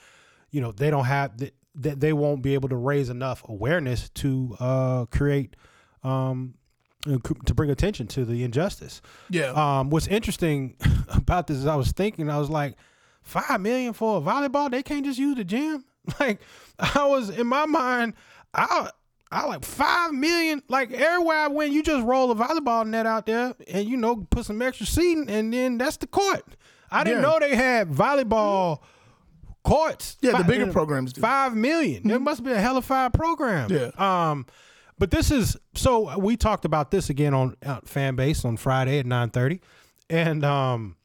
You 0.51 0.61
know, 0.61 0.71
they 0.71 0.89
don't 0.89 1.05
have 1.05 1.37
that. 1.37 1.53
They 1.75 2.11
won't 2.11 2.41
be 2.41 2.55
able 2.55 2.69
to 2.69 2.75
raise 2.75 3.09
enough 3.09 3.43
awareness 3.47 4.09
to 4.15 4.57
uh, 4.59 5.05
create, 5.05 5.55
um, 6.03 6.55
to 7.03 7.53
bring 7.53 7.69
attention 7.69 8.07
to 8.07 8.25
the 8.25 8.43
injustice. 8.43 9.01
Yeah. 9.29 9.51
Um, 9.51 9.89
what's 9.89 10.07
interesting 10.07 10.75
about 11.09 11.47
this 11.47 11.57
is 11.57 11.65
I 11.65 11.75
was 11.75 11.91
thinking, 11.91 12.29
I 12.29 12.37
was 12.37 12.49
like, 12.49 12.75
five 13.21 13.61
million 13.61 13.93
for 13.93 14.17
a 14.17 14.21
volleyball? 14.21 14.69
They 14.69 14.83
can't 14.83 15.05
just 15.05 15.19
use 15.19 15.35
the 15.35 15.43
gym. 15.43 15.85
Like 16.19 16.39
I 16.79 17.05
was 17.05 17.29
in 17.29 17.45
my 17.45 17.67
mind, 17.67 18.13
I 18.51 18.89
I 19.31 19.45
like 19.45 19.63
five 19.63 20.11
million. 20.11 20.63
Like 20.67 20.91
everywhere 20.91 21.37
I 21.37 21.47
went, 21.47 21.71
you 21.71 21.83
just 21.83 22.03
roll 22.03 22.31
a 22.31 22.35
volleyball 22.35 22.87
net 22.87 23.05
out 23.05 23.27
there, 23.27 23.53
and 23.67 23.87
you 23.87 23.95
know 23.95 24.15
put 24.15 24.45
some 24.45 24.59
extra 24.61 24.87
seating, 24.87 25.29
and 25.29 25.53
then 25.53 25.77
that's 25.77 25.97
the 25.97 26.07
court. 26.07 26.43
I 26.89 27.03
didn't 27.03 27.21
yeah. 27.21 27.29
know 27.29 27.39
they 27.39 27.55
had 27.55 27.89
volleyball 27.89 28.79
courts. 29.63 30.17
Yeah, 30.21 30.31
five, 30.31 30.47
the 30.47 30.51
bigger 30.51 30.71
programs 30.71 31.13
do. 31.13 31.21
Five 31.21 31.55
million. 31.55 31.99
Mm-hmm. 31.99 32.09
There 32.09 32.19
must 32.19 32.43
be 32.43 32.51
a 32.51 32.59
hell 32.59 32.77
of 32.77 32.85
five 32.85 33.13
program. 33.13 33.71
Yeah. 33.71 33.91
Um, 33.97 34.47
but 34.99 35.11
this 35.11 35.31
is 35.31 35.57
so 35.73 36.17
we 36.19 36.37
talked 36.37 36.65
about 36.65 36.91
this 36.91 37.09
again 37.09 37.33
on 37.33 37.55
uh, 37.65 37.79
fan 37.85 38.15
base 38.15 38.45
on 38.45 38.57
Friday 38.57 38.99
at 38.99 39.05
nine 39.05 39.29
thirty, 39.29 39.61
and 40.09 40.43
um, 40.43 40.97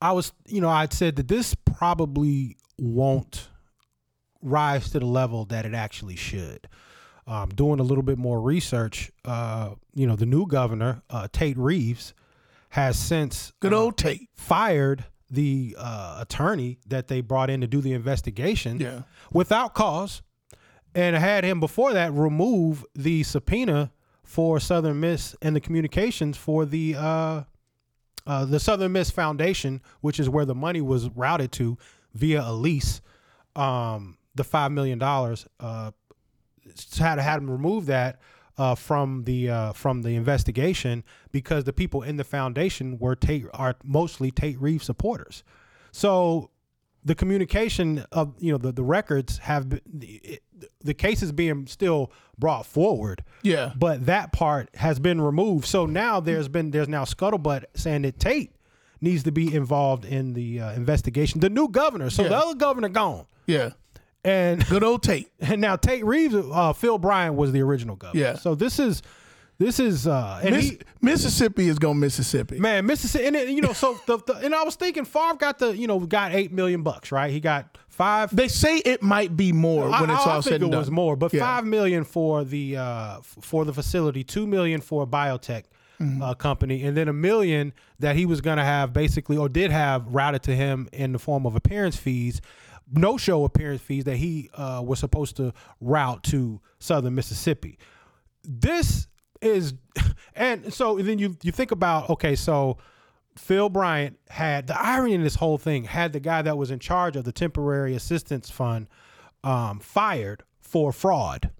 I 0.00 0.12
was 0.12 0.32
you 0.46 0.60
know 0.60 0.70
I'd 0.70 0.92
said 0.92 1.16
that 1.16 1.28
this 1.28 1.54
probably 1.54 2.56
won't 2.78 3.48
rise 4.42 4.90
to 4.90 5.00
the 5.00 5.06
level 5.06 5.44
that 5.46 5.66
it 5.66 5.74
actually 5.74 6.16
should. 6.16 6.68
Um, 7.26 7.50
doing 7.50 7.78
a 7.78 7.82
little 7.84 8.02
bit 8.02 8.18
more 8.18 8.40
research, 8.40 9.12
uh, 9.24 9.74
you 9.94 10.06
know, 10.06 10.16
the 10.16 10.26
new 10.26 10.46
governor, 10.46 11.02
uh, 11.10 11.28
Tate 11.30 11.58
Reeves, 11.58 12.12
has 12.70 12.98
since 12.98 13.52
good 13.60 13.72
old 13.72 13.92
uh, 13.94 14.08
Tate 14.08 14.28
fired 14.34 15.04
the 15.30 15.76
uh, 15.78 16.18
attorney 16.20 16.78
that 16.88 17.08
they 17.08 17.20
brought 17.20 17.50
in 17.50 17.60
to 17.60 17.66
do 17.66 17.80
the 17.80 17.92
investigation 17.92 18.80
yeah. 18.80 19.02
without 19.32 19.74
cause, 19.74 20.22
and 20.94 21.16
had 21.16 21.44
him 21.44 21.60
before 21.60 21.92
that 21.92 22.12
remove 22.12 22.84
the 22.94 23.22
subpoena 23.22 23.92
for 24.22 24.60
Southern 24.60 25.00
Miss 25.00 25.34
and 25.42 25.54
the 25.56 25.60
communications 25.60 26.36
for 26.36 26.64
the 26.64 26.94
uh, 26.96 27.42
uh, 28.26 28.44
the 28.44 28.60
Southern 28.60 28.92
Miss 28.92 29.10
Foundation, 29.10 29.80
which 30.00 30.20
is 30.20 30.28
where 30.28 30.44
the 30.44 30.54
money 30.54 30.80
was 30.80 31.08
routed 31.10 31.52
to 31.52 31.78
via 32.14 32.42
a 32.44 32.52
lease. 32.52 33.00
Um, 33.56 34.18
the 34.34 34.44
five 34.44 34.70
million 34.70 34.98
dollars, 34.98 35.46
uh, 35.58 35.90
had 36.98 37.18
have 37.18 37.40
them 37.40 37.50
remove 37.50 37.86
that 37.86 38.20
uh, 38.56 38.74
from 38.74 39.24
the 39.24 39.50
uh, 39.50 39.72
from 39.72 40.02
the 40.02 40.14
investigation 40.14 41.02
because 41.32 41.64
the 41.64 41.72
people 41.72 42.02
in 42.02 42.16
the 42.16 42.24
foundation 42.24 42.98
were 42.98 43.16
Tate 43.16 43.46
are 43.54 43.74
mostly 43.82 44.30
Tate 44.30 44.60
Reeves 44.60 44.84
supporters. 44.84 45.42
So 45.92 46.50
the 47.04 47.14
communication 47.14 48.04
of 48.12 48.34
you 48.38 48.52
know 48.52 48.58
the, 48.58 48.72
the 48.72 48.82
records 48.82 49.38
have 49.38 49.68
been, 49.68 49.80
it, 50.02 50.42
the 50.82 50.94
case 50.94 51.22
is 51.22 51.32
being 51.32 51.66
still 51.66 52.12
brought 52.38 52.66
forward. 52.66 53.24
Yeah. 53.42 53.72
But 53.76 54.06
that 54.06 54.32
part 54.32 54.68
has 54.76 54.98
been 54.98 55.20
removed. 55.20 55.66
So 55.66 55.86
now 55.86 56.20
there's 56.20 56.48
been 56.48 56.70
there's 56.70 56.88
now 56.88 57.04
scuttlebutt 57.04 57.64
saying 57.74 58.02
that 58.02 58.18
Tate 58.18 58.52
needs 59.00 59.22
to 59.22 59.32
be 59.32 59.54
involved 59.54 60.04
in 60.04 60.34
the 60.34 60.60
uh, 60.60 60.72
investigation. 60.72 61.40
The 61.40 61.48
new 61.50 61.68
governor. 61.68 62.10
So 62.10 62.22
Yeah. 62.22 62.28
the 62.28 62.36
other 62.36 62.54
governor 62.54 62.88
gone. 62.90 63.26
Yeah. 63.46 63.70
And 64.22 64.66
Good 64.66 64.84
old 64.84 65.02
Tate. 65.02 65.30
and 65.40 65.60
now 65.62 65.76
Tate 65.76 66.04
Reeves, 66.04 66.34
uh, 66.34 66.74
Phil 66.74 66.98
Bryant 66.98 67.34
was 67.36 67.52
the 67.52 67.62
original 67.62 67.96
governor. 67.96 68.20
Yeah. 68.22 68.34
So 68.36 68.54
this 68.54 68.78
is 68.78 69.00
this 69.60 69.78
is 69.78 70.06
uh 70.08 70.40
Miss, 70.42 70.70
he, 70.70 70.78
Mississippi 71.00 71.68
is 71.68 71.78
going 71.78 72.00
Mississippi. 72.00 72.58
Man, 72.58 72.86
Mississippi, 72.86 73.26
and 73.26 73.36
it, 73.36 73.48
you 73.50 73.60
know, 73.60 73.72
so 73.74 73.96
the, 74.06 74.16
the 74.26 74.34
and 74.36 74.54
I 74.54 74.64
was 74.64 74.74
thinking, 74.74 75.04
Favre 75.04 75.36
got 75.36 75.58
the, 75.58 75.76
you 75.76 75.86
know, 75.86 76.00
got 76.00 76.32
eight 76.32 76.50
million 76.50 76.82
bucks, 76.82 77.12
right? 77.12 77.30
He 77.30 77.38
got 77.40 77.78
five. 77.88 78.34
They 78.34 78.48
say 78.48 78.78
it 78.78 79.02
might 79.02 79.36
be 79.36 79.52
more 79.52 79.88
when 79.90 80.10
it's 80.10 80.26
I 80.26 80.30
all 80.30 80.42
think 80.42 80.44
said 80.44 80.62
and 80.62 80.70
done. 80.72 80.78
it 80.78 80.80
was 80.80 80.90
more, 80.90 81.14
but 81.14 81.32
Yeah. 81.32 81.40
five 81.44 81.64
million 81.66 82.04
for 82.04 82.42
the 82.42 82.78
uh, 82.78 83.20
for 83.22 83.64
the 83.64 83.72
facility, 83.74 84.24
two 84.24 84.46
million 84.46 84.80
for 84.80 85.04
a 85.04 85.06
biotech 85.06 85.64
Mm-hmm. 86.00 86.22
uh, 86.22 86.32
company, 86.32 86.82
and 86.84 86.96
then 86.96 87.08
a 87.08 87.12
million 87.12 87.74
that 87.98 88.16
he 88.16 88.24
was 88.24 88.40
going 88.40 88.56
to 88.56 88.64
have 88.64 88.94
basically, 88.94 89.36
or 89.36 89.50
did 89.50 89.70
have 89.70 90.06
routed 90.06 90.42
to 90.44 90.56
him 90.56 90.88
in 90.94 91.12
the 91.12 91.18
form 91.18 91.44
of 91.44 91.54
appearance 91.56 91.94
fees, 91.94 92.40
no 92.90 93.18
show 93.18 93.44
appearance 93.44 93.82
fees 93.82 94.04
that 94.04 94.16
he 94.16 94.48
uh, 94.54 94.80
was 94.82 94.98
supposed 94.98 95.36
to 95.36 95.52
route 95.78 96.22
to 96.22 96.58
Southern 96.78 97.14
Mississippi. 97.14 97.78
This 98.42 99.08
is, 99.40 99.74
and 100.34 100.72
so 100.72 100.96
then 100.98 101.18
you 101.18 101.36
you 101.42 101.52
think 101.52 101.70
about 101.70 102.10
okay, 102.10 102.36
so. 102.36 102.78
Phil 103.36 103.68
Bryant 103.70 104.18
had 104.28 104.66
the 104.66 104.78
irony 104.78 105.14
in 105.14 105.22
this 105.22 105.36
whole 105.36 105.56
thing 105.56 105.84
had 105.84 106.12
the 106.12 106.20
guy 106.20 106.42
that 106.42 106.58
was 106.58 106.70
in 106.70 106.78
charge 106.80 107.14
of 107.14 107.24
the 107.24 107.32
temporary 107.32 107.94
assistance 107.94 108.50
fund 108.50 108.88
um, 109.44 109.78
fired 109.78 110.42
for 110.60 110.92
fraud. 110.92 111.50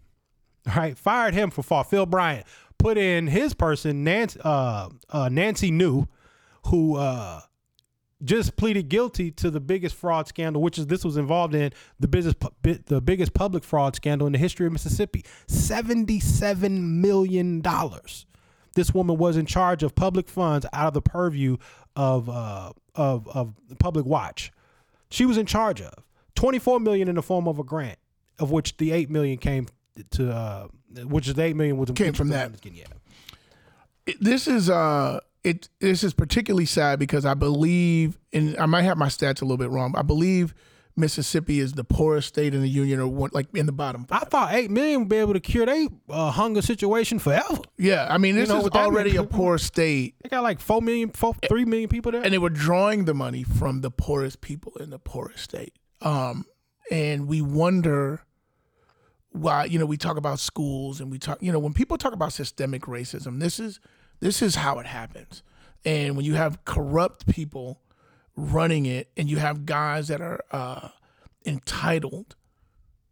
Right, 0.77 0.99
fired 0.99 1.33
him 1.33 1.51
for 1.51 1.63
fraud. 1.63 1.87
Phil 1.87 2.07
Bryant 2.07 2.45
put 2.77 2.99
in 2.99 3.29
his 3.29 3.55
person, 3.55 4.05
Nancy, 4.05 4.39
uh, 4.45 4.91
uh, 5.09 5.29
Nancy 5.31 5.71
New, 5.71 6.07
who 6.67 6.97
uh, 6.97 7.41
just 8.23 8.57
pleaded 8.57 8.89
guilty 8.89 9.31
to 9.33 9.51
the 9.51 9.61
biggest 9.61 9.95
fraud 9.95 10.29
scandal, 10.29 10.63
which 10.63 10.79
is 10.79 10.87
this 10.87 11.05
was 11.05 11.17
involved 11.17 11.55
in 11.55 11.73
the 11.99 12.09
business, 12.09 12.35
the 12.63 13.01
biggest 13.01 13.35
public 13.35 13.65
fraud 13.65 13.97
scandal 13.97 14.27
in 14.27 14.33
the 14.33 14.39
history 14.39 14.67
of 14.67 14.73
Mississippi. 14.73 15.25
Seventy-seven 15.47 17.01
million 17.01 17.61
dollars. 17.61 18.27
This 18.75 18.95
woman 18.95 19.17
was 19.17 19.37
in 19.37 19.47
charge 19.47 19.83
of 19.83 19.95
public 19.95 20.29
funds 20.29 20.67
out 20.73 20.89
of 20.89 20.95
the 20.95 21.03
purview 21.03 21.57
of 21.97 22.29
uh, 22.29 22.73
of 22.95 23.27
of 23.29 23.55
Public 23.79 24.07
Watch. 24.07 24.53
She 25.11 25.27
was 25.27 25.37
in 25.37 25.47
charge 25.47 25.81
of 25.81 25.93
24 26.37 26.81
million 26.81 27.09
in 27.09 27.17
the 27.17 27.23
form 27.23 27.49
of 27.49 27.59
a 27.59 27.65
grant, 27.65 27.99
of 28.39 28.51
which 28.51 28.77
the 28.77 28.93
8 28.93 29.11
million 29.11 29.39
came 29.39 29.67
to, 30.13 30.31
uh, 30.33 30.69
which 31.05 31.27
is 31.27 31.35
the 31.35 31.43
8 31.43 31.57
million 31.57 31.77
was 31.77 31.91
Came 31.91 32.13
from 32.13 32.29
that. 32.29 32.53
Yeah. 32.65 32.85
This 34.21 34.47
is 34.47 34.71
uh 34.71 35.21
it 35.45 35.69
this 35.81 36.05
is 36.05 36.13
particularly 36.13 36.67
sad 36.67 36.99
because 36.99 37.25
I 37.25 37.35
believe 37.35 38.19
and 38.33 38.57
I 38.59 38.67
might 38.67 38.83
have 38.83 38.99
my 38.99 39.09
stats 39.09 39.41
a 39.41 39.45
little 39.45 39.57
bit 39.57 39.71
wrong. 39.71 39.95
I 39.97 40.03
believe 40.03 40.55
Mississippi 40.97 41.61
is 41.61 41.73
the 41.75 41.85
poorest 41.85 42.29
state 42.29 42.53
in 42.53 42.61
the 42.61 42.69
union 42.69 43.01
or 43.01 43.07
one, 43.07 43.31
like 43.33 43.47
in 43.55 43.65
the 43.65 43.73
bottom 43.73 44.07
I 44.11 44.21
thought 44.21 44.53
8 44.53 44.71
million 44.71 45.01
would 45.01 45.09
be 45.09 45.17
able 45.17 45.33
to 45.33 45.41
cure 45.41 45.65
their 45.65 45.87
uh, 46.11 46.31
hunger 46.31 46.61
situation 46.61 47.19
forever. 47.19 47.59
Yeah, 47.79 48.07
I 48.11 48.19
mean 48.19 48.35
this 48.35 48.49
know 48.49 48.59
is 48.61 48.69
already 48.69 49.17
a 49.17 49.25
poor 49.25 49.57
state 49.57 50.17
They 50.23 50.29
got 50.29 50.43
like 50.43 50.61
four 50.61 50.83
million, 50.83 51.11
four, 51.11 51.35
three 51.49 51.65
million 51.65 51.89
people 51.89 52.13
there. 52.13 52.23
and 52.23 52.33
they 52.35 52.39
were 52.39 52.51
drawing 52.51 53.05
the 53.07 53.15
money 53.15 53.43
from 53.45 53.81
the 53.81 53.91
poorest 53.91 54.41
people 54.43 54.77
in 54.79 54.91
the 54.91 54.99
poorest 54.99 55.45
state. 55.45 55.75
Um, 56.03 56.45
and 56.91 57.29
we 57.29 57.41
wonder 57.41 58.23
why. 59.31 59.65
You 59.67 59.79
know, 59.79 59.87
we 59.87 59.97
talk 59.97 60.17
about 60.17 60.41
schools 60.41 61.01
and 61.01 61.11
we 61.11 61.19
talk. 61.19 61.43
You 61.43 61.53
know, 61.53 61.59
when 61.59 61.73
people 61.73 61.97
talk 61.99 62.13
about 62.13 62.33
systemic 62.33 62.83
racism, 62.83 63.39
this 63.41 63.61
is 63.61 63.81
this 64.21 64.43
is 64.43 64.55
how 64.57 64.79
it 64.79 64.87
happens. 64.87 65.43
And 65.85 66.17
when 66.17 66.25
you 66.25 66.35
have 66.35 66.65
corrupt 66.65 67.27
people 67.27 67.81
running 68.37 68.87
it, 68.87 69.11
and 69.17 69.29
you 69.29 69.39
have 69.39 69.67
guys 69.67 70.09
that 70.09 70.21
are 70.21 70.41
uh, 70.51 70.89
entitled, 71.45 72.37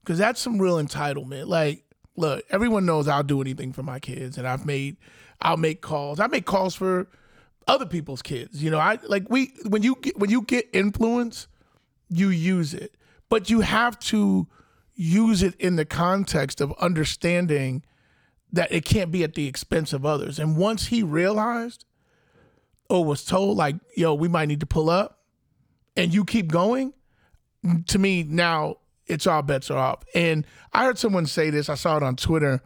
because 0.03 0.19
that's 0.19 0.41
some 0.41 0.59
real 0.59 0.77
entitlement. 0.77 1.49
Like, 1.49 1.85
look, 2.17 2.45
everyone 2.51 2.87
knows 2.87 3.09
I'll 3.09 3.23
do 3.23 3.41
anything 3.41 3.73
for 3.73 3.83
my 3.83 3.99
kids, 3.99 4.39
and 4.39 4.47
I've 4.47 4.65
made, 4.65 4.97
I'll 5.41 5.57
make 5.57 5.81
calls. 5.81 6.21
I 6.21 6.27
make 6.27 6.47
calls 6.47 6.75
for 6.75 7.09
other 7.67 7.87
people's 7.87 8.23
kids. 8.23 8.63
You 8.63 8.71
know, 8.71 8.79
I 8.79 8.99
like 9.07 9.29
we 9.29 9.53
when 9.67 9.83
you 9.83 9.97
get 10.01 10.19
when 10.19 10.31
you 10.31 10.43
get 10.43 10.69
influence, 10.73 11.47
you 12.09 12.29
use 12.31 12.75
it, 12.75 12.97
but 13.29 13.51
you 13.51 13.61
have 13.61 13.99
to 14.01 14.47
use 14.95 15.43
it 15.43 15.55
in 15.57 15.77
the 15.77 15.85
context 15.85 16.61
of 16.61 16.73
understanding 16.81 17.85
that 18.53 18.73
it 18.73 18.85
can't 18.85 19.11
be 19.11 19.23
at 19.23 19.35
the 19.35 19.47
expense 19.47 19.93
of 19.93 20.07
others. 20.07 20.39
And 20.39 20.57
once 20.57 20.87
he 20.87 21.03
realized 21.03 21.85
or 22.89 23.05
was 23.05 23.25
told 23.25 23.57
like, 23.57 23.77
yo, 23.97 24.15
we 24.15 24.29
might 24.29 24.47
need 24.47 24.61
to 24.61 24.67
pull 24.67 24.89
up 24.89 25.21
and 25.97 26.13
you 26.13 26.25
keep 26.25 26.49
going, 26.49 26.95
to 27.87 27.99
me 27.99 28.23
now 28.23 28.77
it's 29.07 29.27
all 29.27 29.43
bets 29.43 29.71
are 29.71 29.79
off. 29.79 30.05
And 30.15 30.47
I 30.73 30.85
heard 30.85 30.99
someone 30.99 31.27
say 31.27 31.51
this, 31.51 31.69
I 31.69 31.75
saw 31.75 31.97
it 31.97 32.03
on 32.03 32.17
Twitter, 32.17 32.63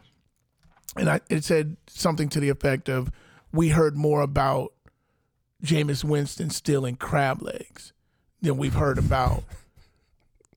and 0.95 1.09
I, 1.09 1.21
it 1.29 1.43
said 1.43 1.77
something 1.87 2.29
to 2.29 2.39
the 2.39 2.49
effect 2.49 2.89
of, 2.89 3.11
we 3.51 3.69
heard 3.69 3.95
more 3.95 4.21
about 4.21 4.73
Jameis 5.63 6.03
Winston 6.03 6.49
stealing 6.49 6.95
crab 6.95 7.41
legs 7.41 7.93
than 8.41 8.57
we've 8.57 8.73
heard 8.73 8.97
about 8.97 9.43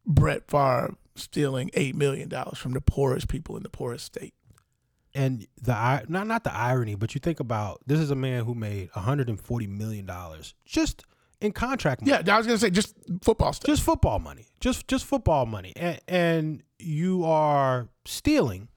Brett 0.05 0.51
Favre 0.51 0.97
stealing 1.15 1.71
$8 1.71 1.95
million 1.95 2.29
from 2.55 2.73
the 2.73 2.81
poorest 2.81 3.29
people 3.29 3.57
in 3.57 3.63
the 3.63 3.69
poorest 3.69 4.05
state. 4.07 4.35
And 5.17 5.47
the 5.61 5.73
i- 5.73 6.05
not 6.09 6.27
not 6.27 6.45
the 6.45 6.55
irony, 6.55 6.95
but 6.95 7.15
you 7.15 7.21
think 7.21 7.41
about 7.41 7.81
this 7.87 7.99
is 7.99 8.11
a 8.11 8.15
man 8.15 8.45
who 8.45 8.55
made 8.55 8.91
140 8.95 9.67
million 9.67 10.07
dollars 10.07 10.55
just 10.65 11.05
in 11.41 11.53
contract 11.53 12.03
money. 12.03 12.13
Yeah, 12.25 12.35
I 12.35 12.39
was 12.39 12.47
going 12.47 12.59
to 12.59 12.61
say 12.65 12.71
just 12.71 12.95
football 13.23 13.53
stuff. 13.53 13.67
just 13.67 13.83
football 13.83 14.19
money, 14.19 14.47
just 14.61 14.87
just 14.89 15.05
football 15.05 15.47
money, 15.47 15.73
and, 15.77 16.01
and 16.07 16.63
you 16.79 17.25
are 17.25 17.89
stealing 18.05 18.69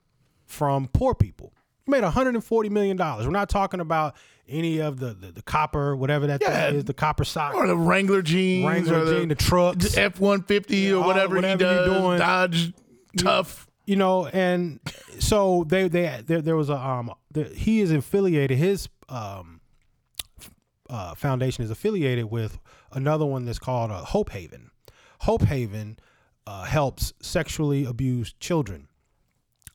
from 0.45 0.87
poor 0.87 1.13
people. 1.13 1.53
You 1.85 1.91
made 1.91 2.03
140 2.03 2.69
million 2.69 2.97
dollars. 2.97 3.25
We're 3.25 3.31
not 3.31 3.49
talking 3.49 3.79
about 3.79 4.15
any 4.47 4.79
of 4.79 4.99
the 4.99 5.13
the, 5.13 5.31
the 5.31 5.41
copper, 5.41 5.95
whatever 5.95 6.27
that 6.27 6.41
Yeah. 6.41 6.67
thing 6.69 6.75
is, 6.79 6.85
the 6.85 6.93
copper 6.93 7.23
sock, 7.23 7.53
or 7.55 7.67
the 7.67 7.77
Wrangler 7.77 8.21
jeans, 8.21 8.65
Wrangler 8.67 8.99
or 9.01 9.05
the, 9.05 9.19
jean, 9.19 9.29
the 9.29 9.35
trucks. 9.35 9.95
F 9.97 10.19
one 10.19 10.43
fifty 10.43 10.91
or 10.91 11.03
whatever, 11.05 11.35
whatever 11.35 11.51
he 11.63 11.75
does. 11.75 12.01
doing. 12.01 12.17
Dodge 12.19 12.73
tough. 13.17 13.68
You 13.89 13.95
know, 13.95 14.27
and 14.27 14.79
so 15.17 15.65
they 15.67 15.87
they 15.87 16.21
there, 16.23 16.43
there 16.43 16.55
was 16.55 16.69
a 16.69 16.77
um 16.77 17.11
the, 17.31 17.45
he 17.45 17.81
is 17.81 17.91
affiliated 17.91 18.55
his 18.55 18.87
um 19.09 19.61
uh, 20.91 21.15
foundation 21.15 21.63
is 21.63 21.71
affiliated 21.71 22.25
with 22.25 22.59
another 22.91 23.25
one 23.25 23.45
that's 23.45 23.57
called 23.57 23.89
uh, 23.89 24.03
Hope 24.03 24.29
Haven. 24.29 24.69
Hope 25.21 25.41
Haven 25.41 25.97
uh, 26.45 26.65
helps 26.65 27.13
sexually 27.19 27.83
abused 27.83 28.39
children. 28.39 28.89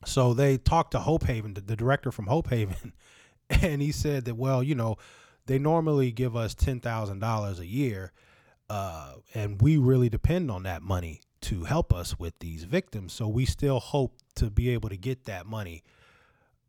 So 0.05 0.33
they 0.33 0.57
talked 0.57 0.91
to 0.91 0.99
Hope 0.99 1.23
Haven, 1.25 1.53
the, 1.53 1.61
the 1.61 1.75
director 1.75 2.09
from 2.09 2.27
Hope 2.27 2.49
Haven, 2.49 2.93
and 3.49 3.81
he 3.81 3.91
said 3.91 4.23
that 4.25 4.35
well, 4.35 4.63
you 4.63 4.75
know, 4.75 4.95
they 5.45 5.59
normally 5.59 6.13
give 6.13 6.37
us 6.37 6.55
ten 6.55 6.79
thousand 6.79 7.19
dollars 7.19 7.59
a 7.59 7.67
year, 7.67 8.13
uh, 8.69 9.15
and 9.33 9.61
we 9.61 9.75
really 9.75 10.07
depend 10.07 10.49
on 10.49 10.63
that 10.63 10.81
money 10.81 11.19
to 11.45 11.63
help 11.65 11.93
us 11.93 12.17
with 12.17 12.39
these 12.39 12.63
victims. 12.63 13.13
So 13.13 13.27
we 13.27 13.45
still 13.45 13.79
hope 13.79 14.15
to 14.35 14.49
be 14.49 14.69
able 14.69 14.89
to 14.89 14.97
get 14.97 15.25
that 15.25 15.45
money 15.45 15.83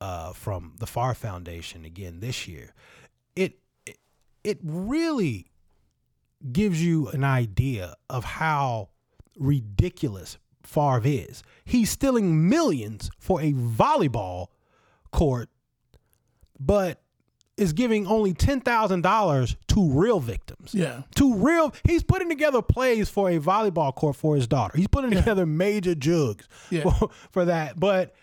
uh, 0.01 0.35
from 0.35 0.75
the 0.79 0.87
Favre 0.87 1.15
Foundation 1.15 1.85
again 1.87 2.21
this 2.21 2.47
year. 2.47 2.75
It 3.35 3.59
it, 4.45 4.59
really 4.63 5.51
gives 6.53 6.85
you 6.85 7.09
an 7.09 7.25
idea 7.25 7.95
of 8.09 8.25
how 8.25 8.91
ridiculous 9.37 10.39
Favre 10.63 11.01
is. 11.05 11.43
He's 11.65 11.91
stealing 11.91 12.49
millions 12.49 13.11
for 13.19 13.41
a 13.41 13.53
volleyball 13.53 14.49
court, 15.11 15.49
but 16.61 17.01
is 17.57 17.73
giving 17.73 18.07
only 18.07 18.35
ten 18.35 18.61
thousand 18.61 19.03
dollars 19.03 19.57
to 19.69 19.91
real 19.91 20.21
victims. 20.21 20.75
Yeah, 20.75 21.03
to 21.15 21.35
real 21.35 21.73
he's 21.85 22.03
putting 22.03 22.29
together 22.29 22.61
plays 22.63 23.09
for 23.09 23.31
a 23.31 23.39
volleyball 23.39 23.95
court 23.95 24.17
for 24.17 24.37
his 24.37 24.47
daughter. 24.47 24.77
He's 24.77 24.89
putting 24.89 25.11
together 25.11 25.47
major 25.47 25.95
jugs 25.95 26.47
Yeah. 26.71 26.83
for, 26.91 27.11
for 27.31 27.45
that. 27.47 27.79
But 27.81 28.15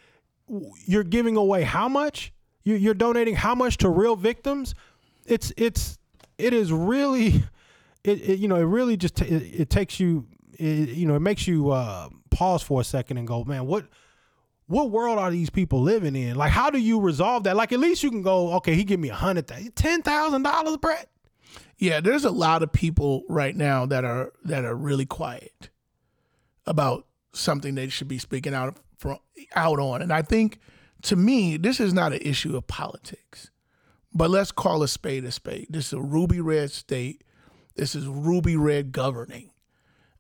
you're 0.85 1.03
giving 1.03 1.35
away 1.37 1.63
how 1.63 1.87
much? 1.87 2.31
You, 2.63 2.75
you're 2.75 2.93
donating 2.93 3.35
how 3.35 3.55
much 3.55 3.77
to 3.77 3.89
real 3.89 4.15
victims? 4.15 4.75
It's 5.25 5.51
it's 5.57 5.97
it 6.37 6.53
is 6.53 6.71
really 6.71 7.43
it, 8.03 8.21
it 8.29 8.39
you 8.39 8.47
know 8.47 8.55
it 8.57 8.63
really 8.65 8.97
just 8.97 9.15
ta- 9.15 9.25
it, 9.25 9.31
it 9.61 9.69
takes 9.69 9.99
you 9.99 10.27
it, 10.59 10.89
you 10.89 11.07
know 11.07 11.15
it 11.15 11.21
makes 11.21 11.47
you 11.47 11.71
uh, 11.71 12.09
pause 12.29 12.61
for 12.61 12.81
a 12.81 12.83
second 12.83 13.17
and 13.17 13.27
go 13.27 13.43
man 13.43 13.65
what 13.65 13.85
what 14.67 14.91
world 14.91 15.19
are 15.19 15.31
these 15.31 15.49
people 15.49 15.81
living 15.81 16.15
in? 16.15 16.35
Like, 16.35 16.51
how 16.51 16.69
do 16.69 16.79
you 16.79 16.99
resolve 16.99 17.43
that? 17.43 17.55
Like, 17.55 17.71
at 17.71 17.79
least 17.79 18.03
you 18.03 18.09
can 18.09 18.21
go, 18.21 18.53
okay, 18.55 18.75
he 18.75 18.83
give 18.83 18.99
me 18.99 19.09
a 19.09 19.15
hundred 19.15 19.47
thousand, 19.47 19.75
ten 19.75 20.01
thousand 20.01 20.43
dollars, 20.43 20.77
Brett. 20.77 21.09
Yeah, 21.77 21.99
there's 21.99 22.25
a 22.25 22.31
lot 22.31 22.63
of 22.63 22.71
people 22.71 23.23
right 23.27 23.55
now 23.55 23.85
that 23.85 24.05
are 24.05 24.31
that 24.45 24.63
are 24.63 24.75
really 24.75 25.05
quiet 25.05 25.69
about 26.65 27.05
something 27.33 27.75
they 27.75 27.89
should 27.89 28.07
be 28.07 28.17
speaking 28.17 28.53
out 28.53 28.77
from 28.97 29.17
out 29.55 29.79
on. 29.79 30.01
And 30.01 30.13
I 30.13 30.21
think 30.21 30.59
to 31.03 31.15
me, 31.15 31.57
this 31.57 31.79
is 31.79 31.93
not 31.93 32.13
an 32.13 32.21
issue 32.21 32.55
of 32.55 32.67
politics. 32.67 33.51
But 34.13 34.29
let's 34.29 34.51
call 34.51 34.83
a 34.83 34.87
spade 34.87 35.25
a 35.25 35.31
spade. 35.31 35.67
This 35.69 35.87
is 35.87 35.93
a 35.93 36.01
ruby 36.01 36.39
red 36.39 36.71
state. 36.71 37.23
This 37.75 37.95
is 37.95 38.07
ruby 38.07 38.55
red 38.55 38.91
governing. 38.91 39.49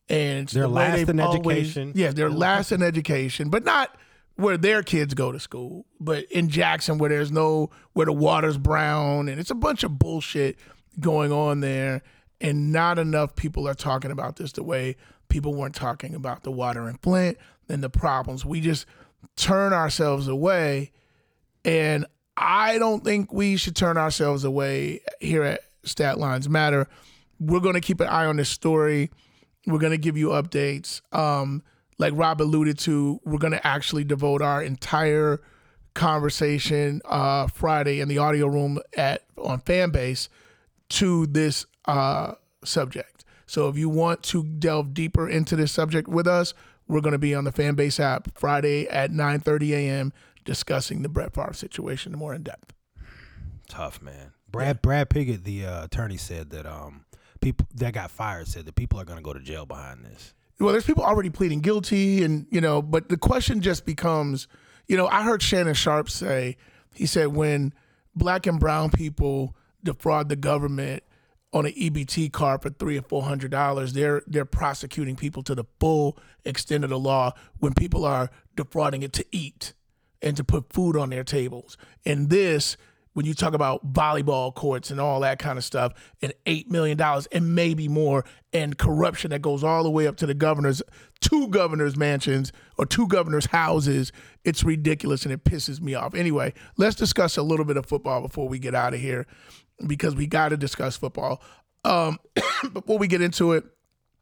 And 0.09 0.47
they're 0.49 0.63
the 0.63 0.67
last 0.67 1.09
in 1.09 1.19
always, 1.19 1.57
education. 1.57 1.93
Yeah, 1.95 2.11
they're 2.11 2.29
last 2.29 2.71
in 2.71 2.81
education, 2.81 3.49
but 3.49 3.63
not 3.63 3.95
where 4.35 4.57
their 4.57 4.81
kids 4.81 5.13
go 5.13 5.31
to 5.31 5.39
school, 5.39 5.85
but 5.99 6.25
in 6.31 6.49
Jackson 6.49 6.97
where 6.97 7.09
there's 7.09 7.31
no 7.31 7.69
where 7.93 8.05
the 8.05 8.13
water's 8.13 8.57
brown 8.57 9.29
and 9.29 9.39
it's 9.39 9.51
a 9.51 9.55
bunch 9.55 9.83
of 9.83 9.99
bullshit 9.99 10.57
going 10.99 11.31
on 11.31 11.59
there 11.59 12.01
and 12.41 12.71
not 12.71 12.99
enough 12.99 13.35
people 13.35 13.67
are 13.67 13.73
talking 13.73 14.11
about 14.11 14.35
this 14.37 14.51
the 14.51 14.63
way 14.63 14.95
people 15.29 15.53
weren't 15.53 15.75
talking 15.75 16.15
about 16.15 16.43
the 16.43 16.51
water 16.51 16.89
in 16.89 16.97
Flint 16.97 17.37
and 17.69 17.83
the 17.83 17.89
problems. 17.89 18.45
We 18.45 18.61
just 18.61 18.85
turn 19.35 19.73
ourselves 19.73 20.27
away 20.27 20.91
and 21.63 22.05
I 22.35 22.77
don't 22.79 23.03
think 23.03 23.31
we 23.31 23.57
should 23.57 23.75
turn 23.75 23.97
ourselves 23.97 24.43
away 24.43 25.01
here 25.19 25.43
at 25.43 25.61
Stat 25.83 26.19
Lines 26.19 26.49
Matter. 26.49 26.87
We're 27.39 27.59
going 27.59 27.75
to 27.75 27.81
keep 27.81 27.99
an 27.99 28.07
eye 28.07 28.25
on 28.25 28.37
this 28.37 28.49
story. 28.49 29.11
We're 29.67 29.79
going 29.79 29.91
to 29.91 29.97
give 29.97 30.17
you 30.17 30.29
updates. 30.29 31.01
Um, 31.15 31.63
like 31.97 32.13
Rob 32.15 32.41
alluded 32.41 32.77
to, 32.79 33.19
we're 33.23 33.37
going 33.37 33.53
to 33.53 33.65
actually 33.65 34.03
devote 34.03 34.41
our 34.41 34.61
entire 34.61 35.41
conversation 35.93 37.01
uh, 37.05 37.47
Friday 37.47 37.99
in 37.99 38.07
the 38.07 38.17
audio 38.17 38.47
room 38.47 38.79
at 38.97 39.23
on 39.37 39.61
Fanbase 39.61 40.29
to 40.89 41.25
this 41.27 41.65
uh, 41.85 42.33
subject. 42.63 43.25
So 43.45 43.67
if 43.67 43.77
you 43.77 43.89
want 43.89 44.23
to 44.23 44.43
delve 44.43 44.93
deeper 44.93 45.29
into 45.29 45.55
this 45.55 45.71
subject 45.71 46.07
with 46.07 46.27
us, 46.27 46.53
we're 46.87 47.01
going 47.01 47.13
to 47.13 47.19
be 47.19 47.35
on 47.35 47.43
the 47.43 47.51
Fanbase 47.51 47.99
app 47.99 48.37
Friday 48.37 48.87
at 48.87 49.11
9:30 49.11 49.71
a.m. 49.71 50.13
discussing 50.43 51.01
the 51.01 51.09
Brett 51.09 51.33
Favre 51.33 51.53
situation 51.53 52.13
more 52.13 52.33
in 52.33 52.43
depth. 52.43 52.73
Tough 53.67 54.01
man. 54.01 54.33
Brad 54.51 54.81
Brad 54.81 55.09
Pigott, 55.09 55.43
the 55.43 55.65
uh, 55.65 55.85
attorney, 55.85 56.17
said 56.17 56.49
that 56.51 56.65
um, 56.65 57.05
people 57.41 57.67
that 57.75 57.93
got 57.93 58.11
fired 58.11 58.47
said 58.47 58.65
that 58.65 58.75
people 58.75 58.99
are 58.99 59.05
going 59.05 59.17
to 59.17 59.23
go 59.23 59.33
to 59.33 59.39
jail 59.39 59.65
behind 59.65 60.05
this 60.05 60.33
well, 60.59 60.71
there's 60.71 60.85
people 60.85 61.03
already 61.03 61.29
pleading 61.29 61.61
guilty, 61.61 62.23
and 62.23 62.45
you 62.49 62.61
know, 62.61 62.81
but 62.81 63.09
the 63.09 63.17
question 63.17 63.61
just 63.61 63.85
becomes, 63.85 64.47
you 64.87 64.97
know, 64.97 65.07
I 65.07 65.23
heard 65.23 65.41
Shannon 65.41 65.73
Sharpe 65.73 66.09
say, 66.09 66.57
he 66.93 67.05
said 67.05 67.27
when 67.27 67.73
black 68.15 68.45
and 68.45 68.59
brown 68.59 68.91
people 68.91 69.55
defraud 69.83 70.29
the 70.29 70.35
government 70.35 71.03
on 71.51 71.65
an 71.65 71.73
EBT 71.73 72.31
card 72.31 72.61
for 72.61 72.69
three 72.69 72.97
or 72.97 73.01
four 73.01 73.23
hundred 73.23 73.51
dollars, 73.51 73.93
they're 73.93 74.23
they're 74.27 74.45
prosecuting 74.45 75.15
people 75.15 75.43
to 75.43 75.55
the 75.55 75.65
full 75.79 76.17
extent 76.45 76.83
of 76.83 76.89
the 76.89 76.99
law 76.99 77.31
when 77.59 77.73
people 77.73 78.05
are 78.05 78.29
defrauding 78.55 79.03
it 79.03 79.13
to 79.13 79.25
eat 79.31 79.73
and 80.21 80.37
to 80.37 80.43
put 80.43 80.71
food 80.71 80.95
on 80.95 81.09
their 81.09 81.23
tables. 81.23 81.77
And 82.05 82.29
this 82.29 82.77
when 83.13 83.25
you 83.25 83.33
talk 83.33 83.53
about 83.53 83.93
volleyball 83.93 84.53
courts 84.53 84.91
and 84.91 84.99
all 84.99 85.19
that 85.21 85.39
kind 85.39 85.57
of 85.57 85.63
stuff, 85.63 85.93
and 86.21 86.33
$8 86.45 86.69
million 86.69 86.99
and 87.31 87.55
maybe 87.55 87.87
more, 87.87 88.25
and 88.51 88.77
corruption 88.77 89.31
that 89.31 89.41
goes 89.41 89.63
all 89.63 89.83
the 89.83 89.89
way 89.89 90.07
up 90.07 90.17
to 90.17 90.25
the 90.25 90.33
governor's, 90.33 90.81
two 91.21 91.47
governor's 91.49 91.95
mansions 91.95 92.51
or 92.77 92.85
two 92.85 93.07
governor's 93.07 93.47
houses, 93.47 94.11
it's 94.43 94.63
ridiculous 94.63 95.23
and 95.23 95.33
it 95.33 95.43
pisses 95.43 95.81
me 95.81 95.93
off. 95.93 96.13
Anyway, 96.15 96.53
let's 96.77 96.95
discuss 96.95 97.37
a 97.37 97.43
little 97.43 97.65
bit 97.65 97.77
of 97.77 97.85
football 97.85 98.21
before 98.21 98.47
we 98.47 98.59
get 98.59 98.75
out 98.75 98.93
of 98.93 98.99
here 98.99 99.25
because 99.87 100.15
we 100.15 100.27
got 100.27 100.49
to 100.49 100.57
discuss 100.57 100.97
football. 100.97 101.41
Um, 101.83 102.19
before 102.73 102.97
we 102.97 103.07
get 103.07 103.21
into 103.21 103.53
it, 103.53 103.63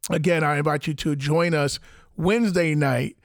again, 0.10 0.44
I 0.44 0.58
invite 0.58 0.88
you 0.88 0.94
to 0.96 1.16
join 1.16 1.54
us 1.54 1.80
Wednesday 2.18 2.76
night 2.76 3.18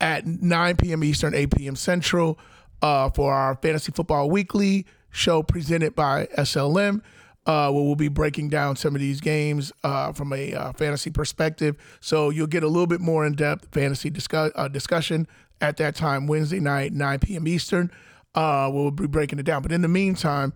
at 0.00 0.26
9 0.26 0.76
p.m. 0.76 1.04
Eastern, 1.04 1.34
8 1.34 1.56
p.m. 1.56 1.76
Central 1.76 2.38
uh, 2.82 3.10
for 3.10 3.32
our 3.32 3.56
Fantasy 3.56 3.92
Football 3.92 4.30
Weekly 4.30 4.86
show 5.10 5.42
presented 5.42 5.94
by 5.94 6.26
SLM. 6.38 7.02
Uh, 7.46 7.70
where 7.72 7.82
we'll 7.82 7.94
be 7.94 8.06
breaking 8.06 8.50
down 8.50 8.76
some 8.76 8.94
of 8.94 9.00
these 9.00 9.18
games 9.18 9.72
uh, 9.82 10.12
from 10.12 10.30
a 10.34 10.52
uh, 10.52 10.72
fantasy 10.74 11.10
perspective. 11.10 11.74
So 11.98 12.28
you'll 12.28 12.46
get 12.46 12.62
a 12.62 12.68
little 12.68 12.86
bit 12.86 13.00
more 13.00 13.24
in 13.24 13.32
depth 13.32 13.68
fantasy 13.72 14.10
discuss, 14.10 14.52
uh, 14.54 14.68
discussion 14.68 15.26
at 15.60 15.78
that 15.78 15.94
time, 15.94 16.26
Wednesday 16.26 16.60
night, 16.60 16.92
9 16.92 17.18
p.m. 17.20 17.48
Eastern. 17.48 17.90
Uh, 18.34 18.70
we'll 18.72 18.90
be 18.90 19.06
breaking 19.06 19.38
it 19.38 19.44
down. 19.44 19.62
But 19.62 19.72
in 19.72 19.80
the 19.80 19.88
meantime, 19.88 20.52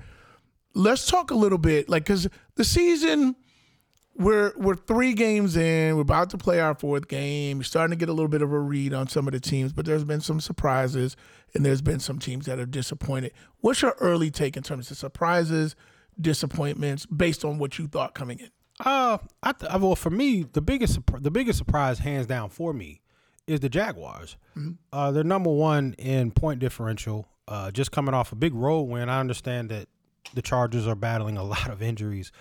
let's 0.75 1.07
talk 1.07 1.31
a 1.31 1.35
little 1.35 1.59
bit, 1.59 1.89
like, 1.89 2.05
because 2.05 2.29
the 2.57 2.65
season 2.65 3.35
we're 4.17 4.53
we're 4.57 4.77
three 4.77 5.13
games 5.13 5.57
in. 5.57 5.97
We're 5.97 6.03
about 6.03 6.31
to 6.31 6.39
play 6.39 6.61
our 6.61 6.75
fourth 6.75 7.09
game. 7.09 7.59
We're 7.59 7.65
starting 7.65 7.97
to 7.97 7.99
get 7.99 8.09
a 8.09 8.13
little 8.13 8.29
bit 8.29 8.43
of 8.43 8.53
a 8.53 8.59
read 8.59 8.95
on 8.95 9.09
some 9.09 9.27
of 9.27 9.33
the 9.33 9.41
teams, 9.41 9.73
but 9.73 9.87
there's 9.87 10.05
been 10.05 10.21
some 10.21 10.41
surprises 10.41 11.17
and 11.55 11.65
there's 11.65 11.83
been 11.83 12.01
some 12.01 12.19
teams 12.19 12.47
that 12.47 12.59
are 12.59 12.67
disappointed. 12.67 13.33
What's 13.61 13.83
your 13.83 13.97
early 14.01 14.31
take 14.31 14.57
in 14.57 14.63
terms 14.63 14.91
of 14.91 14.97
surprises, 14.97 15.75
disappointments, 16.21 17.07
based 17.07 17.45
on 17.45 17.59
what 17.59 17.79
you 17.79 17.89
thought 17.89 18.15
coming 18.15 18.39
in? 18.39 18.51
Uh, 18.85 19.19
I 19.43 19.53
th- 19.53 19.73
well 19.81 19.95
for 19.95 20.11
me 20.11 20.45
the 20.53 20.61
biggest 20.61 21.01
the 21.21 21.31
biggest 21.31 21.59
surprise, 21.59 21.99
hands 22.01 22.27
down, 22.27 22.51
for 22.51 22.73
me, 22.73 23.01
is 23.47 23.61
the 23.61 23.69
Jaguars. 23.69 24.37
Mm-hmm. 24.57 24.73
Uh, 24.93 25.11
they're 25.11 25.25
number 25.25 25.51
one 25.51 25.95
in 25.99 26.31
point 26.31 26.61
differential. 26.61 27.29
Uh, 27.47 27.71
just 27.71 27.93
coming 27.93 28.15
off 28.15 28.33
a 28.33 28.37
big 28.37 28.55
road 28.55 28.83
win. 28.83 29.09
I 29.09 29.21
understand 29.21 29.69
that 29.71 29.89
the 30.33 30.41
Chargers 30.41 30.87
are 30.87 30.95
battling 30.95 31.37
a 31.37 31.45
lot 31.45 31.69
of 31.69 31.83
injuries. 31.83 32.33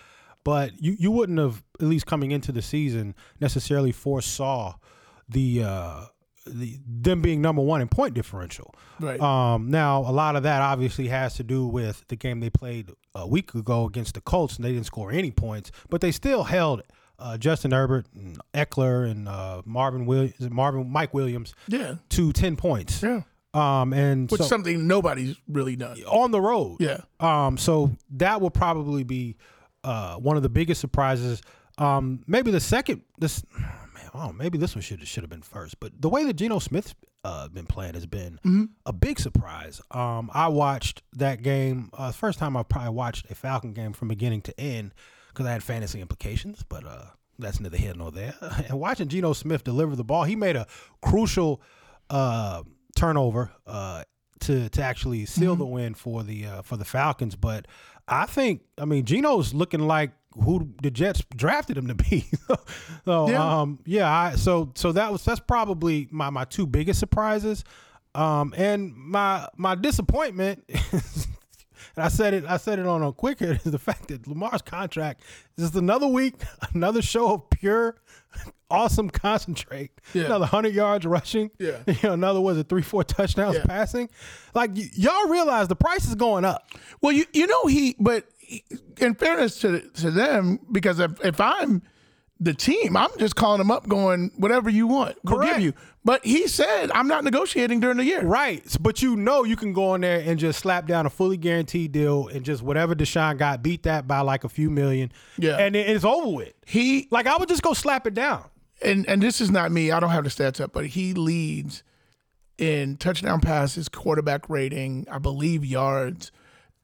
But 0.44 0.82
you, 0.82 0.96
you 1.00 1.12
wouldn't 1.12 1.40
have 1.40 1.64
at 1.80 1.88
least 1.88 2.06
coming 2.06 2.32
into 2.32 2.52
the 2.52 2.62
season 2.62 3.16
necessarily 3.40 3.92
foresaw 3.92 4.76
the 5.30 5.64
uh, 5.64 6.06
the 6.46 6.80
them 6.86 7.22
being 7.22 7.42
number 7.42 7.62
one 7.62 7.82
in 7.82 7.88
point 7.88 8.14
differential. 8.14 8.74
Right. 9.00 9.20
Um, 9.20 9.70
now 9.70 10.00
a 10.00 10.12
lot 10.12 10.36
of 10.36 10.44
that 10.44 10.62
obviously 10.62 11.08
has 11.08 11.36
to 11.36 11.44
do 11.44 11.66
with 11.66 12.04
the 12.08 12.16
game 12.16 12.40
they 12.40 12.50
played 12.50 12.92
a 13.16 13.28
week 13.28 13.56
ago 13.56 13.86
against 13.86 14.16
the 14.16 14.22
Colts, 14.22 14.58
and 14.58 14.66
they 14.66 14.74
didn't 14.74 14.86
score 14.86 15.12
any 15.12 15.32
points, 15.32 15.72
but 15.90 16.02
they 16.02 16.12
still 16.12 16.44
held 16.44 16.84
uh, 17.20 17.38
Justin 17.38 17.72
Herbert 17.72 18.08
and 18.14 18.38
Ekeler 18.54 19.10
and 19.10 19.28
uh, 19.28 19.62
Marvin 19.66 20.06
Williams, 20.06 20.36
Marvin 20.50 20.92
Mike 20.92 21.14
Williams, 21.14 21.54
yeah. 21.68 21.96
to 22.10 22.34
ten 22.34 22.56
points. 22.56 23.02
Yeah. 23.02 23.22
Um, 23.56 23.94
and 23.94 24.32
which 24.32 24.42
so, 24.42 24.48
something 24.48 24.88
nobody's 24.88 25.38
really 25.48 25.76
done 25.76 26.02
on 26.08 26.32
the 26.32 26.42
road. 26.42 26.78
Yeah. 26.80 27.02
Um, 27.20 27.58
so 27.58 27.92
that 28.16 28.42
will 28.42 28.50
probably 28.50 29.04
be 29.04 29.38
uh, 29.84 30.16
one 30.16 30.38
of 30.38 30.44
the 30.44 30.50
biggest 30.50 30.82
surprises. 30.82 31.42
Um, 31.78 32.24
maybe 32.28 32.52
the 32.52 32.60
second 32.60 33.02
this 33.18 33.44
man, 33.60 34.10
oh, 34.14 34.32
maybe 34.32 34.58
this 34.58 34.76
one 34.76 34.82
should 34.82 35.06
should 35.08 35.24
have 35.24 35.30
been 35.30 35.42
first. 35.42 35.80
But 35.80 35.94
the 36.00 36.10
way 36.10 36.24
that 36.26 36.34
Geno 36.34 36.60
Smith's 36.60 36.96
uh, 37.24 37.48
been 37.48 37.66
playing 37.66 37.94
has 37.94 38.06
been 38.06 38.40
mm-hmm. 38.46 38.66
a 38.86 38.94
big 38.94 39.20
surprise. 39.20 39.82
Um, 39.92 40.30
I 40.34 40.48
watched 40.50 41.04
that 41.14 41.42
game 41.42 41.90
uh, 41.94 42.12
first 42.12 42.40
time 42.40 42.58
I 42.58 42.64
probably 42.64 42.92
watched 42.92 43.30
a 43.32 43.36
Falcon 43.36 43.74
game 43.74 43.94
from 43.94 44.10
beginning 44.10 44.42
to 44.44 44.60
end 44.60 44.94
because 45.30 45.46
I 45.46 45.52
had 45.52 45.64
fantasy 45.64 46.02
implications, 46.02 46.64
but 46.68 46.86
uh, 46.86 47.06
that's 47.40 47.60
neither 47.60 47.78
here 47.78 47.94
nor 47.96 48.12
there. 48.12 48.36
and 48.68 48.80
watching 48.80 49.08
Geno 49.08 49.34
Smith 49.34 49.64
deliver 49.64 49.96
the 49.96 50.04
ball, 50.04 50.24
he 50.24 50.36
made 50.36 50.56
a 50.56 50.68
crucial 51.02 51.62
uh, 52.10 52.64
turnover 52.96 53.52
uh, 53.66 54.04
to 54.42 54.70
to 54.70 54.82
actually 54.82 55.26
seal 55.26 55.54
mm-hmm. 55.54 55.60
the 55.60 55.66
win 55.66 55.94
for 55.94 56.24
the 56.24 56.46
uh, 56.46 56.62
for 56.62 56.78
the 56.78 56.86
Falcons. 56.86 57.36
But 57.36 57.68
I 58.08 58.26
think, 58.26 58.62
I 58.78 58.86
mean, 58.86 59.06
Geno's 59.06 59.54
looking 59.54 59.82
like 59.82 60.12
who 60.32 60.74
the 60.82 60.92
Jets 60.92 61.24
drafted 61.36 61.78
him 61.78 61.88
to 61.88 61.96
be. 61.96 62.26
so, 63.06 63.30
yeah. 63.30 63.62
um, 63.62 63.80
yeah. 63.86 64.12
I, 64.12 64.36
so, 64.36 64.72
so 64.76 64.92
that 64.92 65.12
was 65.12 65.24
that's 65.24 65.40
probably 65.40 66.08
my 66.12 66.30
my 66.30 66.46
two 66.46 66.66
biggest 66.66 67.00
surprises. 67.00 67.64
Um, 68.16 68.54
and 68.58 68.96
my 68.96 69.48
my 69.58 69.76
disappointment. 69.76 70.64
and 71.96 72.06
I 72.06 72.08
said 72.08 72.34
it. 72.34 72.46
I 72.46 72.58
said 72.58 72.80
it 72.80 72.86
on 72.86 73.02
a 73.04 73.12
quicker 73.12 73.54
is 73.54 73.64
the 73.64 73.80
fact 73.80 74.08
that 74.10 74.28
Lamar's 74.28 74.62
contract 74.62 75.22
is 75.58 75.66
just 75.66 75.76
another 75.76 76.08
week, 76.08 76.36
another 76.74 77.02
show 77.02 77.34
of 77.34 77.50
pure 77.50 77.96
awesome 78.70 79.10
concentrate. 79.10 79.92
Yeah. 80.14 80.26
Another 80.26 80.46
hundred 80.46 80.74
yards 80.74 81.06
rushing. 81.06 81.52
Yeah. 81.60 81.80
You 81.88 81.96
know, 82.04 82.14
another 82.14 82.42
was 82.42 82.58
it 82.58 82.70
three, 82.70 82.82
four 82.82 83.04
touchdowns 83.04 83.58
yeah. 83.58 83.66
passing. 83.66 84.10
Like 84.54 84.72
y- 84.76 84.90
y'all 84.94 85.28
realize 85.30 85.68
the 85.68 85.76
price 85.76 86.08
is 86.08 86.16
going 86.16 86.46
up. 86.46 86.68
Well, 87.02 87.12
you 87.12 87.26
you 87.34 87.48
know 87.48 87.68
he, 87.68 87.96
but 88.00 88.26
in 89.00 89.16
fairness 89.16 89.60
to 89.60 89.82
to 89.82 90.12
them, 90.12 90.60
because 90.72 91.00
if 91.00 91.24
if 91.24 91.40
I'm 91.40 91.82
the 92.40 92.54
team, 92.54 92.98
I'm 92.98 93.10
just 93.20 93.36
calling 93.36 93.60
them 93.60 93.72
up, 93.72 93.88
going 93.88 94.32
whatever 94.38 94.70
you 94.70 94.88
want, 94.88 95.18
we'll 95.24 95.42
give 95.42 95.60
you. 95.60 95.74
But 96.04 96.26
he 96.26 96.48
said 96.48 96.92
I'm 96.92 97.08
not 97.08 97.24
negotiating 97.24 97.80
during 97.80 97.98
the 97.98 98.04
year. 98.04 98.24
Right, 98.24 98.66
but 98.80 99.02
you 99.02 99.16
know 99.16 99.44
you 99.44 99.56
can 99.56 99.72
go 99.72 99.96
in 99.96 100.02
there 100.02 100.22
and 100.26 100.38
just 100.38 100.60
slap 100.60 100.88
down 100.88 101.06
a 101.06 101.10
fully 101.10 101.38
guaranteed 101.38 101.92
deal 101.92 102.28
and 102.28 102.44
just 102.44 102.62
whatever 102.62 102.96
Deshaun 102.96 103.38
got, 103.38 103.64
beat 103.64 103.84
that 103.84 104.08
by 104.08 104.20
like 104.22 104.44
a 104.44 104.50
few 104.50 104.70
million. 104.70 105.12
Yeah, 105.38 105.58
and 105.58 105.76
it's 105.76 106.04
over 106.04 106.30
with. 106.30 106.54
He 106.66 107.08
like 107.12 107.28
I 107.28 107.38
would 107.38 107.50
just 107.50 107.62
go 107.62 107.74
slap 107.74 108.06
it 108.08 108.14
down 108.14 108.50
and 108.84 109.08
and 109.08 109.22
this 109.22 109.42
is 109.42 109.50
not 109.50 109.72
me. 109.72 109.92
I 109.92 110.00
don't 110.00 110.10
have 110.10 110.24
the 110.24 110.30
stats 110.30 110.62
up, 110.62 110.74
but 110.74 110.88
he 110.88 111.14
leads 111.14 111.84
in 112.58 112.98
touchdown 112.98 113.42
passes, 113.42 113.90
quarterback 113.90 114.50
rating, 114.50 115.08
I 115.10 115.18
believe 115.18 115.66
yards, 115.66 116.32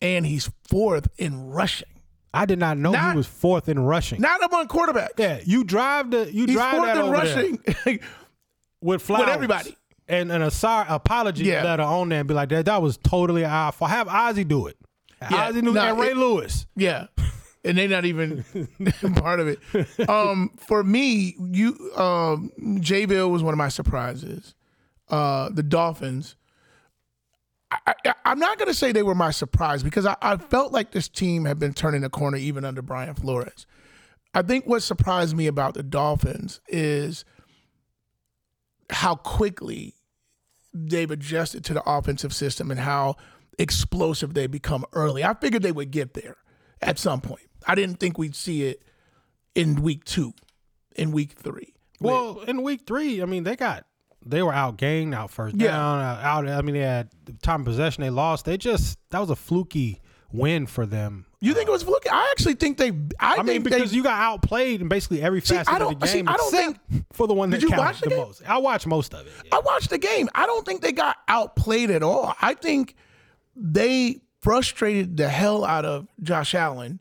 and 0.01 0.25
he's 0.25 0.49
fourth 0.67 1.07
in 1.17 1.49
rushing. 1.49 1.87
I 2.34 2.45
did 2.45 2.59
not 2.59 2.77
know 2.77 2.91
Not- 2.91 3.11
he 3.11 3.17
was 3.17 3.27
fourth 3.27 3.67
in 3.69 3.80
rushing. 3.80 4.21
Not 4.21 4.43
among 4.43 4.67
quarterbacks. 4.67 5.17
yeah, 5.17 5.39
you 5.45 5.63
drive 5.63 6.11
the 6.11 6.32
you 6.32 6.45
He's 6.45 6.55
drive 6.55 6.75
fourth 6.75 6.93
that 6.93 6.97
in 7.05 7.11
rushing. 7.11 7.59
with 8.82 9.01
flowers 9.01 9.25
with 9.25 9.34
everybody. 9.36 9.75
and 10.07 10.32
an 10.32 10.49
sorry 10.51 10.86
apology 10.89 11.45
Yeah. 11.45 11.63
letter 11.63 11.84
on 11.84 12.09
there 12.09 12.19
and 12.19 12.27
be 12.27 12.34
like 12.34 12.49
that. 12.49 12.65
That 12.65 12.82
was 12.82 12.97
totally 12.97 13.45
our 13.45 13.71
fault. 13.71 13.91
Have 13.91 14.07
Ozzie 14.07 14.43
do 14.43 14.67
it. 14.67 14.77
Yeah, 15.30 15.47
Ozzie 15.47 15.61
knew 15.61 15.73
no, 15.73 15.82
and 15.82 15.99
Ray 15.99 16.11
it- 16.11 16.17
Lewis. 16.17 16.65
Yeah. 16.75 17.07
And 17.65 17.77
they're 17.77 17.89
not 17.89 18.05
even 18.05 18.45
part 19.17 19.41
of 19.41 19.47
it. 19.49 19.59
Um, 20.09 20.51
for 20.65 20.82
me, 20.84 21.36
you 21.51 21.91
um 21.97 22.51
Bill 22.88 23.30
was 23.30 23.43
one 23.43 23.53
of 23.53 23.57
my 23.57 23.67
surprises. 23.69 24.55
Uh 25.09 25.49
the 25.49 25.63
Dolphins. 25.63 26.36
I, 27.72 27.93
I'm 28.26 28.39
not 28.39 28.57
gonna 28.57 28.74
say 28.74 28.91
they 28.91 29.03
were 29.03 29.15
my 29.15 29.32
surprise 29.32 29.84
because 29.84 30.05
I, 30.05 30.15
I 30.22 30.38
felt 30.38 30.72
like 30.72 30.91
this 30.91 31.07
team 31.07 31.45
had 31.45 31.59
been 31.59 31.74
turning 31.74 32.01
the 32.01 32.09
corner 32.09 32.38
even 32.38 32.65
under 32.65 32.82
Brian 32.82 33.13
Flores. 33.15 33.67
I 34.34 34.41
think 34.41 34.65
what 34.65 34.82
surprised 34.84 35.36
me 35.36 35.47
about 35.47 35.74
the 35.74 35.84
Dolphins 35.84 36.61
is 36.67 37.26
how 38.89 39.15
quickly 39.15 39.95
they've 40.74 41.09
adjusted 41.09 41.63
to 41.65 41.74
the 41.74 41.84
offensive 41.89 42.34
system 42.34 42.72
and 42.72 42.80
how 42.80 43.15
explosive 43.57 44.34
they 44.34 44.47
become 44.47 44.86
early. 44.93 45.24
I 45.24 45.34
figured 45.34 45.63
they 45.63 45.72
would 45.72 45.91
get 45.91 46.13
there 46.13 46.38
at 46.82 46.97
some 46.97 47.22
point. 47.22 47.47
I 47.67 47.76
didn't 47.76 47.99
think 47.99 48.17
we'd 48.17 48.36
see 48.36 48.63
it 48.63 48.84
in 49.55 49.82
week 49.82 50.05
two, 50.05 50.34
in 50.95 51.11
week 51.11 51.34
three. 51.34 51.74
Well, 51.99 52.41
in 52.41 52.63
week 52.63 52.82
three, 52.88 53.22
I 53.22 53.26
mean, 53.26 53.43
they 53.43 53.55
got 53.55 53.86
they 54.26 54.41
were 54.43 54.51
outgained, 54.51 55.13
out 55.15 55.32
first 55.32 55.55
Yeah. 55.55 55.72
down, 55.72 55.99
out. 56.24 56.47
I 56.47 56.61
mean, 56.61 56.76
they 56.76 56.82
had 56.82 57.09
time 57.41 57.63
possession. 57.63 58.01
They 58.03 58.09
lost. 58.09 58.45
They 58.45 58.57
just 58.57 58.97
that 59.11 59.20
was 59.20 59.30
a 59.30 59.36
fluky 59.36 60.01
win 60.32 60.67
for 60.67 60.86
them. 60.86 61.26
You 61.41 61.53
think 61.53 61.70
it 61.70 61.72
was 61.72 61.84
fluky? 61.84 62.09
I 62.09 62.28
actually 62.32 62.55
think 62.55 62.78
they. 62.78 62.89
I, 63.20 63.38
I 63.38 63.43
mean, 63.43 63.63
because 63.63 63.91
they, 63.91 63.97
you 63.97 64.03
got 64.03 64.20
outplayed 64.20 64.82
in 64.82 64.89
basically 64.89 65.22
every 65.22 65.39
See, 65.41 65.55
facet 65.55 65.74
I 65.74 65.78
of 65.78 65.80
the 65.80 65.95
don't- 65.95 66.07
see, 66.07 66.17
game. 66.17 66.28
I 66.30 66.36
don't 66.36 66.53
except 66.53 66.80
for 67.13 67.28
the 67.28 67.34
one 67.34 67.49
that 67.51 67.57
Did 67.61 67.63
you 67.63 67.70
counted 67.70 67.84
watch 67.86 68.01
the 68.01 68.09
the 68.09 68.15
most. 68.17 68.41
I 68.45 68.57
watched 68.57 68.88
most 68.88 69.13
of 69.13 69.26
it. 69.26 69.32
yeah. 69.45 69.55
I 69.55 69.59
watched 69.59 69.89
the 69.89 69.97
game. 69.97 70.28
I 70.36 70.45
don't 70.45 70.65
think 70.65 70.82
they 70.82 70.91
got 70.91 71.15
outplayed 71.30 71.89
at 71.91 72.03
all. 72.03 72.36
I 72.41 72.55
think 72.55 72.95
they 73.55 74.20
frustrated 74.41 75.17
the 75.17 75.30
hell 75.30 75.63
out 75.65 75.86
of 75.86 76.07
Josh 76.22 76.53
Allen. 76.55 76.99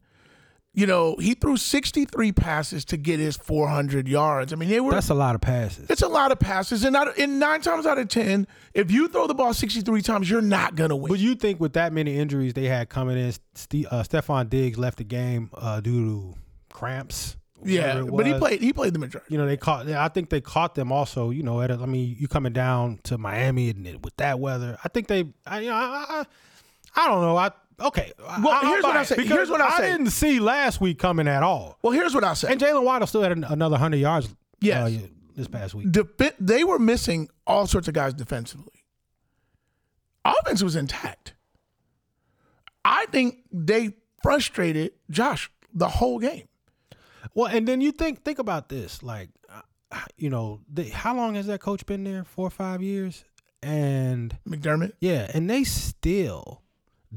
You 0.79 0.87
know, 0.87 1.16
he 1.16 1.35
threw 1.35 1.57
63 1.57 2.31
passes 2.31 2.85
to 2.85 2.97
get 2.97 3.18
his 3.18 3.37
400 3.37 4.07
yards. 4.07 4.53
I 4.53 4.57
mean, 4.57 4.68
they 4.68 4.79
were 4.79 4.93
That's 4.93 5.11
a 5.11 5.14
lot 5.14 5.35
of 5.35 5.41
passes. 5.41 5.91
It's 5.91 6.03
a 6.03 6.09
lot 6.09 6.31
of 6.31 6.39
passes, 6.39 6.85
and 6.85 6.93
not, 6.93 7.18
and 7.18 7.41
nine 7.41 7.62
times 7.62 7.85
out 7.85 7.99
of 7.99 8.07
ten, 8.07 8.47
if 8.74 8.89
you 8.89 9.09
throw 9.09 9.26
the 9.26 9.35
ball 9.35 9.53
sixty 9.53 9.81
three 9.81 10.03
times, 10.03 10.31
you're 10.31 10.41
not 10.41 10.76
gonna 10.76 10.95
win. 10.95 11.11
But 11.11 11.18
you 11.18 11.35
think 11.35 11.59
with 11.59 11.72
that 11.72 11.93
many 11.93 12.16
injuries 12.16 12.55
they 12.55 12.66
had 12.66 12.91
coming 12.91 13.18
in, 13.18 13.33
Ste 13.57 13.87
uh, 13.91 14.05
Stefon 14.05 14.49
Diggs 14.49 14.79
left 14.79 14.99
the 14.99 15.05
game 15.05 15.51
uh, 15.55 15.81
due 15.81 16.05
to 16.05 16.35
cramps. 16.72 17.37
yeah, 17.64 18.01
but 18.03 18.24
he 18.24 18.35
played. 18.35 18.61
He 18.61 18.72
played 18.72 18.93
the 18.93 19.01
majority. 19.01 19.33
You 19.33 19.39
know, 19.39 19.47
they 19.47 19.57
caught. 19.57 19.89
I 19.89 20.07
think 20.07 20.31
they 20.31 20.41
caught 20.41 20.76
them 20.76 20.93
also. 20.93 21.31
You 21.31 21.43
know, 21.43 21.61
at 21.61 21.72
a, 21.72 21.74
I 21.74 21.87
mean, 21.87 22.14
you 22.20 22.29
coming 22.29 22.53
down 22.53 23.01
to 23.03 23.18
Miami 23.18 23.70
and 23.70 24.05
with 24.05 24.16
that 24.18 24.39
weather. 24.39 24.79
I 24.85 24.89
think 24.91 25.09
they. 25.09 25.24
I, 25.45 25.59
you 25.59 25.70
know, 25.70 25.74
I, 25.74 26.07
I, 26.09 26.24
I 26.95 27.09
don't 27.09 27.22
know. 27.22 27.37
I 27.37 27.51
okay. 27.81 28.12
Well, 28.18 28.49
I, 28.49 28.68
here's 28.68 28.83
what 28.85 28.97
I 28.97 29.03
say- 29.05 29.24
here's 29.24 29.51
what 29.51 29.61
I 29.61 29.76
say. 29.76 29.91
didn't 29.93 30.11
see 30.11 30.41
last 30.41 30.81
week 30.81 30.99
coming 30.99 31.29
at 31.29 31.43
all. 31.43 31.79
Well, 31.83 31.93
here's 31.93 32.14
what 32.14 32.24
I 32.24 32.35
say. 32.35 32.51
And 32.51 32.61
Jaylen 32.61 32.83
Waddle 32.85 33.07
still 33.07 33.22
had 33.22 33.33
an, 33.33 33.45
another 33.45 33.76
hundred 33.76 33.99
yards. 33.99 34.29
Yes. 34.61 34.93
uh, 34.93 35.07
this 35.37 35.47
past 35.49 35.74
week. 35.74 35.87
They 36.41 36.64
were 36.64 36.79
missing 36.81 37.29
all 37.47 37.66
sorts 37.66 37.87
of 37.89 37.95
guys 37.95 38.12
defensively. 38.14 38.85
Offense 40.24 40.62
was 40.62 40.76
intact. 40.76 41.35
I 42.85 43.07
think 43.07 43.39
they 43.53 43.95
frustrated 44.22 44.93
Josh 45.11 45.51
the 45.72 45.89
whole 45.89 46.18
game. 46.18 46.49
Well, 47.35 47.47
and 47.47 47.68
then 47.68 47.81
you 47.81 47.93
think 47.93 48.24
think 48.24 48.39
about 48.39 48.68
this, 48.68 49.03
like, 49.03 49.31
uh, 49.49 49.61
you 50.16 50.29
know, 50.31 50.61
they, 50.72 50.89
how 50.89 51.14
long 51.14 51.35
has 51.37 51.47
that 51.47 51.61
coach 51.61 51.87
been 51.87 52.05
there? 52.05 52.24
Four 52.24 52.49
or 52.49 52.51
five 52.51 52.83
years, 52.83 53.24
and 53.62 54.37
McDermott, 54.49 54.93
yeah, 55.01 55.31
and 55.35 55.49
they 55.49 55.64
still 55.64 56.62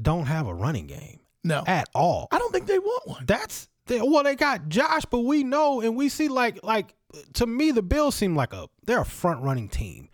don't 0.00 0.26
have 0.26 0.46
a 0.46 0.54
running 0.54 0.86
game 0.86 1.20
no, 1.44 1.64
at 1.66 1.88
all. 1.94 2.28
I 2.30 2.38
don't 2.38 2.52
think 2.52 2.66
they 2.66 2.78
want 2.78 3.06
one. 3.08 3.24
That's 3.26 3.68
they, 3.86 4.00
well, 4.00 4.22
they 4.22 4.36
got 4.36 4.68
Josh, 4.68 5.04
but 5.10 5.20
we 5.20 5.42
know 5.44 5.80
and 5.80 5.96
we 5.96 6.08
see 6.08 6.28
like 6.28 6.62
like 6.62 6.94
to 7.34 7.46
me 7.46 7.72
the 7.72 7.82
Bills 7.82 8.14
seem 8.14 8.34
like 8.36 8.52
a 8.52 8.68
they're 8.86 9.00
a 9.00 9.04
front 9.04 9.42
running 9.42 9.68
team. 9.68 10.08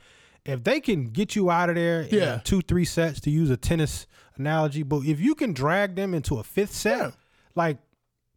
If 0.44 0.64
they 0.64 0.80
can 0.80 1.08
get 1.10 1.36
you 1.36 1.50
out 1.50 1.68
of 1.68 1.74
there 1.74 2.02
in 2.02 2.14
Yeah. 2.14 2.40
two 2.42 2.62
three 2.62 2.86
sets 2.86 3.20
to 3.20 3.30
use 3.30 3.50
a 3.50 3.56
tennis 3.56 4.06
analogy, 4.36 4.82
but 4.82 5.04
if 5.04 5.20
you 5.20 5.34
can 5.34 5.52
drag 5.52 5.94
them 5.96 6.14
into 6.14 6.38
a 6.38 6.42
fifth 6.42 6.72
set, 6.74 6.98
Yeah. 6.98 7.10
like 7.54 7.76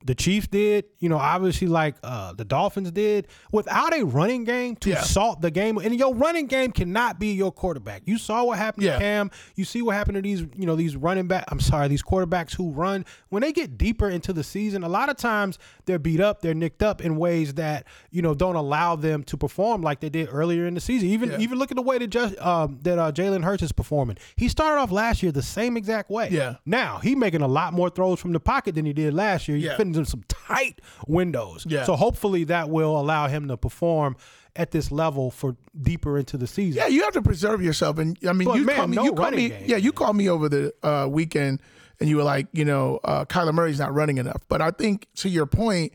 the 0.05 0.15
Chiefs 0.15 0.47
did, 0.47 0.85
you 0.99 1.09
know, 1.09 1.17
obviously 1.17 1.67
like 1.67 1.95
uh, 2.03 2.33
the 2.33 2.43
Dolphins 2.45 2.91
did, 2.91 3.27
without 3.51 3.93
a 3.97 4.03
running 4.03 4.43
game 4.43 4.75
to 4.77 4.89
Yeah. 4.91 5.01
salt 5.01 5.41
the 5.41 5.51
game, 5.51 5.77
and 5.77 5.93
your 5.97 6.13
running 6.15 6.47
game 6.47 6.71
cannot 6.71 7.19
be 7.19 7.33
your 7.33 7.51
quarterback. 7.51 8.01
You 8.05 8.17
saw 8.17 8.43
what 8.43 8.57
happened 8.57 8.85
Yeah. 8.85 8.93
to 8.93 8.99
Cam. 8.99 9.31
You 9.55 9.65
see 9.65 9.81
what 9.81 9.95
happened 9.95 10.15
to 10.15 10.21
these, 10.21 10.41
you 10.55 10.65
know, 10.65 10.75
these 10.75 10.95
running 10.95 11.27
back. 11.27 11.45
I'm 11.49 11.59
sorry, 11.59 11.87
these 11.87 12.01
quarterbacks 12.03 12.55
who 12.55 12.71
run 12.71 13.05
when 13.29 13.41
they 13.41 13.51
get 13.51 13.77
deeper 13.77 14.09
into 14.09 14.33
the 14.33 14.43
season. 14.43 14.83
A 14.83 14.89
lot 14.89 15.09
of 15.09 15.17
times 15.17 15.59
they're 15.85 15.99
beat 15.99 16.19
up, 16.19 16.41
they're 16.41 16.53
nicked 16.53 16.81
up 16.83 17.01
in 17.01 17.15
ways 17.17 17.53
that 17.55 17.85
you 18.09 18.21
know 18.21 18.33
don't 18.33 18.55
allow 18.55 18.95
them 18.95 19.23
to 19.25 19.37
perform 19.37 19.81
like 19.81 19.99
they 19.99 20.09
did 20.09 20.29
earlier 20.31 20.65
in 20.65 20.73
the 20.73 20.81
season. 20.81 21.09
Even 21.09 21.31
Yeah. 21.31 21.39
even 21.39 21.59
look 21.59 21.71
at 21.71 21.75
the 21.77 21.81
way 21.83 21.97
that 21.97 22.07
just 22.07 22.37
um, 22.39 22.79
that 22.81 22.97
uh, 22.97 23.11
Jalen 23.11 23.43
Hurts 23.43 23.63
is 23.63 23.71
performing. 23.71 24.17
He 24.35 24.47
started 24.49 24.79
off 24.81 24.91
last 24.91 25.21
year 25.23 25.31
the 25.31 25.41
same 25.43 25.77
exact 25.77 26.09
way. 26.09 26.29
Yeah. 26.31 26.55
Now 26.65 26.99
he 27.03 27.15
making 27.15 27.41
a 27.41 27.47
lot 27.47 27.73
more 27.73 27.89
throws 27.89 28.19
from 28.19 28.33
the 28.33 28.39
pocket 28.39 28.75
than 28.75 28.85
he 28.85 28.93
did 28.93 29.13
last 29.13 29.47
year. 29.47 29.57
Yeah. 29.57 29.75
In 29.97 30.05
some 30.05 30.23
tight 30.27 30.79
windows. 31.07 31.65
Yeah. 31.67 31.83
So 31.83 31.95
hopefully 31.95 32.43
that 32.45 32.69
will 32.69 32.99
allow 32.99 33.27
him 33.27 33.47
to 33.47 33.57
perform 33.57 34.15
at 34.55 34.71
this 34.71 34.91
level 34.91 35.31
for 35.31 35.55
deeper 35.81 36.17
into 36.17 36.37
the 36.37 36.47
season. 36.47 36.81
Yeah, 36.81 36.87
you 36.87 37.03
have 37.03 37.13
to 37.13 37.21
preserve 37.21 37.61
yourself, 37.63 37.97
and 37.97 38.17
I 38.27 38.33
mean, 38.33 38.47
But, 38.47 38.55
you 38.57 38.65
man, 38.65 38.75
called 38.75 38.89
me. 38.89 38.95
no 38.97 39.03
you 39.05 39.11
running 39.13 39.39
me. 39.39 39.49
game. 39.49 39.63
Yeah, 39.65 39.77
you 39.77 39.91
called 39.93 40.17
me 40.17 40.27
over 40.29 40.49
the 40.49 40.73
uh, 40.83 41.07
weekend, 41.09 41.61
and 42.01 42.09
you 42.09 42.17
were 42.17 42.23
like, 42.23 42.47
you 42.51 42.65
know, 42.65 42.99
uh, 43.05 43.23
Kyler 43.25 43.53
Murray's 43.53 43.79
not 43.79 43.93
running 43.93 44.17
enough. 44.17 44.41
But 44.49 44.61
I 44.61 44.71
think 44.71 45.07
to 45.17 45.29
your 45.29 45.45
point, 45.45 45.93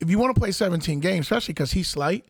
if 0.00 0.10
you 0.10 0.18
want 0.18 0.34
to 0.34 0.40
play 0.40 0.50
17 0.50 0.98
games, 0.98 1.26
especially 1.26 1.52
because 1.54 1.70
he's 1.72 1.86
slight, 1.88 2.24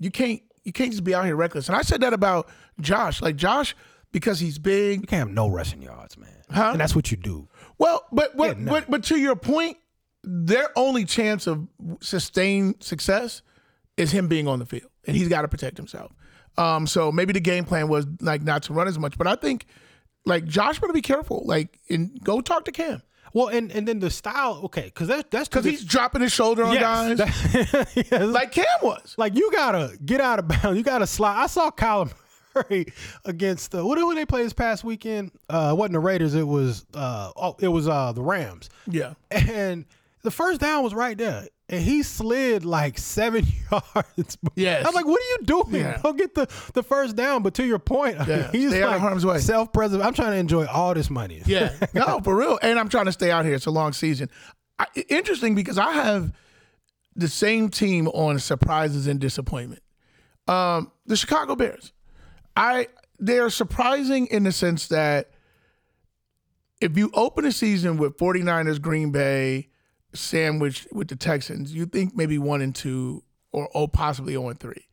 you 0.00 0.10
can't 0.10 0.42
you 0.64 0.72
can't 0.72 0.90
just 0.90 1.04
be 1.04 1.14
out 1.14 1.26
here 1.26 1.36
reckless. 1.36 1.68
And 1.68 1.76
I 1.76 1.82
said 1.82 2.00
that 2.00 2.12
about 2.12 2.48
Josh. 2.80 3.22
Like 3.22 3.36
Josh, 3.36 3.76
because 4.10 4.40
he's 4.40 4.58
big. 4.58 5.02
You 5.02 5.06
can't 5.06 5.28
have 5.28 5.30
no 5.30 5.46
rushing 5.48 5.80
yards, 5.82 6.18
man. 6.18 6.30
Huh? 6.50 6.70
And 6.72 6.80
that's 6.80 6.96
what 6.96 7.10
you 7.12 7.16
do. 7.16 7.46
Well, 7.78 8.04
but 8.10 8.36
but, 8.36 8.56
Yeah, 8.58 8.64
no. 8.64 8.70
but 8.72 8.90
but 8.90 9.04
to 9.04 9.16
your 9.16 9.36
point, 9.36 9.76
their 10.24 10.68
only 10.76 11.04
chance 11.04 11.46
of 11.46 11.66
sustained 12.00 12.76
success 12.82 13.42
is 13.96 14.10
him 14.12 14.28
being 14.28 14.48
on 14.48 14.58
the 14.58 14.66
field, 14.66 14.90
and 15.06 15.16
he's 15.16 15.28
got 15.28 15.42
to 15.42 15.48
protect 15.48 15.76
himself. 15.76 16.12
Um, 16.56 16.86
so 16.86 17.10
maybe 17.10 17.32
the 17.32 17.40
game 17.40 17.64
plan 17.64 17.88
was 17.88 18.06
like 18.20 18.42
not 18.42 18.62
to 18.64 18.72
run 18.72 18.86
as 18.88 18.98
much, 18.98 19.18
but 19.18 19.26
I 19.26 19.34
think 19.36 19.66
like 20.24 20.44
Josh 20.44 20.80
better 20.80 20.92
be 20.92 21.02
careful. 21.02 21.42
Like, 21.44 21.78
and 21.90 22.18
go 22.22 22.40
talk 22.40 22.64
to 22.66 22.72
Cam 22.72 23.02
Well, 23.32 23.48
and 23.48 23.70
and 23.72 23.86
then 23.88 23.98
the 23.98 24.10
style, 24.10 24.60
okay, 24.64 24.84
because 24.84 25.08
that's 25.08 25.24
that's 25.30 25.48
because 25.48 25.64
he's 25.64 25.84
dropping 25.84 26.22
his 26.22 26.32
shoulder 26.32 26.64
on 26.64 26.76
guys 26.76 27.18
Yes. 27.18 27.94
Yes. 28.10 28.22
like 28.22 28.52
Cam 28.52 28.66
was. 28.82 29.14
Like 29.18 29.34
you 29.34 29.50
gotta 29.52 29.96
get 30.04 30.20
out 30.20 30.38
of 30.38 30.48
bounds. 30.48 30.76
You 30.78 30.84
gotta 30.84 31.06
slide. 31.06 31.42
I 31.42 31.46
saw 31.48 31.70
Kyler 31.70 32.12
Murray 32.54 32.86
against 33.24 33.72
the 33.72 33.84
what 33.84 33.96
did 33.98 34.16
they 34.16 34.24
play 34.26 34.44
this 34.44 34.52
past 34.52 34.84
weekend? 34.84 35.32
Uh, 35.50 35.70
it 35.72 35.76
wasn't 35.76 35.94
the 35.94 36.00
Raiders. 36.00 36.34
It 36.36 36.46
was 36.46 36.86
uh 36.94 37.32
oh, 37.36 37.56
it 37.60 37.68
was 37.68 37.88
uh 37.88 38.12
the 38.12 38.22
Rams. 38.22 38.70
Yeah, 38.86 39.14
And 39.32 39.86
the 40.24 40.30
first 40.32 40.60
down 40.60 40.82
was 40.82 40.92
right 40.94 41.16
there. 41.16 41.46
And 41.68 41.82
he 41.82 42.02
slid 42.02 42.64
like 42.66 42.98
seven 42.98 43.46
yards. 43.70 44.36
Yes. 44.54 44.84
I'm 44.86 44.92
like, 44.92 45.06
what 45.06 45.18
are 45.20 45.24
you 45.30 45.38
doing? 45.44 45.74
Yeah. 45.82 45.98
Don't 46.02 46.18
get 46.18 46.34
the, 46.34 46.46
the 46.74 46.82
first 46.82 47.16
down. 47.16 47.42
But 47.42 47.54
to 47.54 47.64
your 47.64 47.78
point, 47.78 48.20
I 48.20 48.26
mean, 48.26 48.38
Yeah, 48.38 48.50
he's 48.52 48.70
stay 48.70 48.82
out 48.82 48.88
of 48.88 48.92
like 48.94 49.00
harm's 49.00 49.24
way. 49.24 49.38
self 49.38 49.72
preservation. 49.72 50.06
I'm 50.06 50.12
trying 50.12 50.32
to 50.32 50.36
enjoy 50.38 50.66
all 50.66 50.92
this 50.92 51.08
money. 51.08 51.40
yeah, 51.46 51.72
no, 51.94 52.20
for 52.22 52.36
real. 52.36 52.58
And 52.60 52.78
I'm 52.78 52.88
trying 52.90 53.06
to 53.06 53.12
stay 53.12 53.30
out 53.30 53.44
here. 53.46 53.54
It's 53.54 53.64
a 53.66 53.70
long 53.70 53.92
season. 53.94 54.28
I, 54.78 54.86
interesting 55.08 55.54
because 55.54 55.78
I 55.78 55.92
have 55.92 56.32
the 57.16 57.28
same 57.28 57.68
team 57.70 58.08
on 58.08 58.38
surprises 58.40 59.06
and 59.06 59.18
disappointment. 59.20 59.82
Um, 60.48 60.90
the 61.06 61.16
Chicago 61.16 61.54
Bears. 61.56 61.92
I 62.56 62.88
they're 63.18 63.48
surprising 63.50 64.26
in 64.26 64.42
the 64.42 64.52
sense 64.52 64.88
that 64.88 65.30
if 66.80 66.98
you 66.98 67.10
open 67.14 67.44
a 67.46 67.52
season 67.52 67.96
with 67.96 68.16
49ers, 68.18 68.80
Green 68.82 69.10
Bay, 69.12 69.68
sandwiched 70.14 70.88
with 70.92 71.08
the 71.08 71.16
Texans, 71.16 71.74
you 71.74 71.86
think 71.86 72.16
maybe 72.16 72.38
one 72.38 72.60
and 72.60 72.74
two 72.74 73.22
or 73.52 73.68
oh 73.74 73.86
possibly 73.86 74.32
0 74.32 74.48
and 74.48 74.60
three. 74.60 74.86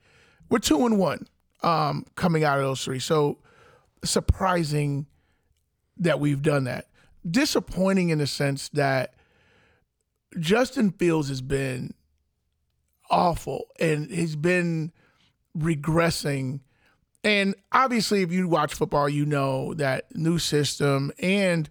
We're 0.49 0.59
two 0.59 0.85
and 0.85 0.99
one 0.99 1.27
um, 1.63 2.05
coming 2.15 2.43
out 2.43 2.57
of 2.57 2.65
those 2.65 2.83
three. 2.83 2.99
So 2.99 3.39
surprising 4.03 5.07
that 5.97 6.19
we've 6.19 6.41
done 6.41 6.65
that. 6.65 6.87
Disappointing 7.29 8.09
in 8.09 8.17
the 8.17 8.27
sense 8.27 8.69
that 8.69 9.13
Justin 10.39 10.91
Fields 10.91 11.29
has 11.29 11.41
been 11.41 11.93
awful 13.09 13.65
and 13.79 14.09
he's 14.09 14.35
been 14.35 14.91
regressing. 15.57 16.61
And 17.23 17.55
obviously, 17.71 18.23
if 18.23 18.31
you 18.31 18.47
watch 18.47 18.73
football, 18.73 19.07
you 19.07 19.25
know 19.25 19.73
that 19.75 20.15
new 20.15 20.39
system 20.39 21.11
and 21.19 21.69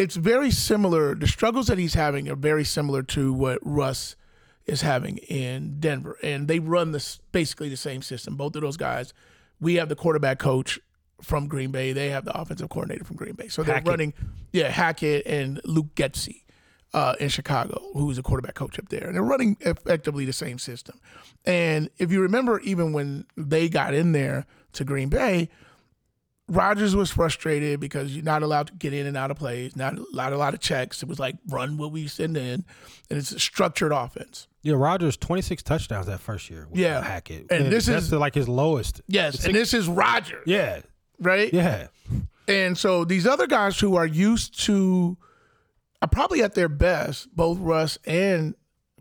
it's 0.00 0.16
very 0.16 0.50
similar. 0.50 1.14
The 1.14 1.26
struggles 1.26 1.66
that 1.66 1.76
he's 1.76 1.92
having 1.92 2.26
are 2.30 2.34
very 2.34 2.64
similar 2.64 3.02
to 3.02 3.34
what 3.34 3.58
Russ 3.60 4.16
is 4.64 4.80
having 4.80 5.18
in 5.18 5.78
Denver, 5.78 6.16
and 6.22 6.48
they 6.48 6.58
run 6.58 6.92
this 6.92 7.20
basically 7.32 7.68
the 7.68 7.76
same 7.76 8.00
system. 8.00 8.34
Both 8.34 8.56
of 8.56 8.62
those 8.62 8.78
guys. 8.78 9.12
We 9.60 9.74
have 9.74 9.90
the 9.90 9.96
quarterback 9.96 10.38
coach 10.38 10.80
from 11.20 11.48
Green 11.48 11.70
Bay. 11.70 11.92
They 11.92 12.08
have 12.08 12.24
the 12.24 12.34
offensive 12.34 12.70
coordinator 12.70 13.04
from 13.04 13.16
Green 13.16 13.34
Bay. 13.34 13.48
So 13.48 13.62
they're 13.62 13.74
Hackett. 13.74 13.90
running, 13.90 14.14
yeah, 14.54 14.70
Hackett 14.70 15.26
and 15.26 15.60
Luke 15.64 15.94
Getsy 15.94 16.44
uh, 16.94 17.16
in 17.20 17.28
Chicago, 17.28 17.90
who's 17.92 18.16
a 18.16 18.22
quarterback 18.22 18.54
coach 18.54 18.78
up 18.78 18.88
there. 18.88 19.06
And 19.06 19.14
they're 19.14 19.22
running 19.22 19.58
effectively 19.60 20.24
the 20.24 20.32
same 20.32 20.58
system. 20.58 20.98
And 21.44 21.90
if 21.98 22.10
you 22.10 22.22
remember, 22.22 22.60
even 22.60 22.94
when 22.94 23.26
they 23.36 23.68
got 23.68 23.92
in 23.92 24.12
there 24.12 24.46
to 24.72 24.84
Green 24.84 25.10
Bay, 25.10 25.50
Rodgers 26.50 26.96
was 26.96 27.10
frustrated 27.10 27.80
because 27.80 28.14
you're 28.14 28.24
not 28.24 28.42
allowed 28.42 28.66
to 28.66 28.72
get 28.74 28.92
in 28.92 29.06
and 29.06 29.16
out 29.16 29.30
of 29.30 29.36
plays, 29.38 29.76
not 29.76 29.96
allowed 29.98 30.32
a 30.32 30.36
lot 30.36 30.52
of 30.52 30.60
checks. 30.60 31.02
It 31.02 31.08
was 31.08 31.18
like 31.20 31.36
run 31.48 31.76
what 31.78 31.92
we 31.92 32.06
send 32.08 32.36
in, 32.36 32.64
and 33.08 33.18
it's 33.18 33.30
a 33.32 33.38
structured 33.38 33.92
offense. 33.92 34.48
Yeah, 34.62 34.74
Rodgers 34.74 35.16
twenty 35.16 35.42
six 35.42 35.62
touchdowns 35.62 36.06
that 36.06 36.20
first 36.20 36.50
year. 36.50 36.66
With 36.68 36.78
Yeah. 36.80 37.02
Hackett, 37.02 37.46
And 37.50 37.72
this 37.72 37.86
that's 37.86 38.06
is- 38.06 38.12
like 38.12 38.34
his 38.34 38.48
lowest. 38.48 39.00
Yes, 39.06 39.44
and 39.46 39.54
this 39.54 39.72
is 39.72 39.86
Rodgers, 39.88 40.42
Yeah, 40.46 40.80
right? 41.20 41.52
yeah. 41.54 41.86
And 42.48 42.76
so 42.76 43.04
these 43.04 43.26
other 43.26 43.46
guys 43.46 43.78
who 43.78 43.94
are 43.96 44.06
used 44.06 44.60
to 44.66 45.16
are 46.02 46.08
probably 46.08 46.42
at 46.42 46.54
their 46.54 46.68
best, 46.68 47.34
both 47.34 47.58
Russ 47.58 47.96
and 48.06 48.54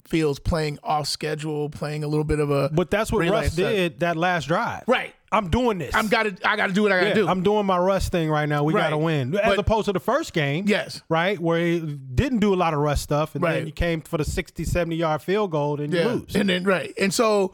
Fields 0.07 0.39
playing 0.39 0.79
off 0.83 1.07
schedule, 1.07 1.69
playing 1.69 2.03
a 2.03 2.07
little 2.07 2.23
bit 2.23 2.39
of 2.39 2.49
a 2.49 2.69
But 2.73 2.89
that's 2.89 3.11
what 3.11 3.27
Russ 3.29 3.53
set. 3.53 3.55
did 3.55 3.99
that 4.01 4.15
last 4.17 4.47
drive. 4.47 4.83
Right. 4.87 5.13
I'm 5.31 5.49
doing 5.49 5.77
this. 5.77 5.93
I'm 5.93 6.07
got 6.07 6.23
to 6.23 6.35
I 6.43 6.55
got 6.55 6.67
to 6.67 6.73
do 6.73 6.81
what 6.83 6.91
I 6.91 6.95
got 6.97 7.01
to 7.03 7.07
Yeah, 7.09 7.13
do. 7.15 7.27
I'm 7.27 7.43
doing 7.43 7.65
my 7.67 7.77
Russ 7.77 8.09
thing 8.09 8.29
right 8.31 8.49
now. 8.49 8.63
We 8.63 8.73
Right. 8.73 8.81
got 8.85 8.89
to 8.91 8.97
win. 8.97 9.35
As 9.35 9.41
But- 9.49 9.59
opposed 9.59 9.85
to 9.85 9.93
the 9.93 9.99
first 9.99 10.33
game. 10.33 10.65
yes. 10.67 11.03
Right? 11.09 11.39
Where 11.39 11.59
he 11.59 11.79
didn't 12.15 12.39
do 12.39 12.53
a 12.53 12.57
lot 12.57 12.73
of 12.73 12.79
Russ 12.79 13.01
stuff. 13.01 13.35
And 13.35 13.43
Right. 13.43 13.55
then 13.55 13.67
you 13.67 13.71
came 13.71 14.01
for 14.01 14.17
the 14.17 14.25
60, 14.25 14.63
70 14.63 14.95
yard 14.95 15.21
field 15.21 15.51
goal 15.51 15.79
and 15.79 15.93
you 15.93 16.03
lose. 16.03 16.35
And 16.35 16.49
then 16.49 16.63
right. 16.63 16.91
And 16.99 17.13
so 17.13 17.53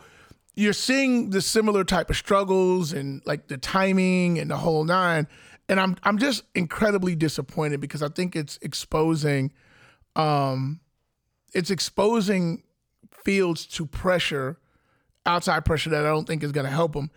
you're 0.56 0.72
seeing 0.72 1.32
the 1.32 1.42
similar 1.42 1.84
type 1.84 2.10
of 2.10 2.16
struggles 2.16 2.94
and 2.94 3.22
like 3.26 3.50
the 3.50 3.58
timing 3.58 4.40
and 4.40 4.50
the 4.50 4.58
whole 4.58 4.86
nine. 4.86 5.28
And 5.68 5.80
I'm 5.82 5.98
I'm 6.04 6.18
just 6.18 6.44
incredibly 6.56 7.14
disappointed 7.16 7.82
because 7.82 8.02
I 8.02 8.08
think 8.08 8.38
it's 8.38 8.58
exposing 8.62 9.52
um 10.16 10.80
it's 11.56 11.72
exposing 11.72 12.62
Fields 13.24 13.66
to 13.66 13.88
pressure, 13.88 14.60
outside 15.26 15.66
pressure 15.66 15.90
that 15.90 16.06
I 16.06 16.10
don't 16.10 16.28
think 16.28 16.44
is 16.44 16.52
gonna 16.52 16.70
help 16.70 16.96
him. 16.96 17.10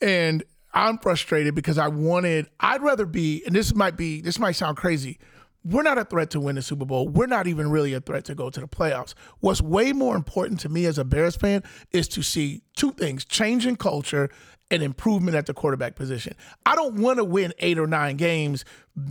And 0.00 0.42
I'm 0.72 0.96
frustrated 0.96 1.54
because 1.54 1.76
I 1.76 1.88
wanted 1.88 2.48
I'd 2.60 2.80
rather 2.80 3.04
be 3.04 3.42
and 3.44 3.54
this 3.54 3.74
might 3.74 3.96
be 3.96 4.22
this 4.22 4.38
might 4.38 4.52
sound 4.52 4.78
crazy. 4.78 5.18
We're 5.64 5.82
not 5.82 5.98
a 5.98 6.04
threat 6.04 6.30
to 6.30 6.40
win 6.40 6.54
the 6.54 6.62
Super 6.62 6.86
Bowl. 6.86 7.08
We're 7.08 7.26
not 7.26 7.46
even 7.46 7.70
really 7.70 7.92
a 7.92 8.00
threat 8.00 8.24
to 8.26 8.34
go 8.34 8.48
to 8.48 8.60
the 8.60 8.68
playoffs. 8.68 9.12
What's 9.40 9.60
way 9.60 9.92
more 9.92 10.16
important 10.16 10.60
to 10.60 10.70
me 10.70 10.86
as 10.86 10.96
a 10.96 11.04
Bears 11.04 11.36
fan 11.36 11.62
is 11.92 12.08
to 12.08 12.22
see 12.22 12.62
two 12.74 12.92
things 12.92 13.26
change 13.26 13.66
in 13.66 13.76
culture 13.76 14.30
and 14.70 14.82
improvement 14.82 15.36
at 15.36 15.44
the 15.44 15.52
quarterback 15.52 15.94
position. 15.94 16.34
I 16.64 16.74
don't 16.74 16.94
want 17.00 17.18
to 17.18 17.24
win 17.24 17.52
eight 17.58 17.78
or 17.78 17.86
nine 17.86 18.16
games, 18.16 18.64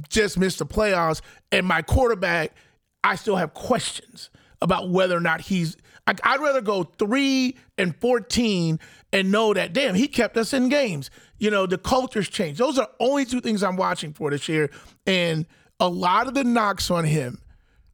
just 0.10 0.40
miss 0.40 0.58
the 0.58 0.66
playoffs, 0.66 1.22
and 1.52 1.68
my 1.68 1.82
quarterback, 1.84 2.56
I 3.04 3.16
still 3.16 3.36
have 3.36 3.54
questions 3.54 4.32
about 4.62 4.90
whether 4.90 5.16
or 5.16 5.22
not 5.22 5.42
he's. 5.42 5.78
Like, 6.06 6.26
I'd 6.26 6.40
rather 6.40 6.62
go 6.62 6.84
three 6.84 7.58
and 7.78 7.96
14 8.00 8.80
and 9.12 9.32
know 9.32 9.54
that, 9.54 9.74
damn, 9.74 9.94
he 9.94 10.08
kept 10.08 10.38
us 10.38 10.54
in 10.54 10.70
games. 10.70 11.10
You 11.38 11.52
know, 11.52 11.66
the 11.66 11.78
culture's 11.78 12.30
changed. 12.30 12.60
Those 12.60 12.80
are 12.80 12.88
only 13.00 13.26
two 13.26 13.42
things 13.42 13.62
I'm 13.62 13.76
watching 13.76 14.14
for 14.14 14.32
this 14.32 14.48
year. 14.48 14.70
And 15.06 15.46
a 15.80 15.90
lot 15.90 16.28
of 16.28 16.34
the 16.34 16.44
knocks 16.46 16.90
on 16.90 17.04
him 17.04 17.42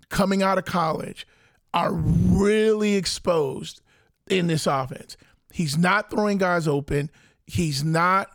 coming 0.09 0.43
out 0.43 0.57
of 0.59 0.65
college 0.65 1.25
are 1.73 1.91
really 1.91 2.95
exposed 2.95 3.81
in 4.29 4.47
this 4.47 4.67
offense. 4.67 5.17
He's 5.51 5.77
not 5.77 6.09
throwing 6.09 6.37
guys 6.37 6.67
open. 6.67 7.09
He's 7.45 7.83
not. 7.83 8.29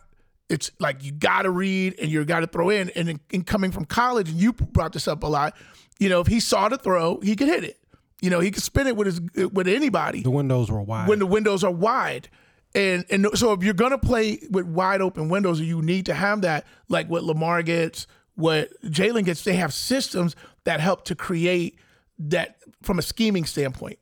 It's 0.49 0.71
like 0.79 1.03
you 1.03 1.11
got 1.11 1.43
to 1.43 1.51
read 1.51 1.95
and 1.99 2.09
you 2.09 2.23
got 2.25 2.41
to 2.41 2.47
throw 2.47 2.69
in. 2.69 2.89
And 2.91 3.09
in, 3.09 3.19
in 3.29 3.43
coming 3.43 3.71
from 3.71 3.85
college, 3.85 4.29
and 4.29 4.39
you 4.39 4.53
brought 4.53 4.93
this 4.93 5.07
up 5.07 5.23
a 5.23 5.27
lot. 5.27 5.55
You 5.99 6.09
know, 6.09 6.21
if 6.21 6.27
he 6.27 6.39
saw 6.39 6.69
the 6.69 6.77
throw, 6.77 7.19
he 7.21 7.35
could 7.35 7.47
hit 7.47 7.63
it. 7.63 7.77
You 8.21 8.29
know, 8.29 8.39
he 8.39 8.51
could 8.51 8.63
spin 8.63 8.87
it 8.87 8.95
with 8.97 9.07
his 9.07 9.49
with 9.49 9.67
anybody 9.67 10.21
the 10.21 10.31
windows 10.31 10.69
were 10.69 10.81
wide. 10.81 11.07
when 11.07 11.19
the 11.19 11.25
windows 11.25 11.63
are 11.63 11.71
wide. 11.71 12.29
And 12.75 13.05
and 13.09 13.27
so 13.33 13.53
if 13.53 13.63
you're 13.63 13.73
gonna 13.73 13.97
play 13.97 14.39
with 14.49 14.65
wide 14.65 15.01
open 15.01 15.29
windows, 15.29 15.59
you 15.59 15.81
need 15.81 16.05
to 16.07 16.13
have 16.13 16.41
that, 16.41 16.65
like 16.87 17.07
what 17.07 17.23
Lamar 17.23 17.63
gets, 17.63 18.07
what 18.35 18.69
Jalen 18.83 19.25
gets. 19.25 19.43
They 19.43 19.55
have 19.55 19.73
systems 19.73 20.35
that 20.65 20.79
help 20.79 21.05
to 21.05 21.15
create 21.15 21.79
that 22.19 22.57
from 22.83 22.99
a 22.99 23.01
scheming 23.01 23.45
standpoint. 23.45 23.97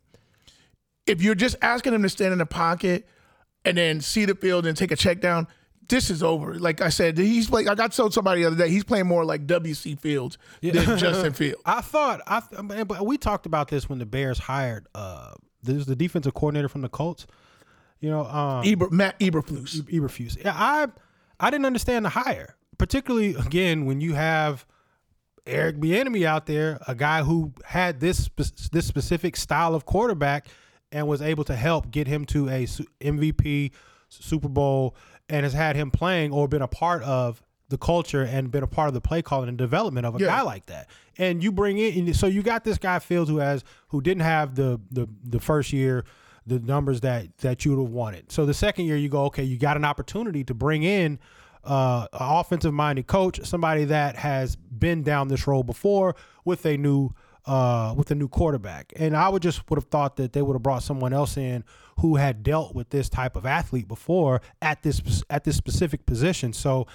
If 1.05 1.22
you're 1.22 1.36
just 1.36 1.55
asking 1.61 1.93
him 1.93 2.03
to 2.03 2.09
stand 2.09 2.34
in 2.34 2.39
the 2.39 2.45
pocket 2.45 3.07
and 3.63 3.78
then 3.78 4.01
see 4.01 4.26
the 4.26 4.36
field 4.36 4.65
and 4.65 4.76
take 4.76 4.91
a 4.91 4.95
check 4.95 5.22
down, 5.22 5.47
this 5.89 6.09
is 6.09 6.21
over. 6.23 6.55
Like 6.55 6.81
I 6.81 6.89
said, 6.89 7.17
he's 7.17 7.49
like 7.49 7.67
I 7.67 7.75
got 7.75 7.91
told 7.91 8.13
somebody 8.13 8.41
the 8.41 8.47
other 8.47 8.55
day, 8.55 8.69
he's 8.69 8.83
playing 8.83 9.07
more 9.07 9.25
like 9.25 9.47
WC 9.47 9.99
Fields 9.99 10.38
than 10.61 10.73
Justin 10.97 11.33
Fields. 11.33 11.61
I 11.65 11.81
thought 11.81 12.21
I 12.27 12.41
but 12.83 13.05
we 13.05 13.17
talked 13.17 13.45
about 13.45 13.69
this 13.69 13.89
when 13.89 13.99
the 13.99 14.05
Bears 14.05 14.39
hired 14.39 14.88
uh 14.95 15.33
this 15.63 15.77
is 15.77 15.85
the 15.85 15.95
defensive 15.95 16.33
coordinator 16.33 16.69
from 16.69 16.81
the 16.81 16.89
Colts. 16.89 17.27
You 17.99 18.09
know, 18.09 18.25
um 18.25 18.63
Eber, 18.65 18.89
Matt 18.89 19.19
Eberflus. 19.19 19.81
Eberflus. 19.83 20.43
Yeah, 20.43 20.53
I 20.55 20.88
I 21.39 21.49
didn't 21.49 21.65
understand 21.65 22.05
the 22.05 22.09
hire, 22.09 22.55
particularly 22.77 23.35
again 23.35 23.85
when 23.85 24.01
you 24.01 24.13
have 24.13 24.65
Eric 25.45 25.77
Bieniemy 25.77 26.25
out 26.25 26.45
there, 26.45 26.79
a 26.88 26.95
guy 26.95 27.23
who 27.23 27.53
had 27.63 27.99
this 27.99 28.29
this 28.71 28.85
specific 28.85 29.35
style 29.35 29.73
of 29.73 29.85
quarterback 29.85 30.47
and 30.91 31.07
was 31.07 31.21
able 31.21 31.43
to 31.45 31.55
help 31.55 31.89
get 31.91 32.07
him 32.07 32.25
to 32.25 32.49
a 32.49 32.65
MVP, 32.65 33.71
Super 34.09 34.49
Bowl, 34.49 34.95
and 35.30 35.43
has 35.43 35.53
had 35.53 35.75
him 35.75 35.91
playing 35.91 36.32
or 36.32 36.47
been 36.47 36.61
a 36.61 36.67
part 36.67 37.03
of 37.03 37.41
the 37.69 37.78
culture 37.78 38.23
and 38.23 38.49
been 38.49 38.63
a 38.63 38.67
part 38.67 38.88
of 38.88 38.93
the 38.93 39.01
play 39.01 39.21
calling 39.21 39.49
and 39.49 39.57
development 39.57 40.05
of 40.05 40.15
a 40.15 40.19
Yeah. 40.19 40.28
guy 40.28 40.41
like 40.41 40.67
that. 40.67 40.88
And 41.17 41.43
you 41.43 41.51
bring 41.51 41.78
in, 41.78 42.07
and 42.07 42.15
so 42.15 42.28
you 42.28 42.41
got 42.41 42.63
this 42.63 42.78
guy 42.78 42.99
Fields 42.99 43.30
who 43.30 43.38
has 43.38 43.63
who 43.89 43.99
didn't 44.01 44.21
have 44.23 44.55
the 44.55 44.80
the 44.91 45.07
the 45.23 45.39
first 45.39 45.73
year 45.73 46.05
the 46.45 46.59
numbers 46.59 47.01
that 47.01 47.38
that 47.39 47.65
you 47.65 47.75
would 47.75 47.84
have 47.84 47.91
wanted. 47.91 48.32
So 48.32 48.45
the 48.45 48.53
second 48.53 48.86
year 48.86 48.95
you 48.95 49.09
go, 49.09 49.23
okay, 49.25 49.43
you 49.43 49.57
got 49.57 49.75
an 49.75 49.84
opportunity 49.84 50.45
to 50.45 50.53
bring 50.53 50.84
in 50.84 51.19
uh, 51.65 52.07
an 52.13 52.19
offensive 52.21 52.73
minded 52.73 53.07
coach, 53.07 53.41
somebody 53.43 53.84
that 53.84 54.15
has 54.15 54.55
been 54.55 55.03
down 55.03 55.28
this 55.28 55.45
road 55.45 55.63
before 55.63 56.15
with 56.45 56.65
a 56.65 56.78
new 56.78 57.09
uh, 57.45 57.93
with 57.97 58.11
a 58.11 58.15
new 58.15 58.30
quarterback. 58.30 58.93
And 58.95 59.17
I 59.17 59.28
would 59.28 59.41
just 59.41 59.69
would 59.69 59.75
have 59.78 59.89
thought 59.89 60.15
that 60.17 60.32
they 60.32 60.41
would 60.41 60.53
have 60.53 60.63
brought 60.63 60.84
someone 60.84 61.11
else 61.11 61.36
in 61.36 61.65
who 62.00 62.16
had 62.18 62.43
dealt 62.43 62.76
with 62.76 62.89
this 62.89 63.10
type 63.10 63.36
of 63.36 63.45
athlete 63.45 63.88
before 63.88 64.41
at 64.62 64.84
this 64.84 65.02
at 65.30 65.43
this 65.43 65.56
specific 65.56 66.06
position. 66.06 66.54
So 66.54 66.88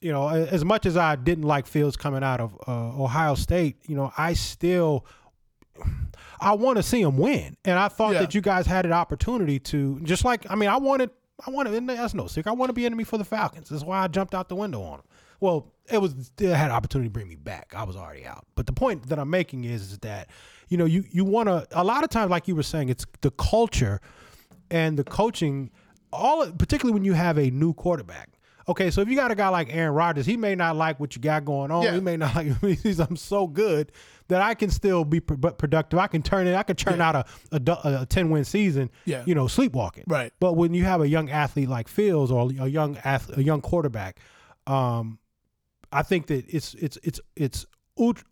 you 0.00 0.10
know, 0.10 0.28
as 0.28 0.64
much 0.64 0.84
as 0.84 0.96
I 0.96 1.14
didn't 1.14 1.44
like 1.44 1.64
Fields 1.66 1.96
coming 1.96 2.24
out 2.24 2.40
of 2.40 2.56
uh, 2.66 3.02
Ohio 3.02 3.36
State, 3.36 3.76
you 3.86 3.94
know, 3.94 4.12
I 4.18 4.32
still 4.32 5.06
I 6.40 6.54
want 6.54 6.76
to 6.76 6.82
see 6.82 7.00
him 7.00 7.16
win, 7.18 7.56
and 7.64 7.78
I 7.78 7.88
thought 7.88 8.14
Yeah. 8.14 8.20
that 8.20 8.34
you 8.34 8.40
guys 8.40 8.66
had 8.66 8.84
an 8.84 8.92
opportunity 8.92 9.58
to 9.60 10.00
just 10.00 10.24
like 10.24 10.44
I 10.50 10.54
mean, 10.54 10.68
I 10.68 10.76
wanted 10.76 11.10
I 11.46 11.50
wanted 11.50 11.74
and 11.74 11.88
that's 11.88 12.14
no 12.14 12.26
secret. 12.26 12.50
I 12.50 12.54
want 12.54 12.74
to 12.74 12.80
Bieniemy 12.80 13.06
for 13.06 13.18
the 13.18 13.24
Falcons. 13.24 13.68
That's 13.68 13.84
why 13.84 14.02
I 14.02 14.08
jumped 14.08 14.34
out 14.34 14.48
the 14.48 14.56
window 14.56 14.82
on 14.82 14.98
him. 14.98 15.04
Well, 15.40 15.72
it 15.90 15.98
was 15.98 16.14
it 16.38 16.54
had 16.54 16.66
an 16.70 16.76
opportunity 16.76 17.08
to 17.08 17.12
bring 17.12 17.28
me 17.28 17.36
back. 17.36 17.72
I 17.76 17.84
was 17.84 17.96
already 17.96 18.26
out. 18.26 18.44
But 18.54 18.66
the 18.66 18.72
point 18.72 19.08
that 19.08 19.18
I'm 19.18 19.30
making 19.30 19.64
is, 19.64 19.92
is 19.92 19.98
that 20.00 20.28
you 20.68 20.76
know 20.76 20.84
you 20.84 21.04
you 21.10 21.24
want 21.24 21.48
to 21.48 21.66
a 21.72 21.84
lot 21.84 22.04
of 22.04 22.10
times 22.10 22.30
like 22.30 22.48
you 22.48 22.54
were 22.56 22.62
saying 22.62 22.88
it's 22.88 23.06
the 23.22 23.30
culture 23.30 24.00
and 24.72 24.98
the 24.98 25.04
coaching 25.04 25.70
all 26.12 26.50
particularly 26.52 26.92
when 26.92 27.04
you 27.04 27.12
have 27.12 27.38
a 27.38 27.50
new 27.50 27.72
quarterback. 27.72 28.30
Okay, 28.68 28.90
so 28.92 29.00
if 29.00 29.08
you 29.08 29.16
got 29.16 29.30
a 29.32 29.34
guy 29.34 29.48
like 29.48 29.74
Aaron 29.74 29.92
Rodgers, 29.92 30.24
he 30.24 30.36
may 30.36 30.54
not 30.54 30.76
like 30.76 31.00
what 31.00 31.16
you 31.16 31.22
got 31.22 31.44
going 31.44 31.70
on. 31.72 31.82
Yeah. 31.82 31.94
He 31.94 32.00
may 32.00 32.16
not 32.16 32.34
like. 32.36 32.80
He's 32.80 33.00
I'm 33.00 33.16
so 33.16 33.46
good 33.46 33.90
that 34.28 34.40
I 34.40 34.54
can 34.54 34.70
still 34.70 35.04
be 35.04 35.20
pro- 35.20 35.52
productive. 35.52 35.98
I 35.98 36.06
can 36.06 36.22
turn 36.22 36.46
it. 36.46 36.54
I 36.54 36.62
can 36.62 36.76
turn 36.76 37.00
out 37.00 37.16
a 37.16 37.24
a, 37.50 37.60
a 38.02 38.06
ten 38.06 38.30
win 38.30 38.44
season. 38.44 38.90
Yeah. 39.04 39.24
you 39.26 39.34
know, 39.34 39.48
sleepwalking. 39.48 40.04
Right. 40.06 40.32
But 40.38 40.54
when 40.54 40.74
you 40.74 40.84
have 40.84 41.00
a 41.00 41.08
young 41.08 41.28
athlete 41.28 41.68
like 41.68 41.88
Fields 41.88 42.30
or 42.30 42.50
a 42.60 42.66
young 42.68 42.98
ath- 43.04 43.36
a 43.36 43.42
young 43.42 43.62
quarterback, 43.62 44.20
um, 44.66 45.18
I 45.90 46.02
think 46.02 46.28
that 46.28 46.44
it's 46.48 46.74
it's 46.74 46.98
it's 47.02 47.20
it's 47.34 47.66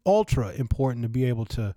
ultra 0.06 0.52
important 0.54 1.02
to 1.02 1.08
be 1.08 1.24
able 1.24 1.44
to 1.46 1.74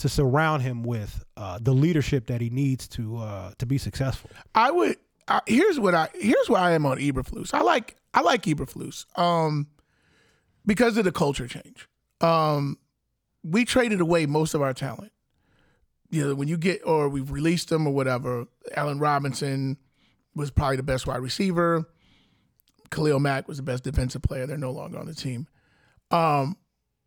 to 0.00 0.08
surround 0.08 0.62
him 0.62 0.82
with 0.82 1.24
uh, 1.36 1.58
the 1.60 1.72
leadership 1.72 2.26
that 2.26 2.40
he 2.40 2.48
needs 2.50 2.88
to 2.88 3.18
uh, 3.18 3.52
to 3.58 3.66
be 3.66 3.78
successful. 3.78 4.30
I 4.54 4.70
would. 4.70 4.96
I, 5.28 5.40
here's 5.46 5.78
what 5.78 5.94
I. 5.94 6.08
Here's 6.14 6.48
where 6.48 6.60
I 6.60 6.72
am 6.72 6.86
on 6.86 6.98
Eberflus. 6.98 7.54
I 7.54 7.60
like. 7.60 7.96
I 8.12 8.22
like 8.22 8.42
Eberflus. 8.42 9.06
Um, 9.18 9.68
because 10.66 10.96
of 10.96 11.04
the 11.04 11.12
culture 11.12 11.46
change. 11.46 11.86
Um, 12.20 12.78
we 13.42 13.64
traded 13.64 14.00
away 14.00 14.26
most 14.26 14.54
of 14.54 14.62
our 14.62 14.74
talent. 14.74 15.12
You 16.10 16.28
know, 16.28 16.34
when 16.34 16.48
you 16.48 16.56
get 16.56 16.80
or 16.84 17.08
we've 17.08 17.30
released 17.30 17.68
them 17.68 17.86
or 17.86 17.92
whatever. 17.92 18.46
Allen 18.74 18.98
Robinson 18.98 19.76
was 20.34 20.50
probably 20.50 20.76
the 20.76 20.82
best 20.82 21.06
wide 21.06 21.18
receiver. 21.18 21.86
Khalil 22.90 23.20
Mack 23.20 23.46
was 23.46 23.58
the 23.58 23.62
best 23.62 23.84
defensive 23.84 24.22
player. 24.22 24.46
They're 24.46 24.56
no 24.56 24.72
longer 24.72 24.98
on 24.98 25.06
the 25.06 25.14
team. 25.14 25.46
Um, 26.10 26.56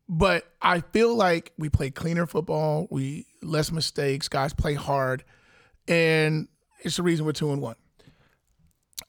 but 0.07 0.45
I 0.61 0.81
feel 0.81 1.15
like 1.15 1.53
we 1.57 1.69
play 1.69 1.89
cleaner 1.89 2.25
football. 2.25 2.87
We 2.89 3.25
less 3.41 3.71
mistakes. 3.71 4.27
Guys 4.27 4.53
play 4.53 4.73
hard, 4.73 5.23
and 5.87 6.47
it's 6.81 6.97
the 6.97 7.03
reason 7.03 7.25
we're 7.25 7.31
two 7.31 7.51
and 7.51 7.61
one. 7.61 7.75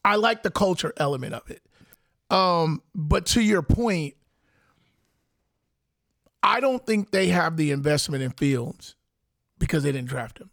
I 0.05 0.17
like 0.17 0.43
the 0.43 0.51
culture 0.51 0.93
element 0.97 1.35
of 1.35 1.51
it. 1.51 1.63
Um, 2.31 2.83
but 2.95 3.27
to 3.27 3.41
your 3.41 3.63
point, 3.63 4.15
I 6.43 6.61
don't 6.61 6.85
think 6.85 7.11
they 7.11 7.29
have 7.29 7.57
the 7.57 7.71
investment 7.71 8.23
in 8.23 8.31
Fields 8.31 8.97
because 9.59 9.83
they 9.83 9.93
didn't 9.93 10.09
draft 10.09 10.39
him. 10.39 10.51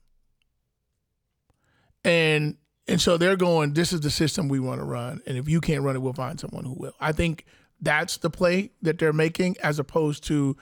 And 2.04 2.58
and 2.88 3.00
so 3.00 3.18
they're 3.18 3.36
going, 3.36 3.74
this 3.74 3.94
is 3.94 4.02
the 4.02 4.10
system 4.10 4.50
we 4.50 4.60
want 4.60 4.82
to 4.82 4.86
run. 4.86 5.22
And 5.28 5.38
if 5.38 5.48
you 5.48 5.62
can't 5.62 5.84
run 5.84 5.96
it, 5.96 6.00
we'll 6.00 6.14
find 6.14 6.39
someone 6.39 6.66
who 6.66 6.74
will. 6.74 6.94
I 7.00 7.12
think 7.12 7.46
that's 7.82 8.18
the 8.18 8.30
play 8.30 8.72
that 8.82 9.00
they're 9.00 9.14
making 9.14 9.58
as 9.64 9.80
opposed 9.80 10.24
to 10.26 10.56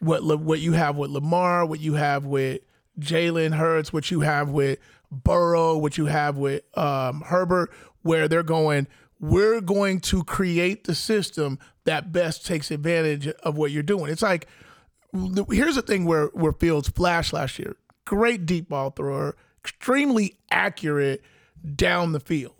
what 0.00 0.22
what 0.40 0.60
you 0.60 0.72
have 0.72 0.96
with 0.96 1.10
Lamar, 1.10 1.64
what 1.66 1.80
you 1.80 1.94
have 1.94 2.24
with 2.24 2.60
Jalen 2.98 3.54
Hurts, 3.54 3.92
what 3.92 4.10
you 4.10 4.20
have 4.20 4.50
with 4.50 4.78
Burrow, 5.10 5.76
what 5.76 5.98
you 5.98 6.06
have 6.06 6.36
with 6.36 6.62
um, 6.76 7.22
Herbert, 7.22 7.70
where 8.02 8.28
they're 8.28 8.42
going, 8.42 8.86
we're 9.18 9.60
going 9.60 10.00
to 10.00 10.24
create 10.24 10.84
the 10.84 10.94
system 10.94 11.58
that 11.84 12.12
best 12.12 12.46
takes 12.46 12.70
advantage 12.70 13.28
of 13.28 13.56
what 13.56 13.70
you're 13.70 13.82
doing. 13.82 14.10
It's 14.10 14.22
like 14.22 14.46
here's 15.50 15.74
the 15.74 15.82
thing 15.82 16.04
where 16.04 16.26
where 16.26 16.52
Fields 16.52 16.88
flashed 16.88 17.32
last 17.32 17.58
year. 17.58 17.76
Great 18.04 18.46
deep 18.46 18.68
ball 18.68 18.90
thrower, 18.90 19.36
extremely 19.62 20.38
accurate 20.50 21.22
down 21.76 22.12
the 22.12 22.20
field. 22.20 22.54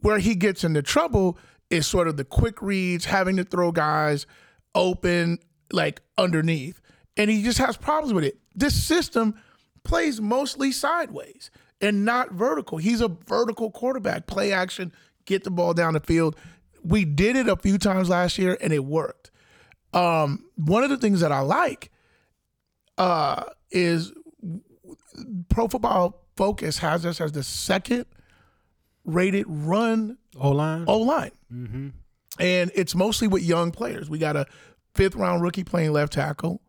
Where 0.00 0.18
he 0.18 0.34
gets 0.34 0.64
into 0.64 0.82
trouble 0.82 1.38
is 1.70 1.86
sort 1.86 2.08
of 2.08 2.16
the 2.16 2.24
quick 2.24 2.62
reads, 2.62 3.04
having 3.04 3.36
to 3.36 3.44
throw 3.44 3.72
guys 3.72 4.26
open 4.74 5.38
like 5.72 6.02
underneath. 6.18 6.80
And 7.16 7.30
he 7.30 7.42
just 7.42 7.58
has 7.58 7.76
problems 7.76 8.12
with 8.12 8.24
it. 8.24 8.38
This 8.54 8.80
system 8.80 9.34
plays 9.84 10.20
mostly 10.20 10.72
sideways 10.72 11.50
and 11.80 12.04
not 12.04 12.32
vertical. 12.32 12.78
He's 12.78 13.00
a 13.00 13.08
vertical 13.08 13.70
quarterback. 13.70 14.26
Play 14.26 14.52
action, 14.52 14.92
get 15.24 15.44
the 15.44 15.50
ball 15.50 15.74
down 15.74 15.94
the 15.94 16.00
field. 16.00 16.36
We 16.82 17.04
did 17.04 17.36
it 17.36 17.48
a 17.48 17.56
few 17.56 17.78
times 17.78 18.08
last 18.08 18.38
year 18.38 18.56
and 18.60 18.72
it 18.72 18.84
worked. 18.84 19.30
Um, 19.92 20.46
one 20.56 20.82
of 20.82 20.90
the 20.90 20.96
things 20.96 21.20
that 21.20 21.32
I 21.32 21.40
like 21.40 21.90
uh, 22.98 23.44
is 23.70 24.12
Pro 25.48 25.68
Football 25.68 26.20
Focus 26.36 26.78
has 26.78 27.06
us 27.06 27.20
as 27.20 27.32
the 27.32 27.42
second 27.44 28.06
rated 29.04 29.46
run 29.48 30.18
O 30.38 30.50
line. 30.50 30.84
O 30.88 30.98
line. 30.98 31.32
And 32.38 32.72
it's 32.74 32.94
mostly 32.94 33.28
with 33.28 33.42
young 33.42 33.70
players. 33.70 34.10
We 34.10 34.18
got 34.18 34.36
a 34.36 34.46
fifth 34.94 35.14
round 35.14 35.42
rookie 35.42 35.64
playing 35.64 35.92
left 35.92 36.12
tackle. 36.12 36.60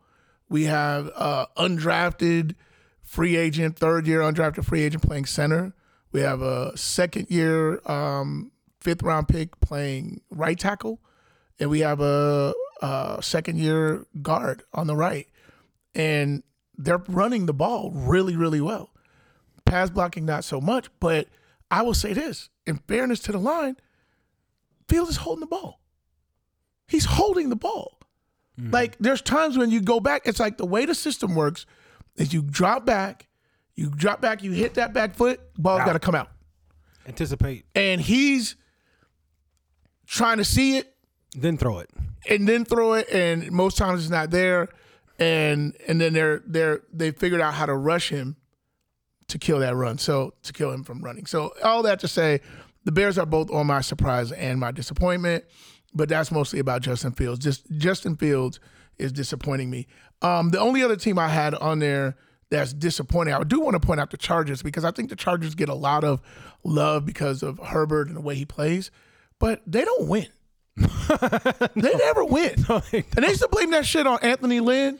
We 0.47 0.65
have 0.65 1.11
uh, 1.15 1.47
undrafted 1.57 2.55
free 3.01 3.36
agent, 3.36 3.77
third 3.79 4.05
year 4.05 4.21
undrafted 4.21 4.65
free 4.65 4.83
agent 4.83 5.03
playing 5.03 5.25
center. 5.25 5.73
We 6.11 6.21
have 6.21 6.41
a 6.41 6.77
second 6.77 7.27
year 7.29 7.81
um, 7.89 8.51
fifth 8.79 9.01
round 9.01 9.27
pick 9.27 9.59
playing 9.59 10.21
right 10.29 10.57
tackle. 10.57 11.01
And 11.59 11.69
we 11.69 11.79
have 11.79 11.99
a, 12.01 12.53
a 12.81 13.19
second 13.21 13.57
year 13.57 14.05
guard 14.21 14.63
on 14.73 14.88
the 14.88 14.95
right. 14.95 15.27
And 15.95 16.43
they're 16.77 17.03
running 17.07 17.45
the 17.45 17.53
ball 17.53 17.91
really, 17.91 18.36
really 18.36 18.61
well. 18.61 18.91
Pass 19.65 19.89
blocking, 19.89 20.25
not 20.25 20.43
so 20.43 20.61
much. 20.61 20.89
But 20.99 21.27
I 21.72 21.82
will 21.82 21.93
say 21.93 22.13
this 22.13 22.49
in 22.66 22.78
fairness 22.88 23.20
to 23.22 23.32
the 23.32 23.38
line, 23.39 23.78
Fields 24.88 25.09
is 25.11 25.18
holding 25.18 25.39
the 25.41 25.47
ball. 25.47 25.82
He's 26.88 27.05
holding 27.05 27.49
the 27.49 27.55
ball. 27.55 27.99
Mm. 28.59 28.72
Like 28.72 28.97
there's 28.99 29.22
times 29.22 29.57
when 29.57 29.72
you 29.72 29.82
go 29.82 29.99
back, 29.99 30.22
it's 30.26 30.39
like 30.39 30.57
the 30.57 30.66
way 30.66 30.86
the 30.86 30.93
system 30.95 31.34
works 31.36 31.66
is 32.18 32.34
you 32.34 32.41
drop 32.43 32.86
back, 32.86 33.28
you 33.76 33.89
drop 33.89 34.22
back, 34.22 34.43
you 34.43 34.51
hit 34.51 34.76
that 34.76 34.93
back 34.93 35.16
foot, 35.16 35.41
ball's 35.57 35.84
got 35.84 35.93
to 35.93 35.99
come 35.99 36.16
out. 36.16 36.30
Anticipate, 37.07 37.66
And 37.76 37.99
he's 38.01 38.55
trying 40.07 40.38
to 40.38 40.45
see 40.45 40.78
it 40.78 40.95
then 41.36 41.57
throw 41.57 41.80
it. 41.80 41.89
and 42.30 42.47
then 42.47 42.63
throw 42.63 42.93
it 42.93 43.09
and 43.11 43.51
most 43.51 43.76
times 43.78 44.01
it's 44.01 44.09
not 44.09 44.30
there 44.32 44.70
and 45.20 45.76
and 45.88 45.99
then 45.99 46.13
they're 46.13 46.41
they're 46.45 46.82
they 46.93 47.11
figured 47.11 47.41
out 47.41 47.53
how 47.53 47.66
to 47.66 47.76
rush 47.76 48.09
him 48.09 48.36
to 49.28 49.38
kill 49.38 49.59
that 49.59 49.76
run 49.76 49.97
so 49.97 50.34
to 50.43 50.53
kill 50.53 50.71
him 50.71 50.84
from 50.84 51.01
running 51.01 51.26
so 51.26 51.53
all 51.63 51.84
that 51.84 51.99
to 51.99 52.07
say 52.07 52.39
the 52.84 52.91
bears 52.91 53.17
are 53.17 53.26
both 53.26 53.51
on 53.51 53.67
my 53.67 53.82
surprise 53.82 54.32
and 54.32 54.59
my 54.59 54.71
disappointment 54.71 55.43
but 55.93 56.09
that's 56.09 56.32
mostly 56.32 56.59
about 56.59 56.82
justin 56.82 57.11
fields 57.11 57.39
just 57.39 57.65
justin 57.78 58.15
fields 58.15 58.59
is 58.97 59.11
disappointing 59.11 59.69
me 59.69 59.88
um 60.21 60.49
the 60.49 60.59
only 60.59 60.84
other 60.84 60.95
team 60.95 61.17
i 61.17 61.28
had 61.28 61.55
on 61.55 61.80
there 61.80 62.15
that's 62.51 62.73
disappointing 62.73 63.34
i 63.34 63.43
do 63.43 63.59
want 63.59 63.73
to 63.73 63.80
point 63.80 63.99
out 63.99 64.11
the 64.11 64.17
chargers 64.17 64.61
because 64.61 64.86
i 64.86 64.91
think 64.91 65.09
the 65.09 65.15
chargers 65.15 65.55
get 65.55 65.69
a 65.69 65.73
lot 65.73 66.03
of 66.03 66.21
love 66.63 67.05
because 67.05 67.41
of 67.41 67.59
herbert 67.59 68.07
and 68.07 68.15
the 68.15 68.21
way 68.21 68.36
he 68.36 68.45
plays 68.45 68.91
but 69.39 69.61
they 69.65 69.84
don't 69.84 70.07
win 70.07 70.28
they 70.78 71.93
never 71.95 72.26
win. 72.26 72.53
and 72.69 73.03
they 73.13 73.28
used 73.30 73.41
to 73.41 73.47
blame 73.49 73.71
that 73.71 73.86
shit 73.86 74.05
on 74.05 74.19
Anthony 74.21 74.59
Lynn. 74.59 74.99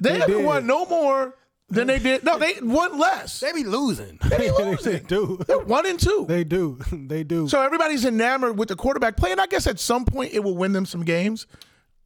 They, 0.00 0.18
haven't 0.20 0.36
did. 0.36 0.44
won 0.44 0.66
no 0.66 0.86
more 0.86 1.34
than 1.68 1.86
they 1.88 1.98
did. 1.98 2.24
No, 2.24 2.38
they 2.38 2.54
won 2.62 2.98
less. 2.98 3.40
They 3.40 3.52
be 3.52 3.64
losing. 3.64 4.18
They 4.28 4.38
be 4.38 4.48
they 4.58 4.64
losing. 4.64 5.02
do. 5.04 5.38
They're 5.46 5.58
one 5.58 5.86
and 5.86 5.98
two. 5.98 6.24
They 6.28 6.44
do. 6.44 6.78
They 6.92 7.24
do. 7.24 7.48
so 7.48 7.60
everybody's 7.62 8.04
enamored 8.04 8.58
with 8.58 8.68
the 8.68 8.76
quarterback 8.76 9.16
play, 9.16 9.32
and 9.32 9.40
I 9.40 9.46
guess 9.46 9.66
at 9.66 9.78
some 9.80 10.04
point 10.04 10.32
it 10.32 10.40
will 10.44 10.56
win 10.56 10.72
them 10.72 10.86
some 10.86 11.04
games. 11.04 11.46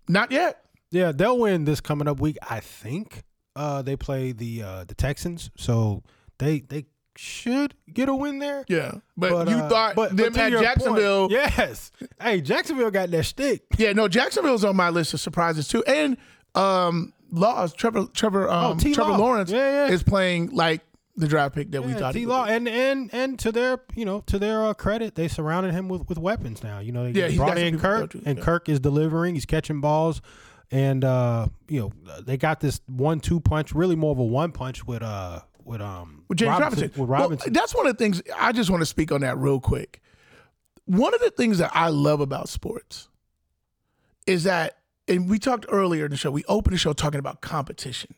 Not 0.08 0.30
yet. 0.30 0.64
Yeah, 0.90 1.12
they'll 1.12 1.38
win 1.38 1.64
this 1.64 1.80
coming 1.80 2.08
up 2.08 2.20
week. 2.20 2.36
I 2.48 2.60
think 2.60 3.22
uh, 3.56 3.82
they 3.82 3.96
play 3.96 4.32
the 4.32 4.62
uh, 4.62 4.84
the 4.84 4.94
Texans, 4.94 5.50
so 5.56 6.02
they 6.38 6.60
they 6.60 6.86
should 7.16 7.74
get 7.92 8.08
a 8.08 8.14
win 8.14 8.38
there. 8.38 8.64
Yeah, 8.68 8.92
but, 9.16 9.48
you 9.48 9.56
uh, 9.56 9.68
thought 9.68 9.94
but- 9.94 10.16
them 10.16 10.32
but 10.32 10.42
at 10.42 10.52
Jacksonville. 10.52 11.28
point, 11.28 11.32
yes. 11.32 11.92
Hey, 12.20 12.40
Jacksonville 12.40 12.90
got 12.90 13.10
that 13.10 13.24
stick. 13.24 13.62
Yeah, 13.78 13.92
no, 13.92 14.08
Jacksonville's 14.08 14.64
on 14.64 14.74
my 14.76 14.88
list 14.90 15.14
of 15.14 15.20
surprises 15.20 15.68
too. 15.68 15.84
And 15.84 16.16
um 16.54 17.12
Laws, 17.30 17.72
Trevor 17.74 18.06
Trevor 18.14 18.48
um 18.50 18.78
Oh, 18.84 18.92
Trevor 18.92 19.12
Lawrence 19.12 19.50
Yeah, 19.50 19.86
yeah. 19.86 19.92
is 19.92 20.02
playing 20.02 20.50
like 20.50 20.82
the 21.16 21.26
draft 21.28 21.54
pick 21.54 21.70
that 21.72 21.84
we 21.84 21.92
thought 21.92 22.14
he 22.14 22.20
T 22.22 22.26
Law 22.26 22.44
and 22.44 22.66
and 22.68 23.10
and 23.12 23.38
to 23.40 23.52
their 23.52 23.80
you 23.94 24.04
know 24.04 24.20
to 24.22 24.38
their 24.38 24.64
uh, 24.64 24.74
credit, 24.74 25.14
they 25.16 25.28
surrounded 25.28 25.72
him 25.72 25.88
with, 25.88 26.08
with 26.08 26.18
weapons 26.18 26.62
now. 26.62 26.78
You 26.78 26.92
know, 26.92 27.10
they 27.12 27.20
Yeah, 27.20 27.28
got 27.28 27.36
brought 27.36 27.58
in 27.58 27.78
Kirk, 27.78 28.10
to, 28.12 28.22
and 28.24 28.38
yeah. 28.38 28.44
Kirk 28.44 28.68
is 28.68 28.80
delivering. 28.80 29.34
He's 29.34 29.44
catching 29.44 29.80
balls, 29.80 30.22
and 30.70 31.04
uh, 31.04 31.48
you 31.68 31.80
know 31.80 32.20
they 32.22 32.36
got 32.36 32.60
this 32.60 32.80
one 32.86 33.20
two 33.20 33.40
punch, 33.40 33.72
really 33.74 33.96
more 33.96 34.12
of 34.12 34.18
a 34.18 34.24
one 34.24 34.52
punch 34.52 34.86
with 34.86 35.02
uh 35.02 35.40
with 35.62 35.80
um 35.82 36.24
with 36.28 36.38
James 36.38 36.58
Robinson. 36.58 36.88
With 36.88 36.96
Well, 36.96 37.06
Robinson, 37.08 37.52
that's 37.52 37.74
one 37.74 37.86
of 37.86 37.96
the 37.96 38.02
things 38.02 38.22
I 38.38 38.52
just 38.52 38.70
want 38.70 38.80
to 38.80 38.86
speak 38.86 39.12
on 39.12 39.20
that 39.20 39.36
real 39.36 39.60
quick. 39.60 40.00
One 40.86 41.12
of 41.12 41.20
the 41.20 41.30
things 41.30 41.58
that 41.58 41.70
I 41.74 41.88
love 41.88 42.20
about 42.20 42.48
sports 42.48 43.08
is 44.26 44.44
that, 44.44 44.78
and 45.10 45.28
we 45.28 45.38
talked 45.38 45.66
earlier 45.68 46.06
in 46.06 46.10
the 46.10 46.16
show, 46.16 46.30
we 46.30 46.44
opened 46.48 46.74
the 46.74 46.78
show 46.78 46.92
talking 46.94 47.18
about 47.20 47.40
competition. 47.42 48.14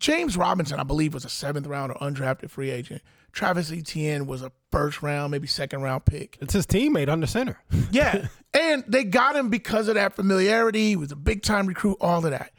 James 0.00 0.36
Robinson, 0.36 0.78
I 0.78 0.82
believe, 0.82 1.14
was 1.14 1.24
a 1.24 1.28
seventh 1.28 1.66
round 1.66 1.92
or 1.92 1.94
undrafted 1.98 2.50
free 2.50 2.70
agent. 2.70 3.02
Travis 3.32 3.70
Etienne 3.72 4.26
was 4.26 4.42
a 4.42 4.50
first 4.70 5.02
round, 5.02 5.30
maybe 5.30 5.46
second 5.46 5.82
round 5.82 6.04
pick. 6.04 6.36
it's 6.40 6.54
his 6.54 6.66
teammate 6.66 7.08
under 7.08 7.26
center. 7.26 7.58
Yeah. 7.90 8.26
and 8.52 8.84
they 8.86 9.04
got 9.04 9.36
him 9.36 9.48
because 9.50 9.88
of 9.88 9.94
that 9.94 10.14
familiarity. 10.14 10.88
He 10.88 10.96
was 10.96 11.12
a 11.12 11.16
big 11.16 11.42
time 11.42 11.66
recruit, 11.66 11.96
all 12.00 12.24
of 12.24 12.30
that. 12.30 12.50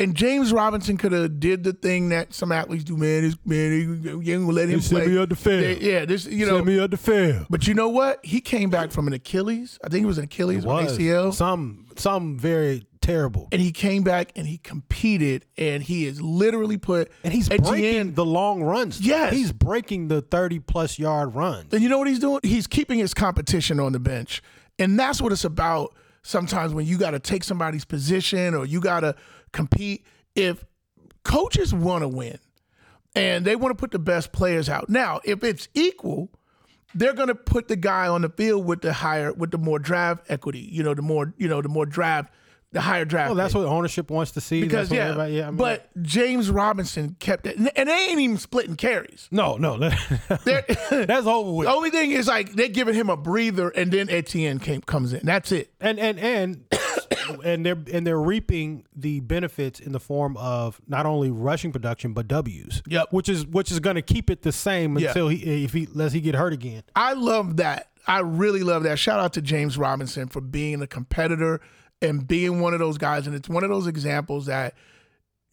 And 0.00 0.14
James 0.14 0.50
Robinson 0.52 0.96
could 0.96 1.12
have 1.12 1.38
did 1.40 1.62
the 1.62 1.74
thing 1.74 2.08
that 2.08 2.32
some 2.32 2.50
athletes 2.52 2.84
do, 2.84 2.96
man. 2.96 3.22
This 3.22 3.36
man, 3.44 4.00
you 4.02 4.14
ain't 4.34 4.42
gonna 4.46 4.46
let 4.52 4.68
him 4.70 4.80
sent 4.80 5.02
play. 5.02 5.12
me 5.12 5.18
up 5.18 5.28
the. 5.28 5.34
They- 5.34 5.78
yeah, 5.78 6.06
this 6.06 6.24
you 6.24 6.46
know. 6.46 6.54
Send 6.56 6.66
me 6.66 6.78
up 6.80 6.90
the 6.90 6.96
field. 6.96 7.46
But 7.50 7.66
you 7.68 7.74
know 7.74 7.90
what? 7.90 8.24
He 8.24 8.40
came 8.40 8.70
back 8.70 8.92
from 8.92 9.06
an 9.08 9.12
Achilles. 9.12 9.78
I 9.84 9.90
think 9.90 10.04
it 10.04 10.06
was 10.06 10.16
an 10.16 10.24
Achilles 10.24 10.64
or 10.64 10.68
Was 10.74 10.96
ACL. 10.96 11.34
some 11.34 11.84
some 11.96 12.38
very 12.38 12.86
terrible. 13.00 13.48
And 13.52 13.60
he 13.60 13.72
came 13.72 14.02
back 14.02 14.32
and 14.36 14.46
he 14.46 14.58
competed 14.58 15.46
and 15.56 15.82
he 15.82 16.04
has 16.04 16.20
literally 16.20 16.76
put 16.78 17.10
And 17.24 17.32
he's 17.32 17.48
Etienne- 17.50 17.64
breaking 17.70 18.14
the 18.14 18.24
long 18.24 18.62
runs. 18.62 19.00
Yes. 19.00 19.32
He's 19.32 19.52
breaking 19.52 20.08
the 20.08 20.20
30 20.22 20.58
plus 20.60 20.98
yard 20.98 21.34
runs. 21.34 21.72
And 21.72 21.82
you 21.82 21.88
know 21.88 21.98
what 21.98 22.08
he's 22.08 22.18
doing? 22.18 22.40
He's 22.42 22.66
keeping 22.66 22.98
his 22.98 23.14
competition 23.14 23.80
on 23.80 23.92
the 23.92 24.00
bench. 24.00 24.42
And 24.78 24.98
that's 24.98 25.20
what 25.20 25.32
it's 25.32 25.44
about 25.44 25.94
sometimes 26.22 26.72
when 26.74 26.86
you 26.86 26.98
got 26.98 27.10
to 27.12 27.18
take 27.18 27.44
somebody's 27.44 27.84
position 27.84 28.54
or 28.54 28.64
you 28.66 28.80
got 28.80 29.00
to 29.00 29.14
compete. 29.52 30.04
If 30.34 30.64
coaches 31.24 31.74
want 31.74 32.02
to 32.02 32.08
win 32.08 32.38
and 33.14 33.44
they 33.44 33.56
want 33.56 33.76
to 33.76 33.80
put 33.80 33.90
the 33.90 33.98
best 33.98 34.32
players 34.32 34.68
out. 34.68 34.88
Now, 34.88 35.20
if 35.24 35.42
it's 35.42 35.68
equal, 35.74 36.30
they're 36.94 37.12
going 37.12 37.28
to 37.28 37.34
put 37.34 37.68
the 37.68 37.76
guy 37.76 38.08
on 38.08 38.22
the 38.22 38.28
field 38.28 38.64
with 38.64 38.80
the 38.82 38.92
higher 38.92 39.32
with 39.32 39.50
the 39.50 39.58
more 39.58 39.78
draft 39.78 40.24
equity, 40.28 40.60
you 40.60 40.82
know, 40.82 40.94
the 40.94 41.02
more, 41.02 41.34
you 41.36 41.48
know, 41.48 41.60
the 41.62 41.68
more 41.68 41.86
draft 41.86 42.32
the 42.72 42.80
higher 42.80 43.04
draft. 43.04 43.28
Well, 43.30 43.34
that's 43.36 43.52
pick. 43.52 43.62
what 43.62 43.68
ownership 43.68 44.10
wants 44.10 44.32
to 44.32 44.40
see. 44.40 44.60
because 44.62 44.88
that's 44.88 45.16
what 45.18 45.30
yeah, 45.30 45.38
yeah. 45.40 45.46
I 45.48 45.50
mean, 45.50 45.56
but 45.56 45.90
James 46.02 46.50
Robinson 46.50 47.16
kept 47.18 47.46
it, 47.46 47.56
and 47.56 47.88
they 47.88 48.06
ain't 48.10 48.20
even 48.20 48.38
splitting 48.38 48.76
carries. 48.76 49.28
no, 49.30 49.56
no, 49.56 49.76
that's 50.44 51.26
over 51.26 51.52
with. 51.52 51.66
The 51.66 51.72
only 51.72 51.90
thing 51.90 52.12
is 52.12 52.28
like 52.28 52.52
they're 52.52 52.68
giving 52.68 52.94
him 52.94 53.10
a 53.10 53.16
breather, 53.16 53.70
and 53.70 53.90
then 53.92 54.08
Etienne 54.08 54.58
came 54.58 54.80
comes 54.82 55.12
in. 55.12 55.20
That's 55.24 55.52
it. 55.52 55.72
And 55.80 55.98
and 55.98 56.18
and 56.20 56.64
and 57.44 57.66
they're 57.66 57.78
and 57.92 58.06
they're 58.06 58.20
reaping 58.20 58.84
the 58.94 59.20
benefits 59.20 59.80
in 59.80 59.92
the 59.92 60.00
form 60.00 60.36
of 60.36 60.80
not 60.86 61.06
only 61.06 61.30
rushing 61.30 61.72
production 61.72 62.12
but 62.12 62.28
W's. 62.28 62.82
Yep. 62.86 63.08
Which 63.12 63.28
is 63.28 63.46
which 63.46 63.72
is 63.72 63.80
going 63.80 63.96
to 63.96 64.02
keep 64.02 64.30
it 64.30 64.42
the 64.42 64.52
same 64.52 64.98
Yeah. 64.98 65.08
until 65.08 65.28
he 65.28 65.64
if 65.64 65.72
he 65.72 65.86
lets 65.86 66.12
he 66.12 66.20
get 66.20 66.34
hurt 66.34 66.52
again. 66.52 66.82
I 66.94 67.14
love 67.14 67.56
that. 67.56 67.88
I 68.06 68.20
really 68.20 68.62
love 68.62 68.84
that. 68.84 68.98
Shout 68.98 69.20
out 69.20 69.32
to 69.34 69.42
James 69.42 69.76
Robinson 69.76 70.28
for 70.28 70.40
being 70.40 70.80
a 70.82 70.86
competitor 70.86 71.60
and 72.02 72.26
being 72.26 72.60
one 72.60 72.72
of 72.72 72.78
those 72.78 72.98
guys. 72.98 73.26
And 73.26 73.34
it's 73.34 73.48
one 73.48 73.64
of 73.64 73.70
those 73.70 73.86
examples 73.86 74.46
that 74.46 74.74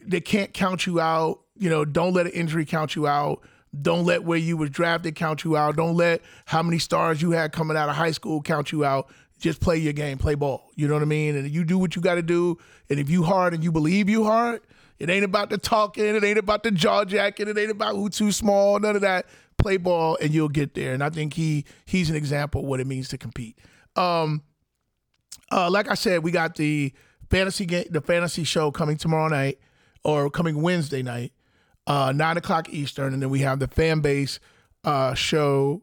they 0.00 0.20
can't 0.20 0.52
count 0.52 0.86
you 0.86 1.00
out. 1.00 1.40
You 1.56 1.70
know, 1.70 1.84
don't 1.84 2.14
let 2.14 2.26
an 2.26 2.32
injury 2.32 2.64
count 2.64 2.94
you 2.96 3.06
out. 3.06 3.42
Don't 3.80 4.04
let 4.04 4.24
where 4.24 4.38
you 4.38 4.56
was 4.56 4.70
drafted 4.70 5.14
count 5.14 5.44
you 5.44 5.56
out. 5.56 5.76
Don't 5.76 5.94
let 5.94 6.22
how 6.46 6.62
many 6.62 6.78
stars 6.78 7.20
you 7.20 7.32
had 7.32 7.52
coming 7.52 7.76
out 7.76 7.88
of 7.88 7.96
high 7.96 8.12
school 8.12 8.40
count 8.40 8.72
you 8.72 8.84
out. 8.84 9.10
Just 9.38 9.60
play 9.60 9.76
your 9.76 9.92
game, 9.92 10.18
play 10.18 10.34
ball. 10.34 10.70
You 10.74 10.88
know 10.88 10.94
what 10.94 11.02
I 11.02 11.06
mean? 11.06 11.36
And 11.36 11.48
you 11.50 11.64
do 11.64 11.78
what 11.78 11.94
you 11.94 12.02
got 12.02 12.16
to 12.16 12.22
do. 12.22 12.58
And 12.90 12.98
if 12.98 13.08
you 13.10 13.22
hard 13.22 13.54
and 13.54 13.62
you 13.62 13.70
believe 13.70 14.08
you 14.08 14.24
hard, 14.24 14.62
it 14.98 15.10
ain't 15.10 15.24
about 15.24 15.50
the 15.50 15.58
talking. 15.58 16.04
It 16.04 16.24
ain't 16.24 16.38
about 16.38 16.62
the 16.64 16.70
jaw 16.70 17.04
jacking. 17.04 17.46
It 17.46 17.56
ain't 17.56 17.70
about 17.70 17.94
who 17.94 18.08
too 18.08 18.32
small. 18.32 18.80
None 18.80 18.96
of 18.96 19.02
that. 19.02 19.26
Play 19.56 19.76
ball 19.76 20.18
and 20.20 20.32
you'll 20.32 20.48
get 20.48 20.74
there. 20.74 20.92
And 20.92 21.04
I 21.04 21.10
think 21.10 21.34
he 21.34 21.64
he's 21.84 22.10
an 22.10 22.16
example 22.16 22.62
of 22.62 22.66
what 22.66 22.80
it 22.80 22.86
means 22.86 23.08
to 23.08 23.18
compete. 23.18 23.58
Um, 23.96 24.42
uh, 25.50 25.70
like 25.70 25.90
I 25.90 25.94
said, 25.94 26.22
we 26.22 26.30
got 26.30 26.56
the 26.56 26.92
fantasy 27.30 27.66
game, 27.66 27.86
the 27.90 28.00
fantasy 28.00 28.44
show 28.44 28.70
coming 28.70 28.96
tomorrow 28.96 29.28
night 29.28 29.58
or 30.04 30.30
coming 30.30 30.62
Wednesday 30.62 31.02
night, 31.02 31.32
uh, 31.86 32.12
nine 32.14 32.36
o'clock 32.36 32.68
Eastern, 32.70 33.12
and 33.12 33.22
then 33.22 33.30
we 33.30 33.40
have 33.40 33.58
the 33.58 33.68
fan 33.68 34.00
base 34.00 34.40
uh, 34.84 35.14
show 35.14 35.82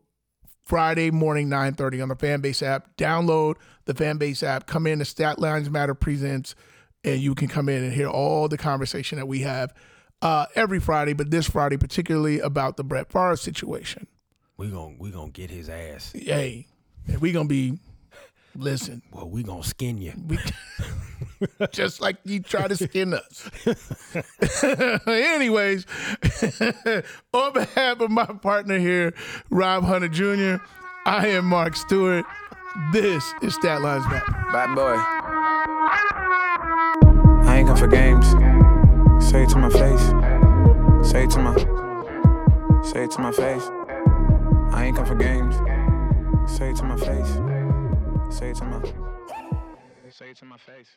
Friday 0.63 1.11
morning 1.11 1.49
nine 1.49 1.73
thirty 1.73 2.01
on 2.01 2.09
the 2.09 2.15
fan 2.15 2.41
base 2.41 2.61
app. 2.63 2.95
Download 2.97 3.55
the 3.85 3.93
fan 3.93 4.17
base 4.17 4.41
app. 4.41 4.65
Come 4.67 4.87
in. 4.87 4.99
The 4.99 5.05
Stat 5.05 5.39
Lines 5.39 5.69
Matter 5.69 5.93
presents, 5.93 6.55
and 7.03 7.19
you 7.19 7.35
can 7.35 7.47
come 7.47 7.69
in 7.69 7.83
and 7.83 7.93
hear 7.93 8.07
all 8.07 8.47
the 8.47 8.57
conversation 8.57 9.17
that 9.17 9.27
we 9.27 9.41
have 9.41 9.73
uh, 10.21 10.45
every 10.55 10.79
Friday, 10.79 11.13
but 11.13 11.29
this 11.29 11.47
Friday 11.47 11.77
particularly 11.77 12.39
about 12.39 12.77
the 12.77 12.83
Brett 12.83 13.11
Favre 13.11 13.35
situation. 13.35 14.07
We 14.57 14.69
gonna 14.69 14.95
we 14.97 15.11
gonna 15.11 15.31
get 15.31 15.51
his 15.51 15.69
ass. 15.69 16.13
Hey, 16.13 16.67
and 17.07 17.19
we 17.19 17.31
gonna 17.31 17.47
be 17.47 17.77
listen. 18.55 19.01
Well, 19.11 19.29
we 19.29 19.43
gonna 19.43 19.63
skin 19.63 19.97
you. 19.97 20.13
We, 20.27 20.39
just 21.71 22.01
like 22.01 22.17
you 22.23 22.39
try 22.39 22.67
to 22.67 22.75
skin 22.75 23.13
us. 23.13 23.49
Anyways, 25.07 25.85
on 27.33 27.53
behalf 27.53 27.99
of 27.99 28.09
my 28.11 28.25
partner 28.25 28.77
here, 28.77 29.13
Rob 29.49 29.83
Hunter 29.83 30.07
Jr., 30.07 30.63
I 31.05 31.27
am 31.27 31.45
Mark 31.45 31.75
Stewart. 31.75 32.25
This 32.91 33.33
is 33.41 33.55
Stat 33.55 33.81
Lines 33.81 34.05
Back. 34.07 34.25
Bad 34.51 34.75
boy. 34.75 34.95
I 37.47 37.57
ain't 37.57 37.67
come 37.67 37.77
for 37.77 37.87
games. 37.87 38.25
Say 39.23 39.43
it 39.43 39.49
to 39.49 39.57
my 39.57 39.69
face. 39.69 41.09
Say 41.09 41.23
it 41.23 41.29
to 41.31 41.39
my. 41.39 41.55
Say 42.83 43.03
it 43.05 43.11
to 43.11 43.21
my 43.21 43.31
face. 43.31 43.63
I 44.73 44.85
ain't 44.85 44.97
come 44.97 45.05
for 45.05 45.15
games. 45.15 45.55
Say 46.51 46.71
it 46.71 46.75
to 46.77 46.83
my 46.83 46.97
face. 46.97 47.54
Say 48.29 48.49
it 48.49 48.55
to 48.57 48.65
my. 48.65 48.81
Say 50.09 50.29
it 50.31 50.37
to 50.37 50.45
my 50.45 50.57
face. 50.57 50.89